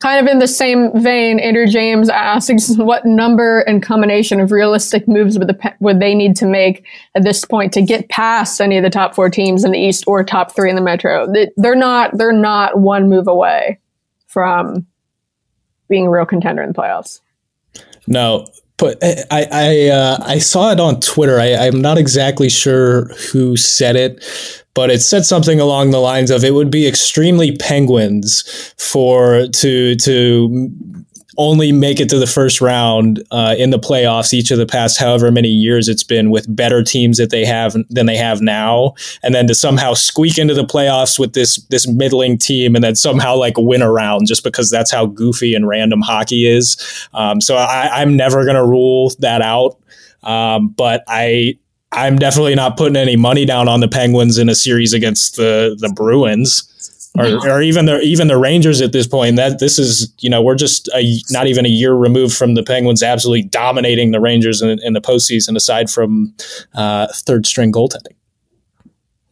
Kind 0.00 0.26
of 0.26 0.32
in 0.32 0.38
the 0.38 0.48
same 0.48 0.90
vein, 1.00 1.38
Andrew 1.38 1.66
James 1.66 2.08
asks 2.08 2.70
what 2.78 3.04
number 3.04 3.60
and 3.60 3.82
combination 3.82 4.40
of 4.40 4.50
realistic 4.50 5.06
moves 5.06 5.38
would, 5.38 5.48
the, 5.48 5.74
would 5.80 6.00
they 6.00 6.14
need 6.14 6.36
to 6.36 6.46
make 6.46 6.84
at 7.14 7.22
this 7.22 7.44
point 7.44 7.72
to 7.74 7.82
get 7.82 8.08
past 8.08 8.60
any 8.60 8.78
of 8.78 8.82
the 8.82 8.90
top 8.90 9.14
four 9.14 9.28
teams 9.28 9.62
in 9.62 9.72
the 9.72 9.78
East 9.78 10.04
or 10.06 10.24
top 10.24 10.52
three 10.56 10.70
in 10.70 10.76
the 10.76 10.82
Metro? 10.82 11.30
They're 11.56 11.74
not. 11.74 12.16
They're 12.16 12.32
not 12.32 12.78
one 12.78 13.08
move 13.08 13.28
away 13.28 13.78
from 14.26 14.86
being 15.88 16.06
a 16.06 16.10
real 16.10 16.24
contender 16.24 16.62
in 16.62 16.68
the 16.68 16.74
playoffs. 16.74 17.20
No, 18.06 18.46
but 18.78 18.98
I 19.02 19.46
I 19.52 19.88
uh, 19.88 20.18
I 20.24 20.38
saw 20.38 20.72
it 20.72 20.80
on 20.80 21.00
Twitter. 21.00 21.38
I, 21.38 21.66
I'm 21.66 21.82
not 21.82 21.98
exactly 21.98 22.48
sure 22.48 23.06
who 23.30 23.56
said 23.56 23.96
it, 23.96 24.24
but 24.74 24.90
it 24.90 25.00
said 25.00 25.24
something 25.24 25.60
along 25.60 25.90
the 25.90 25.98
lines 25.98 26.30
of 26.30 26.44
it 26.44 26.54
would 26.54 26.70
be 26.70 26.86
extremely 26.86 27.56
penguins 27.56 28.74
for 28.76 29.46
to 29.48 29.96
to 29.96 30.70
only 31.38 31.72
make 31.72 32.00
it 32.00 32.08
to 32.10 32.18
the 32.18 32.26
first 32.26 32.60
round 32.60 33.22
uh, 33.30 33.54
in 33.56 33.70
the 33.70 33.78
playoffs 33.78 34.34
each 34.34 34.50
of 34.50 34.58
the 34.58 34.66
past 34.66 34.98
however 34.98 35.30
many 35.30 35.48
years 35.48 35.88
it's 35.88 36.02
been 36.02 36.30
with 36.30 36.54
better 36.54 36.82
teams 36.82 37.16
that 37.16 37.30
they 37.30 37.46
have 37.46 37.74
than 37.88 38.06
they 38.06 38.16
have 38.16 38.42
now, 38.42 38.92
and 39.22 39.34
then 39.34 39.46
to 39.46 39.54
somehow 39.54 39.94
squeak 39.94 40.38
into 40.38 40.54
the 40.54 40.64
playoffs 40.64 41.18
with 41.18 41.32
this 41.32 41.56
this 41.70 41.88
middling 41.88 42.36
team 42.36 42.74
and 42.74 42.84
then 42.84 42.94
somehow 42.94 43.34
like 43.34 43.54
win 43.56 43.80
a 43.80 43.90
round 43.90 44.26
just 44.26 44.44
because 44.44 44.70
that's 44.70 44.90
how 44.90 45.06
goofy 45.06 45.54
and 45.54 45.66
random 45.66 46.02
hockey 46.02 46.46
is. 46.46 46.76
Um, 47.14 47.40
so 47.40 47.56
I, 47.56 48.02
am 48.02 48.16
never 48.16 48.44
gonna 48.44 48.66
rule 48.66 49.10
that 49.20 49.40
out, 49.40 49.78
um, 50.22 50.68
but 50.68 51.02
I 51.08 51.58
I'm 51.92 52.16
definitely 52.16 52.54
not 52.54 52.76
putting 52.76 52.96
any 52.96 53.16
money 53.16 53.44
down 53.44 53.68
on 53.68 53.80
the 53.80 53.88
Penguins 53.88 54.38
in 54.38 54.48
a 54.48 54.54
series 54.54 54.92
against 54.92 55.36
the 55.36 55.76
the 55.78 55.92
Bruins. 55.92 56.66
Or, 57.18 57.26
or 57.48 57.60
even 57.60 57.86
the 57.86 58.00
even 58.02 58.28
the 58.28 58.38
Rangers 58.38 58.80
at 58.80 58.92
this 58.92 59.08
point. 59.08 59.34
That 59.34 59.58
this 59.58 59.80
is 59.80 60.12
you 60.20 60.30
know 60.30 60.40
we're 60.40 60.54
just 60.54 60.88
a, 60.94 61.20
not 61.30 61.48
even 61.48 61.66
a 61.66 61.68
year 61.68 61.92
removed 61.92 62.36
from 62.36 62.54
the 62.54 62.62
Penguins 62.62 63.02
absolutely 63.02 63.42
dominating 63.42 64.12
the 64.12 64.20
Rangers 64.20 64.62
in, 64.62 64.78
in 64.84 64.92
the 64.92 65.00
postseason. 65.00 65.56
Aside 65.56 65.90
from 65.90 66.32
uh, 66.74 67.08
third 67.12 67.46
string 67.46 67.72
goaltending. 67.72 68.14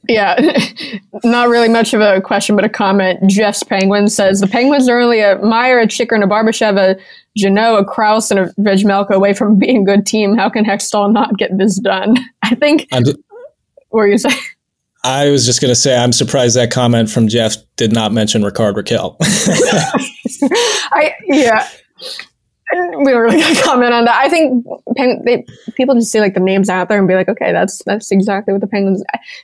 Yeah, 0.08 0.36
not 1.24 1.48
really 1.48 1.68
much 1.68 1.92
of 1.92 2.00
a 2.00 2.20
question, 2.22 2.56
but 2.56 2.64
a 2.64 2.68
comment. 2.68 3.20
Jeff's 3.28 3.62
Penguin 3.62 4.08
says 4.08 4.40
the 4.40 4.46
Penguins 4.46 4.88
are 4.88 4.98
only 4.98 5.20
a 5.20 5.38
Meier, 5.38 5.80
a 5.80 5.86
Chychrun, 5.86 6.22
a 6.22 6.26
Barbashev, 6.26 6.78
a 6.78 6.98
Jeannot, 7.36 7.80
a 7.80 7.84
Crouse, 7.84 8.30
and 8.30 8.40
a 8.40 8.46
Vejmelka 8.54 9.10
away 9.10 9.34
from 9.34 9.58
being 9.58 9.82
a 9.82 9.84
good 9.84 10.06
team. 10.06 10.34
How 10.34 10.48
can 10.48 10.64
Hextall 10.64 11.12
not 11.12 11.36
get 11.36 11.56
this 11.58 11.78
done? 11.78 12.16
I 12.42 12.54
think. 12.54 12.86
what 12.90 13.16
were 13.90 14.08
you 14.08 14.18
saying? 14.18 14.34
I 15.04 15.28
was 15.30 15.46
just 15.46 15.60
going 15.60 15.70
to 15.70 15.76
say, 15.76 15.96
I'm 15.96 16.12
surprised 16.12 16.56
that 16.56 16.70
comment 16.70 17.08
from 17.10 17.28
Jeff 17.28 17.56
did 17.76 17.92
not 17.92 18.12
mention 18.12 18.42
Rickard 18.42 18.74
Rakell. 18.74 19.16
I 20.90 21.14
yeah, 21.26 21.68
we 22.98 23.12
don't 23.12 23.22
really 23.22 23.54
comment 23.56 23.92
on 23.92 24.04
that. 24.04 24.16
I 24.16 24.28
think 24.28 24.66
pen, 24.96 25.22
they, 25.24 25.46
people 25.74 25.94
just 25.94 26.10
see 26.12 26.20
like 26.20 26.34
the 26.34 26.40
names 26.40 26.68
out 26.68 26.88
there 26.88 26.98
and 26.98 27.08
be 27.08 27.14
like, 27.14 27.28
okay, 27.28 27.52
that's 27.52 27.82
that's 27.84 28.10
exactly 28.10 28.52
what 28.52 28.60
the 28.60 28.66
Penguins. 28.66 29.02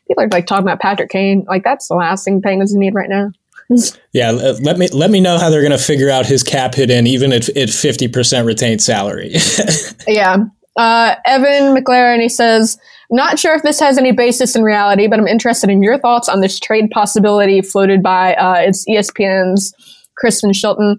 People 0.08 0.24
are 0.24 0.28
like 0.28 0.46
talking 0.46 0.64
about 0.64 0.80
Patrick 0.80 1.10
Kane, 1.10 1.44
like 1.48 1.64
that's 1.64 1.88
the 1.88 1.94
last 1.94 2.24
thing 2.24 2.42
Penguins 2.42 2.74
need 2.74 2.94
right 2.94 3.08
now. 3.08 3.30
yeah, 4.12 4.30
let 4.30 4.78
me 4.78 4.88
let 4.88 5.10
me 5.10 5.20
know 5.20 5.38
how 5.38 5.48
they're 5.48 5.62
going 5.62 5.72
to 5.72 5.78
figure 5.78 6.10
out 6.10 6.26
his 6.26 6.42
cap 6.42 6.74
hit 6.74 6.90
in, 6.90 7.06
even 7.06 7.32
at 7.32 7.48
at 7.56 7.70
fifty 7.70 8.08
percent 8.08 8.46
retained 8.46 8.82
salary. 8.82 9.34
yeah, 10.06 10.36
Uh, 10.76 11.14
Evan 11.24 11.74
McLaren, 11.74 12.20
he 12.20 12.28
says, 12.28 12.78
not 13.10 13.38
sure 13.38 13.54
if 13.54 13.62
this 13.62 13.80
has 13.80 13.96
any 13.96 14.12
basis 14.12 14.56
in 14.56 14.62
reality, 14.62 15.06
but 15.06 15.18
I'm 15.18 15.28
interested 15.28 15.70
in 15.70 15.82
your 15.82 15.98
thoughts 15.98 16.28
on 16.28 16.40
this 16.40 16.58
trade 16.58 16.90
possibility 16.90 17.62
floated 17.62 18.02
by 18.02 18.34
uh, 18.34 18.56
it's 18.58 18.84
ESPN's 18.88 19.72
Kristen 20.16 20.50
Shilton. 20.50 20.98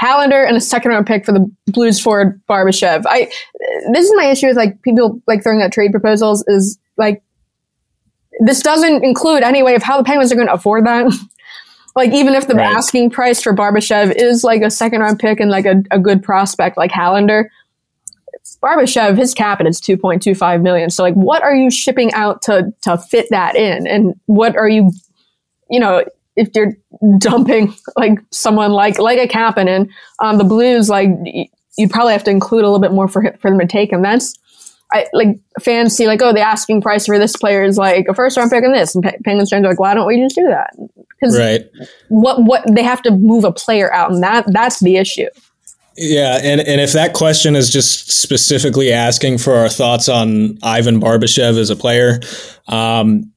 Hallander 0.00 0.46
and 0.46 0.56
a 0.56 0.60
second 0.60 0.90
round 0.90 1.06
pick 1.06 1.24
for 1.24 1.32
the 1.32 1.50
Blues 1.66 2.00
forward 2.00 2.40
Barbashev. 2.48 3.04
I 3.06 3.30
this 3.92 4.06
is 4.06 4.12
my 4.16 4.26
issue 4.26 4.46
with 4.46 4.56
like 4.56 4.80
people 4.82 5.20
like 5.26 5.42
throwing 5.42 5.62
out 5.62 5.72
trade 5.72 5.90
proposals 5.90 6.44
is 6.46 6.78
like 6.96 7.22
this 8.40 8.62
doesn't 8.62 9.04
include 9.04 9.42
any 9.42 9.62
way 9.62 9.74
of 9.74 9.82
how 9.82 9.98
the 9.98 10.04
Penguins 10.04 10.30
are 10.30 10.36
going 10.36 10.46
to 10.46 10.52
afford 10.52 10.86
that. 10.86 11.12
like 11.96 12.12
even 12.12 12.34
if 12.34 12.46
the 12.46 12.54
right. 12.54 12.72
asking 12.72 13.10
price 13.10 13.42
for 13.42 13.54
Barbashev 13.54 14.14
is 14.16 14.44
like 14.44 14.62
a 14.62 14.70
second 14.70 15.00
round 15.00 15.18
pick 15.18 15.40
and 15.40 15.50
like 15.50 15.66
a, 15.66 15.82
a 15.90 15.98
good 15.98 16.22
prospect 16.22 16.76
like 16.76 16.92
Hallander, 16.92 17.46
Barbashev, 18.62 19.18
his 19.18 19.34
cap 19.34 19.60
is 19.64 19.80
2.25 19.80 20.62
million. 20.62 20.90
So 20.90 21.02
like 21.02 21.14
what 21.14 21.42
are 21.42 21.54
you 21.54 21.70
shipping 21.70 22.12
out 22.12 22.42
to 22.42 22.72
to 22.82 22.98
fit 22.98 23.26
that 23.30 23.56
in? 23.56 23.86
And 23.86 24.14
what 24.26 24.56
are 24.56 24.68
you 24.68 24.92
you 25.70 25.80
know, 25.80 26.04
if 26.38 26.48
you're 26.54 26.72
dumping 27.18 27.74
like 27.96 28.18
someone 28.30 28.72
like 28.72 28.98
like 28.98 29.18
a 29.18 29.26
Kapanen 29.26 29.90
on 30.20 30.34
um, 30.34 30.38
the 30.38 30.44
Blues, 30.44 30.88
like 30.88 31.10
you'd 31.76 31.90
probably 31.90 32.12
have 32.12 32.24
to 32.24 32.30
include 32.30 32.64
a 32.64 32.68
little 32.70 32.80
bit 32.80 32.92
more 32.92 33.08
for 33.08 33.36
for 33.40 33.50
them 33.50 33.58
to 33.58 33.66
take 33.66 33.92
him. 33.92 34.02
That's 34.02 34.38
I 34.92 35.06
like 35.12 35.38
fans 35.60 35.94
see 35.94 36.06
like 36.06 36.22
oh 36.22 36.32
the 36.32 36.40
asking 36.40 36.80
price 36.80 37.06
for 37.06 37.18
this 37.18 37.36
player 37.36 37.62
is 37.62 37.76
like 37.76 38.06
a 38.08 38.14
first 38.14 38.36
round 38.36 38.50
pick 38.50 38.64
and 38.64 38.74
this, 38.74 38.94
and 38.94 39.04
Penguins 39.24 39.50
fans 39.50 39.64
are 39.64 39.68
like 39.68 39.80
why 39.80 39.94
don't 39.94 40.06
we 40.06 40.20
just 40.20 40.36
do 40.36 40.46
that? 40.46 40.70
Because 41.20 41.38
right. 41.38 41.68
what 42.08 42.42
what 42.42 42.64
they 42.74 42.82
have 42.82 43.02
to 43.02 43.10
move 43.10 43.44
a 43.44 43.52
player 43.52 43.92
out, 43.92 44.12
and 44.12 44.22
that 44.22 44.44
that's 44.52 44.80
the 44.80 44.96
issue. 44.96 45.28
Yeah, 46.00 46.38
and, 46.40 46.60
and 46.60 46.80
if 46.80 46.92
that 46.92 47.12
question 47.12 47.56
is 47.56 47.70
just 47.70 48.12
specifically 48.12 48.92
asking 48.92 49.38
for 49.38 49.54
our 49.56 49.68
thoughts 49.68 50.08
on 50.08 50.56
Ivan 50.62 51.00
Barbashev 51.00 51.58
as 51.58 51.70
a 51.70 51.76
player, 51.76 52.20
um, 52.68 53.32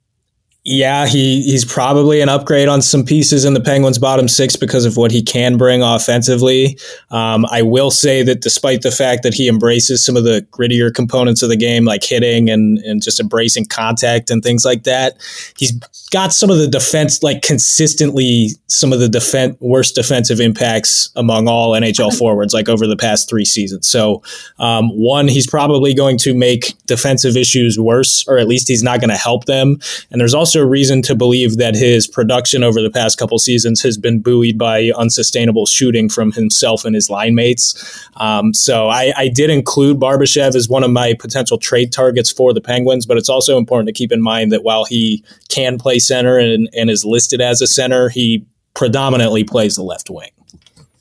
yeah, 0.64 1.08
he 1.08 1.42
he's 1.42 1.66
probably 1.66 2.22
an 2.22 2.30
upgrade 2.30 2.68
on 2.68 2.84
some 2.84 3.04
pieces 3.04 3.46
in 3.46 3.56
the 3.56 3.60
Penguins' 3.60 3.98
bottom 3.98 4.28
six 4.28 4.56
because 4.56 4.86
of 4.86 4.96
what 4.96 5.10
he 5.10 5.24
can 5.24 5.58
bring 5.58 5.82
offensively. 5.82 6.78
Um, 7.10 7.48
I 7.50 7.64
will 7.64 7.90
say 7.90 8.22
that 8.22 8.42
despite 8.42 8.84
the 8.84 8.92
fact 8.92 9.24
that 9.24 9.34
he 9.34 9.48
embraces 9.48 10.06
some 10.06 10.16
of 10.16 10.24
the 10.24 10.46
grittier 10.52 10.94
components 10.94 11.42
of 11.42 11.50
the 11.50 11.56
game, 11.56 11.86
like 11.86 12.04
hitting 12.04 12.48
and 12.52 12.78
and 12.80 13.02
just 13.02 13.20
embracing 13.20 13.66
contact 13.66 14.30
and 14.30 14.44
things 14.44 14.64
like 14.64 14.84
that, 14.84 15.16
he's 15.58 15.72
got 16.12 16.32
some 16.32 16.52
of 16.52 16.60
the 16.60 16.68
defense, 16.68 17.24
like 17.24 17.42
consistently 17.42 18.50
some 18.68 18.94
of 18.94 19.00
the 19.00 19.10
defense 19.10 19.58
worst 19.62 19.96
defensive 19.96 20.40
impacts 20.40 21.10
among 21.16 21.48
all 21.48 21.72
NHL 21.72 22.16
forwards, 22.18 22.54
like 22.54 22.70
over 22.70 22.86
the 22.86 22.98
past 22.98 23.28
three 23.28 23.46
seasons. 23.46 23.88
So, 23.88 24.22
um, 24.60 24.90
one, 24.90 25.28
he's 25.28 25.48
probably 25.48 25.96
going 25.96 26.20
to 26.20 26.36
make 26.36 26.74
defensive 26.86 27.36
issues 27.36 27.80
worse, 27.80 28.28
or 28.28 28.38
at 28.38 28.48
least 28.48 28.68
he's 28.68 28.84
not 28.84 29.00
going 29.00 29.10
to 29.10 29.16
help 29.16 29.46
them. 29.46 29.80
And 30.12 30.22
there's 30.22 30.36
also 30.36 30.51
also 30.52 30.68
reason 30.68 31.02
to 31.02 31.16
believe 31.16 31.56
that 31.56 31.76
his 31.76 32.08
production 32.08 32.62
over 32.62 32.82
the 32.82 32.90
past 32.90 33.18
couple 33.18 33.40
seasons 33.40 33.82
has 33.82 33.98
been 33.98 34.20
buoyed 34.20 34.58
by 34.58 34.92
unsustainable 34.98 35.66
shooting 35.66 36.10
from 36.10 36.34
himself 36.34 36.84
and 36.84 36.94
his 36.94 37.10
line 37.10 37.36
mates. 37.36 38.06
Um, 38.18 38.54
so 38.54 38.90
I, 38.90 39.14
I, 39.16 39.30
did 39.30 39.50
include 39.50 39.98
Barbashev 39.98 40.54
as 40.54 40.68
one 40.68 40.84
of 40.84 40.92
my 40.92 41.14
potential 41.14 41.58
trade 41.58 41.94
targets 41.94 42.30
for 42.30 42.54
the 42.54 42.60
Penguins, 42.60 43.06
but 43.06 43.16
it's 43.16 43.30
also 43.30 43.58
important 43.58 43.88
to 43.88 43.94
keep 43.94 44.12
in 44.12 44.22
mind 44.22 44.52
that 44.52 44.64
while 44.64 44.84
he 44.84 45.24
can 45.48 45.78
play 45.78 46.00
center 46.00 46.38
and, 46.38 46.68
and 46.76 46.90
is 46.90 47.06
listed 47.06 47.40
as 47.40 47.62
a 47.62 47.68
center, 47.68 48.10
he 48.10 48.46
predominantly 48.74 49.46
plays 49.46 49.78
the 49.78 49.84
left 49.84 50.10
wing. 50.10 50.32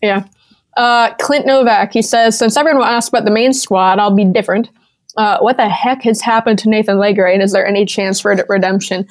Yeah. 0.01 0.29
Uh, 0.77 1.13
Clint 1.15 1.45
Novak, 1.45 1.93
he 1.93 2.03
says, 2.03 2.39
since 2.39 2.57
everyone 2.57 2.79
will 2.79 2.87
ask 2.87 3.09
about 3.09 3.25
the 3.25 3.33
main 3.33 3.53
squad, 3.53 3.99
I'll 3.99 4.15
be 4.15 4.25
different. 4.25 4.71
Uh, 5.17 5.39
what 5.41 5.57
the 5.57 5.69
heck 5.69 6.03
has 6.03 6.21
happened 6.21 6.61
to 6.61 6.69
Nathan 6.69 6.99
Legare, 6.99 7.33
and 7.33 7.43
is 7.43 7.51
there 7.51 7.67
any 7.67 7.85
chance 7.85 8.21
for 8.21 8.33
redemption? 8.49 9.09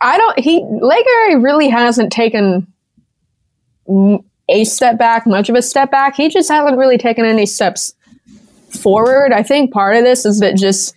I 0.00 0.16
don't. 0.16 0.38
He 0.38 0.60
Legare 0.60 1.42
really 1.42 1.68
hasn't 1.68 2.12
taken 2.12 2.66
a 4.48 4.64
step 4.64 4.98
back, 4.98 5.26
much 5.26 5.48
of 5.48 5.56
a 5.56 5.62
step 5.62 5.90
back. 5.90 6.14
He 6.14 6.28
just 6.28 6.50
hasn't 6.50 6.78
really 6.78 6.98
taken 6.98 7.24
any 7.24 7.46
steps 7.46 7.94
forward. 8.70 9.32
I 9.32 9.42
think 9.42 9.72
part 9.72 9.96
of 9.96 10.04
this 10.04 10.24
is 10.24 10.40
that 10.40 10.56
just 10.56 10.94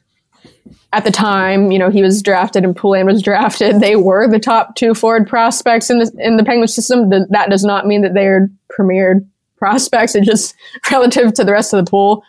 at 0.93 1.05
the 1.05 1.11
time, 1.11 1.71
you 1.71 1.79
know, 1.79 1.89
he 1.89 2.01
was 2.01 2.21
drafted 2.21 2.63
and 2.63 2.75
Poulin 2.75 3.05
was 3.05 3.21
drafted. 3.23 3.79
They 3.79 3.95
were 3.95 4.27
the 4.27 4.39
top 4.39 4.75
two 4.75 4.93
forward 4.93 5.27
prospects 5.27 5.89
in 5.89 5.99
the 5.99 6.11
in 6.19 6.37
the 6.37 6.43
Penguin 6.43 6.67
system. 6.67 7.09
That 7.09 7.49
does 7.49 7.63
not 7.63 7.87
mean 7.87 8.01
that 8.01 8.13
they 8.13 8.27
are 8.27 8.49
premier 8.69 9.23
prospects. 9.57 10.15
It 10.15 10.23
just 10.23 10.55
relative 10.91 11.33
to 11.33 11.43
the 11.43 11.51
rest 11.51 11.73
of 11.73 11.83
the 11.83 11.89
pool, 11.89 12.23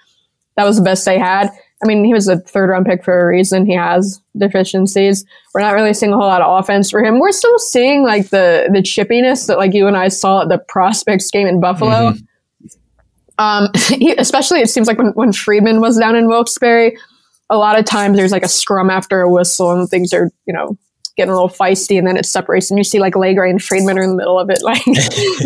that 0.56 0.64
was 0.64 0.76
the 0.76 0.84
best 0.84 1.04
they 1.04 1.18
had. 1.18 1.50
I 1.82 1.86
mean, 1.86 2.04
he 2.04 2.14
was 2.14 2.28
a 2.28 2.38
third 2.38 2.70
round 2.70 2.86
pick 2.86 3.04
for 3.04 3.20
a 3.20 3.26
reason. 3.26 3.66
He 3.66 3.74
has 3.74 4.20
deficiencies. 4.36 5.24
We're 5.52 5.62
not 5.62 5.74
really 5.74 5.94
seeing 5.94 6.12
a 6.12 6.16
whole 6.16 6.26
lot 6.26 6.40
of 6.40 6.60
offense 6.60 6.90
for 6.90 7.04
him. 7.04 7.18
We're 7.18 7.32
still 7.32 7.58
seeing 7.58 8.04
like 8.04 8.28
the 8.28 8.68
the 8.72 8.80
chippiness 8.80 9.46
that 9.48 9.58
like 9.58 9.74
you 9.74 9.86
and 9.88 9.96
I 9.96 10.08
saw 10.08 10.42
at 10.42 10.48
the 10.48 10.58
prospects 10.58 11.30
game 11.30 11.46
in 11.46 11.60
Buffalo. 11.60 12.12
Mm-hmm. 12.12 12.24
Um, 13.38 13.68
he, 13.98 14.14
especially 14.16 14.60
it 14.60 14.70
seems 14.70 14.86
like 14.86 14.98
when, 14.98 15.08
when 15.14 15.32
Friedman 15.32 15.80
was 15.80 15.98
down 15.98 16.14
in 16.14 16.28
Wilkes-Barre, 16.28 16.96
a 17.50 17.56
lot 17.56 17.78
of 17.78 17.84
times 17.84 18.16
there's 18.16 18.32
like 18.32 18.44
a 18.44 18.48
scrum 18.48 18.88
after 18.88 19.20
a 19.20 19.30
whistle 19.30 19.72
and 19.72 19.88
things 19.88 20.12
are, 20.12 20.30
you 20.46 20.52
know, 20.52 20.78
getting 21.16 21.32
a 21.32 21.34
little 21.34 21.48
feisty 21.48 21.98
and 21.98 22.06
then 22.06 22.16
it 22.16 22.24
separates 22.24 22.70
and 22.70 22.78
you 22.78 22.84
see 22.84 22.98
like 22.98 23.14
Legare 23.14 23.48
and 23.48 23.62
Friedman 23.62 23.98
are 23.98 24.02
in 24.02 24.10
the 24.10 24.16
middle 24.16 24.38
of 24.38 24.50
it. 24.50 24.60
Like, 24.62 24.82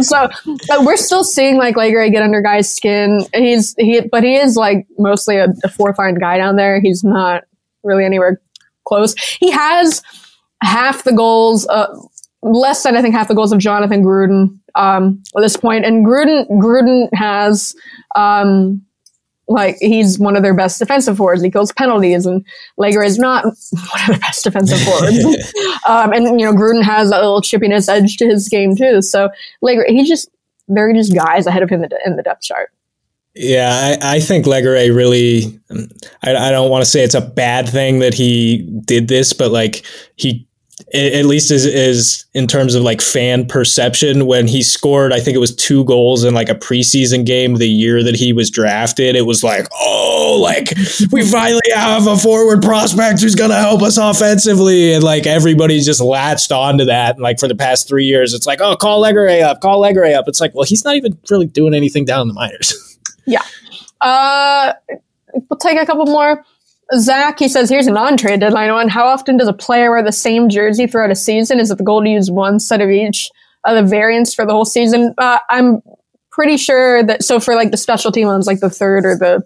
so, 0.04 0.28
but 0.68 0.84
we're 0.84 0.96
still 0.96 1.24
seeing 1.24 1.56
like 1.56 1.74
Legare 1.74 2.10
get 2.12 2.22
under 2.22 2.40
guys' 2.40 2.74
skin. 2.74 3.24
He's, 3.34 3.74
he, 3.78 4.02
but 4.02 4.22
he 4.22 4.36
is 4.36 4.56
like 4.56 4.86
mostly 4.98 5.36
a, 5.36 5.48
a 5.64 5.68
fourth 5.68 5.98
line 5.98 6.14
guy 6.14 6.36
down 6.36 6.56
there. 6.56 6.80
He's 6.80 7.02
not 7.02 7.44
really 7.82 8.04
anywhere 8.04 8.40
close. 8.86 9.14
He 9.18 9.50
has 9.50 10.02
half 10.62 11.02
the 11.04 11.12
goals, 11.12 11.66
uh, 11.68 11.86
less 12.42 12.82
than 12.82 12.96
I 12.96 13.02
think 13.02 13.14
half 13.14 13.28
the 13.28 13.34
goals 13.34 13.52
of 13.52 13.58
Jonathan 13.58 14.04
Gruden 14.04 14.58
um, 14.76 15.22
at 15.36 15.40
this 15.40 15.56
point. 15.56 15.84
And 15.84 16.06
Gruden, 16.06 16.48
Gruden 16.50 17.08
has, 17.14 17.74
um, 18.14 18.82
like 19.48 19.76
he's 19.80 20.18
one 20.18 20.36
of 20.36 20.42
their 20.42 20.54
best 20.54 20.78
defensive 20.78 21.16
forwards. 21.16 21.42
He 21.42 21.50
kills 21.50 21.72
penalties, 21.72 22.26
and 22.26 22.44
Legare 22.78 23.06
is 23.06 23.18
not 23.18 23.44
one 23.44 23.54
of 24.08 24.14
the 24.14 24.18
best 24.20 24.44
defensive 24.44 24.80
forwards. 24.82 25.52
um, 25.88 26.12
and 26.12 26.40
you 26.40 26.46
know, 26.46 26.52
Gruden 26.52 26.82
has 26.82 27.10
a 27.10 27.16
little 27.16 27.40
chippiness 27.40 27.88
edge 27.88 28.16
to 28.16 28.26
his 28.26 28.48
game 28.48 28.76
too. 28.76 29.02
So 29.02 29.30
Legare, 29.62 29.86
he's 29.88 30.08
just 30.08 30.28
they're 30.68 30.92
just 30.92 31.14
guys 31.14 31.46
ahead 31.46 31.62
of 31.62 31.70
him 31.70 31.84
in 32.04 32.16
the 32.16 32.22
depth 32.22 32.42
chart. 32.42 32.70
Yeah, 33.34 33.96
I, 34.02 34.16
I 34.16 34.20
think 34.20 34.46
Legare 34.46 34.94
really. 34.94 35.60
I, 36.22 36.34
I 36.34 36.50
don't 36.50 36.70
want 36.70 36.82
to 36.82 36.90
say 36.90 37.04
it's 37.04 37.14
a 37.14 37.20
bad 37.20 37.68
thing 37.68 37.98
that 37.98 38.14
he 38.14 38.62
did 38.84 39.08
this, 39.08 39.32
but 39.32 39.50
like 39.50 39.84
he 40.16 40.48
at 40.92 41.24
least 41.24 41.50
is 41.50 41.64
is 41.64 42.24
in 42.34 42.46
terms 42.46 42.74
of 42.74 42.82
like 42.82 43.00
fan 43.00 43.46
perception. 43.46 44.26
When 44.26 44.46
he 44.46 44.62
scored 44.62 45.12
i 45.12 45.20
think 45.20 45.34
it 45.34 45.38
was 45.38 45.54
two 45.54 45.84
goals 45.84 46.24
in 46.24 46.34
like 46.34 46.48
a 46.48 46.54
preseason 46.54 47.24
game 47.24 47.54
the 47.54 47.68
year 47.68 48.02
that 48.02 48.14
he 48.14 48.32
was 48.32 48.50
drafted 48.50 49.16
it 49.16 49.22
was 49.22 49.42
like 49.42 49.66
oh 49.74 50.38
like 50.42 50.74
we 51.12 51.22
finally 51.26 51.60
have 51.74 52.06
a 52.06 52.16
forward 52.16 52.62
prospect 52.62 53.20
who's 53.20 53.34
going 53.34 53.50
to 53.50 53.56
help 53.56 53.82
us 53.82 53.96
offensively. 53.96 54.92
And 54.94 55.02
like 55.02 55.26
everybody 55.26 55.80
just 55.80 56.00
latched 56.00 56.52
onto 56.52 56.84
that. 56.86 57.16
And 57.16 57.22
like 57.22 57.38
for 57.38 57.48
the 57.48 57.54
past 57.54 57.88
3 57.88 58.04
years 58.04 58.34
it's 58.34 58.46
like 58.46 58.60
oh 58.60 58.76
call 58.76 59.02
Legare 59.02 59.42
up 59.42 59.60
call 59.60 59.82
Legare 59.82 60.14
up. 60.14 60.28
It's 60.28 60.40
like 60.40 60.54
well 60.54 60.64
he's 60.64 60.84
not 60.84 60.96
even 60.96 61.18
really 61.30 61.46
doing 61.46 61.74
anything 61.74 62.04
down 62.04 62.22
in 62.22 62.28
the 62.28 62.34
minors. 62.34 62.74
Yeah. 63.28 63.42
Uh 64.00 64.74
we'll 65.50 65.58
take 65.58 65.80
a 65.80 65.84
couple 65.84 66.06
more 66.06 66.44
Zach, 66.94 67.38
he 67.38 67.48
says, 67.48 67.68
here's 67.68 67.86
a 67.86 67.92
non-trade 67.92 68.40
deadline 68.40 68.72
one. 68.72 68.88
How 68.88 69.06
often 69.06 69.36
does 69.36 69.48
a 69.48 69.52
player 69.52 69.90
wear 69.90 70.02
the 70.02 70.12
same 70.12 70.48
jersey 70.48 70.86
throughout 70.86 71.10
a 71.10 71.16
season? 71.16 71.58
Is 71.58 71.70
it 71.70 71.78
the 71.78 71.84
goal 71.84 72.02
to 72.02 72.08
use 72.08 72.30
one 72.30 72.60
set 72.60 72.80
of 72.80 72.90
each 72.90 73.28
of 73.64 73.74
the 73.74 73.82
variants 73.82 74.32
for 74.32 74.46
the 74.46 74.52
whole 74.52 74.64
season? 74.64 75.12
Uh, 75.18 75.38
I'm 75.50 75.82
pretty 76.30 76.56
sure 76.56 77.02
that, 77.02 77.24
so 77.24 77.40
for 77.40 77.54
like 77.54 77.72
the 77.72 77.76
specialty 77.76 78.24
ones, 78.24 78.46
like 78.46 78.60
the 78.60 78.70
third 78.70 79.04
or 79.04 79.16
the 79.16 79.42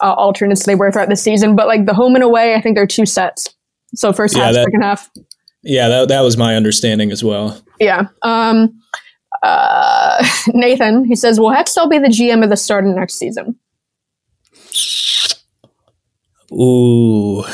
uh, 0.00 0.14
alternates 0.14 0.64
they 0.64 0.74
wear 0.74 0.90
throughout 0.90 1.10
the 1.10 1.16
season, 1.16 1.56
but 1.56 1.66
like 1.66 1.84
the 1.84 1.94
home 1.94 2.14
and 2.14 2.24
away, 2.24 2.54
I 2.54 2.60
think 2.60 2.74
they're 2.74 2.86
two 2.86 3.06
sets. 3.06 3.54
So 3.94 4.12
first 4.12 4.34
yeah, 4.34 4.44
half, 4.44 4.54
that, 4.54 4.64
second 4.64 4.82
half. 4.82 5.10
Yeah, 5.62 5.88
that, 5.88 6.08
that 6.08 6.20
was 6.22 6.36
my 6.38 6.56
understanding 6.56 7.10
as 7.10 7.22
well. 7.22 7.60
Yeah. 7.80 8.04
Um, 8.22 8.80
uh, 9.42 10.26
Nathan, 10.48 11.04
he 11.04 11.16
says, 11.16 11.38
will 11.38 11.50
Hextall 11.50 11.90
be 11.90 11.98
the 11.98 12.08
GM 12.08 12.42
of 12.42 12.50
the 12.50 12.56
start 12.56 12.86
of 12.86 12.94
next 12.94 13.14
season? 13.14 13.58
Ooh. 16.52 17.44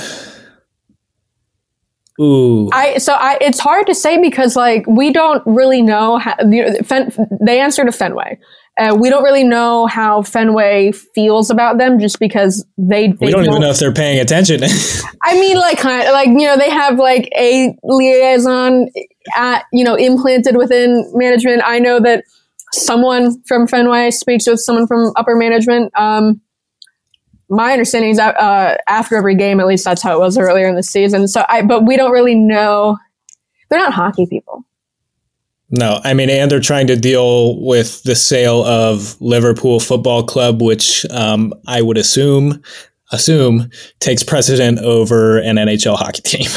Ooh. 2.21 2.71
I 2.73 2.99
so 2.99 3.15
I 3.15 3.39
it's 3.41 3.59
hard 3.59 3.89
to 3.89 3.95
say 3.95 4.21
because 4.21 4.55
like 4.55 4.87
we 4.87 5.13
don't 5.13 5.43
really 5.47 5.83
know 5.83 6.19
how 6.19 6.35
you 6.49 6.65
know, 6.65 6.75
Fen, 6.85 7.13
they 7.41 7.61
answer 7.61 7.85
to 7.85 7.91
Fenway. 7.91 8.39
Uh, 8.79 8.97
we 8.99 9.09
don't 9.09 9.23
really 9.23 9.45
know 9.45 9.87
how 9.87 10.23
Fenway 10.23 10.91
feels 10.91 11.49
about 11.49 11.79
them 11.79 12.01
just 12.01 12.19
because 12.19 12.67
they, 12.77 13.07
they 13.07 13.27
we 13.27 13.31
don't, 13.31 13.45
don't, 13.45 13.55
even 13.55 13.61
know 13.63 13.71
if 13.71 13.79
they're 13.79 13.93
paying 13.93 14.19
attention. 14.19 14.65
I 15.23 15.39
mean, 15.39 15.57
like, 15.57 15.79
kind 15.79 16.05
of, 16.05 16.13
like 16.13 16.27
you 16.27 16.45
know, 16.45 16.57
they 16.57 16.71
have 16.71 16.99
like 16.99 17.29
a 17.37 17.77
liaison 17.85 18.89
at 19.37 19.65
you 19.73 19.85
know 19.85 19.95
implanted 19.95 20.57
within 20.57 21.09
management. 21.15 21.63
I 21.65 21.79
know 21.79 22.01
that 22.01 22.25
someone 22.73 23.41
from 23.45 23.69
Fenway 23.69 24.11
speaks 24.11 24.47
with 24.49 24.59
someone 24.59 24.89
from 24.89 25.13
upper 25.17 25.37
management. 25.37 25.93
Um, 25.97 26.41
my 27.49 27.73
understanding 27.73 28.11
is 28.11 28.17
that 28.17 28.39
uh, 28.41 28.77
after 28.89 29.17
every 29.17 29.35
game, 29.35 29.61
at 29.61 29.67
least 29.67 29.85
that's 29.85 30.03
how 30.03 30.15
it 30.15 30.21
was 30.21 30.39
earlier 30.39 30.69
in 30.69 30.75
the 30.75 30.83
season. 30.83 31.29
So 31.29 31.45
I, 31.49 31.63
but 31.63 31.85
we 31.85 31.97
don't 31.97 32.13
really 32.13 32.35
know. 32.35 32.97
They're 33.69 33.79
not 33.79 33.93
hockey 33.93 34.27
people. 34.27 34.65
No, 35.71 36.01
I 36.05 36.15
mean, 36.15 36.31
and 36.31 36.51
they're 36.51 36.61
trying 36.61 36.87
to 36.89 36.97
deal 36.97 37.61
with 37.61 38.03
the 38.05 38.15
sale 38.15 38.65
of 38.65 39.21
Liverpool 39.21 39.81
Football 39.81 40.23
Club, 40.25 40.63
which 40.63 41.05
um, 41.11 41.53
I 41.67 41.83
would 41.83 41.99
assume 41.99 42.63
assume 43.13 43.71
takes 44.01 44.23
precedent 44.23 44.79
over 44.81 45.39
an 45.39 45.57
NHL 45.57 45.97
hockey 45.97 46.23
team. 46.25 46.51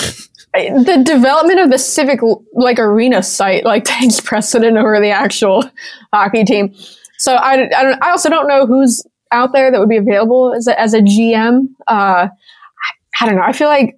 the 0.53 1.03
development 1.03 1.59
of 1.59 1.69
the 1.69 1.77
civic 1.77 2.19
like 2.53 2.79
arena 2.79 3.21
site 3.21 3.63
like 3.65 3.83
takes 3.99 4.19
precedent 4.19 4.77
over 4.77 4.99
the 4.99 5.09
actual 5.09 5.69
hockey 6.13 6.43
team. 6.43 6.73
So 7.17 7.35
I, 7.35 7.53
I, 7.75 7.83
don't, 7.83 8.03
I 8.03 8.11
also 8.11 8.29
don't 8.29 8.47
know 8.47 8.67
who's 8.67 9.03
out 9.31 9.53
there 9.53 9.71
that 9.71 9.79
would 9.79 9.89
be 9.89 9.97
available 9.97 10.53
as 10.53 10.67
a, 10.67 10.79
as 10.79 10.93
a 10.93 11.01
GM. 11.01 11.67
Uh, 11.87 12.27
I, 12.27 12.91
I 13.21 13.25
don't 13.25 13.35
know. 13.35 13.41
I 13.41 13.53
feel 13.53 13.67
like 13.67 13.95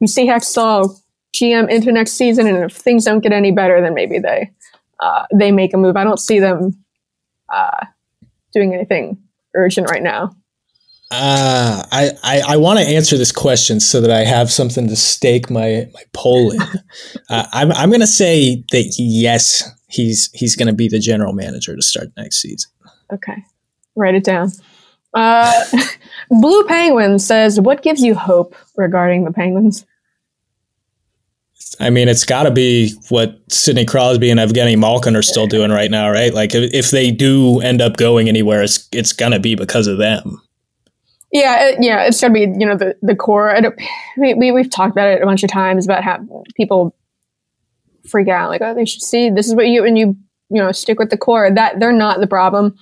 you 0.00 0.06
see 0.06 0.26
Hextall 0.26 0.98
GM 1.34 1.68
into 1.70 1.92
next 1.92 2.12
season, 2.12 2.46
and 2.46 2.64
if 2.64 2.72
things 2.72 3.04
don't 3.04 3.20
get 3.20 3.32
any 3.32 3.52
better, 3.52 3.80
then 3.80 3.94
maybe 3.94 4.18
they 4.18 4.50
uh, 5.00 5.24
they 5.34 5.50
make 5.50 5.74
a 5.74 5.76
move. 5.76 5.96
I 5.96 6.04
don't 6.04 6.20
see 6.20 6.38
them 6.38 6.72
uh, 7.52 7.86
doing 8.52 8.74
anything 8.74 9.18
urgent 9.54 9.90
right 9.90 10.02
now. 10.02 10.34
Uh, 11.14 11.82
I, 11.92 12.10
I, 12.22 12.42
I 12.48 12.56
want 12.56 12.78
to 12.78 12.86
answer 12.86 13.18
this 13.18 13.32
question 13.32 13.80
so 13.80 14.00
that 14.00 14.10
I 14.10 14.24
have 14.24 14.50
something 14.50 14.88
to 14.88 14.96
stake 14.96 15.50
my, 15.50 15.86
my 15.92 16.02
poll 16.14 16.52
in. 16.52 16.60
uh, 17.28 17.46
I'm, 17.52 17.70
I'm 17.72 17.90
going 17.90 18.00
to 18.00 18.06
say 18.06 18.64
that 18.70 18.94
yes, 18.98 19.70
he's 19.88 20.30
he's 20.32 20.56
going 20.56 20.68
to 20.68 20.74
be 20.74 20.88
the 20.88 20.98
general 20.98 21.34
manager 21.34 21.76
to 21.76 21.82
start 21.82 22.08
next 22.16 22.40
season. 22.40 22.70
Okay, 23.12 23.44
write 23.96 24.14
it 24.14 24.24
down. 24.24 24.50
Uh, 25.14 25.52
Blue 26.30 26.64
Penguin 26.64 27.18
says, 27.18 27.60
"What 27.60 27.82
gives 27.82 28.02
you 28.02 28.14
hope 28.14 28.54
regarding 28.76 29.24
the 29.24 29.32
Penguins?" 29.32 29.84
I 31.80 31.90
mean, 31.90 32.08
it's 32.08 32.24
got 32.24 32.44
to 32.44 32.50
be 32.50 32.94
what 33.08 33.40
Sidney 33.48 33.84
Crosby 33.84 34.30
and 34.30 34.38
Evgeny 34.38 34.78
Malkin 34.78 35.16
are 35.16 35.22
still 35.22 35.46
doing 35.46 35.70
right 35.70 35.90
now, 35.90 36.10
right? 36.10 36.32
Like, 36.32 36.54
if, 36.54 36.72
if 36.72 36.90
they 36.90 37.10
do 37.10 37.60
end 37.60 37.80
up 37.80 37.96
going 37.96 38.28
anywhere, 38.28 38.62
it's 38.62 38.88
it's 38.92 39.12
gonna 39.12 39.38
be 39.38 39.54
because 39.54 39.86
of 39.86 39.98
them. 39.98 40.40
Yeah, 41.32 41.68
it, 41.68 41.78
yeah, 41.80 42.04
it's 42.04 42.20
gonna 42.20 42.34
be 42.34 42.40
you 42.40 42.66
know 42.66 42.76
the 42.76 42.96
the 43.02 43.16
core. 43.16 43.54
we, 44.16 44.34
we 44.34 44.52
we've 44.52 44.70
talked 44.70 44.92
about 44.92 45.08
it 45.08 45.22
a 45.22 45.26
bunch 45.26 45.42
of 45.42 45.50
times 45.50 45.84
about 45.86 46.04
how 46.04 46.18
people 46.56 46.94
freak 48.08 48.28
out 48.28 48.50
like 48.50 48.60
oh 48.60 48.74
they 48.74 48.84
should 48.84 49.00
see 49.00 49.30
this 49.30 49.46
is 49.46 49.54
what 49.54 49.68
you 49.68 49.84
and 49.84 49.96
you 49.96 50.16
you 50.50 50.60
know 50.60 50.72
stick 50.72 50.98
with 50.98 51.10
the 51.10 51.16
core 51.16 51.48
that 51.52 51.80
they're 51.80 51.92
not 51.92 52.20
the 52.20 52.26
problem. 52.26 52.76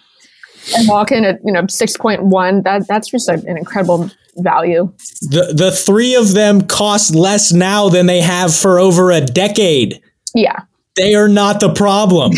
And 0.76 0.88
walk 0.88 1.10
in 1.10 1.24
at 1.24 1.40
you 1.44 1.52
know 1.52 1.66
six 1.68 1.96
point 1.96 2.24
one 2.24 2.62
that 2.62 2.86
that's 2.86 3.10
just 3.10 3.28
an 3.28 3.56
incredible 3.56 4.10
value. 4.36 4.92
The 5.22 5.52
the 5.56 5.72
three 5.72 6.14
of 6.14 6.32
them 6.34 6.66
cost 6.66 7.14
less 7.14 7.52
now 7.52 7.88
than 7.88 8.06
they 8.06 8.20
have 8.20 8.54
for 8.54 8.78
over 8.78 9.10
a 9.10 9.20
decade. 9.20 10.00
Yeah. 10.34 10.60
They 10.96 11.14
are 11.14 11.28
not 11.28 11.60
the 11.60 11.72
problem. 11.72 12.32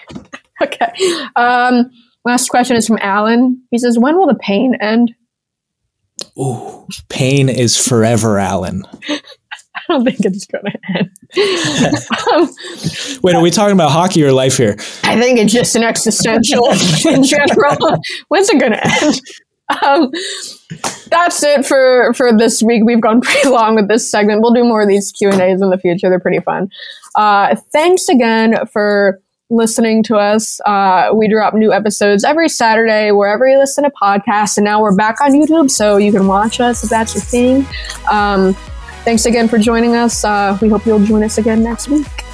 okay. 0.62 0.92
Um, 1.36 1.90
last 2.24 2.48
question 2.48 2.76
is 2.76 2.86
from 2.86 2.98
Alan. 3.00 3.62
He 3.70 3.78
says, 3.78 3.98
When 3.98 4.16
will 4.16 4.26
the 4.26 4.34
pain 4.34 4.74
end? 4.80 5.14
Ooh, 6.38 6.86
pain 7.08 7.48
is 7.48 7.76
forever, 7.76 8.38
Alan. 8.38 8.84
I 9.90 9.94
don't 9.94 10.04
think 10.04 10.18
it's 10.20 10.46
going 10.46 10.64
to 10.64 10.78
end. 10.98 11.10
um, 12.32 13.20
Wait, 13.22 13.34
are 13.34 13.42
we 13.42 13.50
talking 13.50 13.72
about 13.72 13.90
hockey 13.90 14.22
or 14.22 14.32
life 14.32 14.56
here? 14.56 14.76
I 15.04 15.18
think 15.18 15.38
it's 15.38 15.52
just 15.52 15.76
an 15.76 15.82
existential 15.82 16.68
in 17.06 17.22
general. 17.22 17.76
When's 18.28 18.50
it 18.50 18.60
going 18.60 18.72
to 18.72 19.04
end? 19.04 19.20
Um, 19.82 20.10
that's 21.10 21.42
it 21.42 21.66
for 21.66 22.12
for 22.14 22.36
this 22.36 22.62
week. 22.62 22.84
We've 22.84 23.00
gone 23.00 23.20
pretty 23.20 23.48
long 23.50 23.74
with 23.74 23.88
this 23.88 24.10
segment. 24.10 24.40
We'll 24.42 24.54
do 24.54 24.64
more 24.64 24.82
of 24.82 24.88
these 24.88 25.12
Q 25.12 25.30
and 25.30 25.40
A's 25.40 25.60
in 25.60 25.70
the 25.70 25.78
future. 25.78 26.08
They're 26.08 26.20
pretty 26.20 26.40
fun. 26.40 26.70
Uh, 27.14 27.54
thanks 27.72 28.08
again 28.08 28.66
for 28.66 29.20
listening 29.50 30.02
to 30.04 30.16
us. 30.16 30.60
Uh, 30.66 31.10
we 31.14 31.28
drop 31.28 31.54
new 31.54 31.72
episodes 31.72 32.24
every 32.24 32.48
Saturday 32.48 33.10
wherever 33.12 33.46
you 33.46 33.58
listen 33.58 33.84
to 33.84 33.90
podcasts, 33.90 34.56
and 34.56 34.64
now 34.64 34.80
we're 34.80 34.94
back 34.94 35.20
on 35.20 35.32
YouTube, 35.32 35.70
so 35.70 35.96
you 35.96 36.12
can 36.12 36.26
watch 36.26 36.60
us 36.60 36.84
if 36.84 36.90
that's 36.90 37.14
your 37.14 37.22
thing. 37.22 37.66
Um, 38.10 38.56
thanks 39.08 39.24
again 39.24 39.48
for 39.48 39.56
joining 39.56 39.96
us. 39.96 40.22
Uh, 40.22 40.58
we 40.60 40.68
hope 40.68 40.84
you'll 40.84 41.02
join 41.02 41.24
us 41.24 41.38
again 41.38 41.62
next 41.62 41.88
week. 41.88 42.27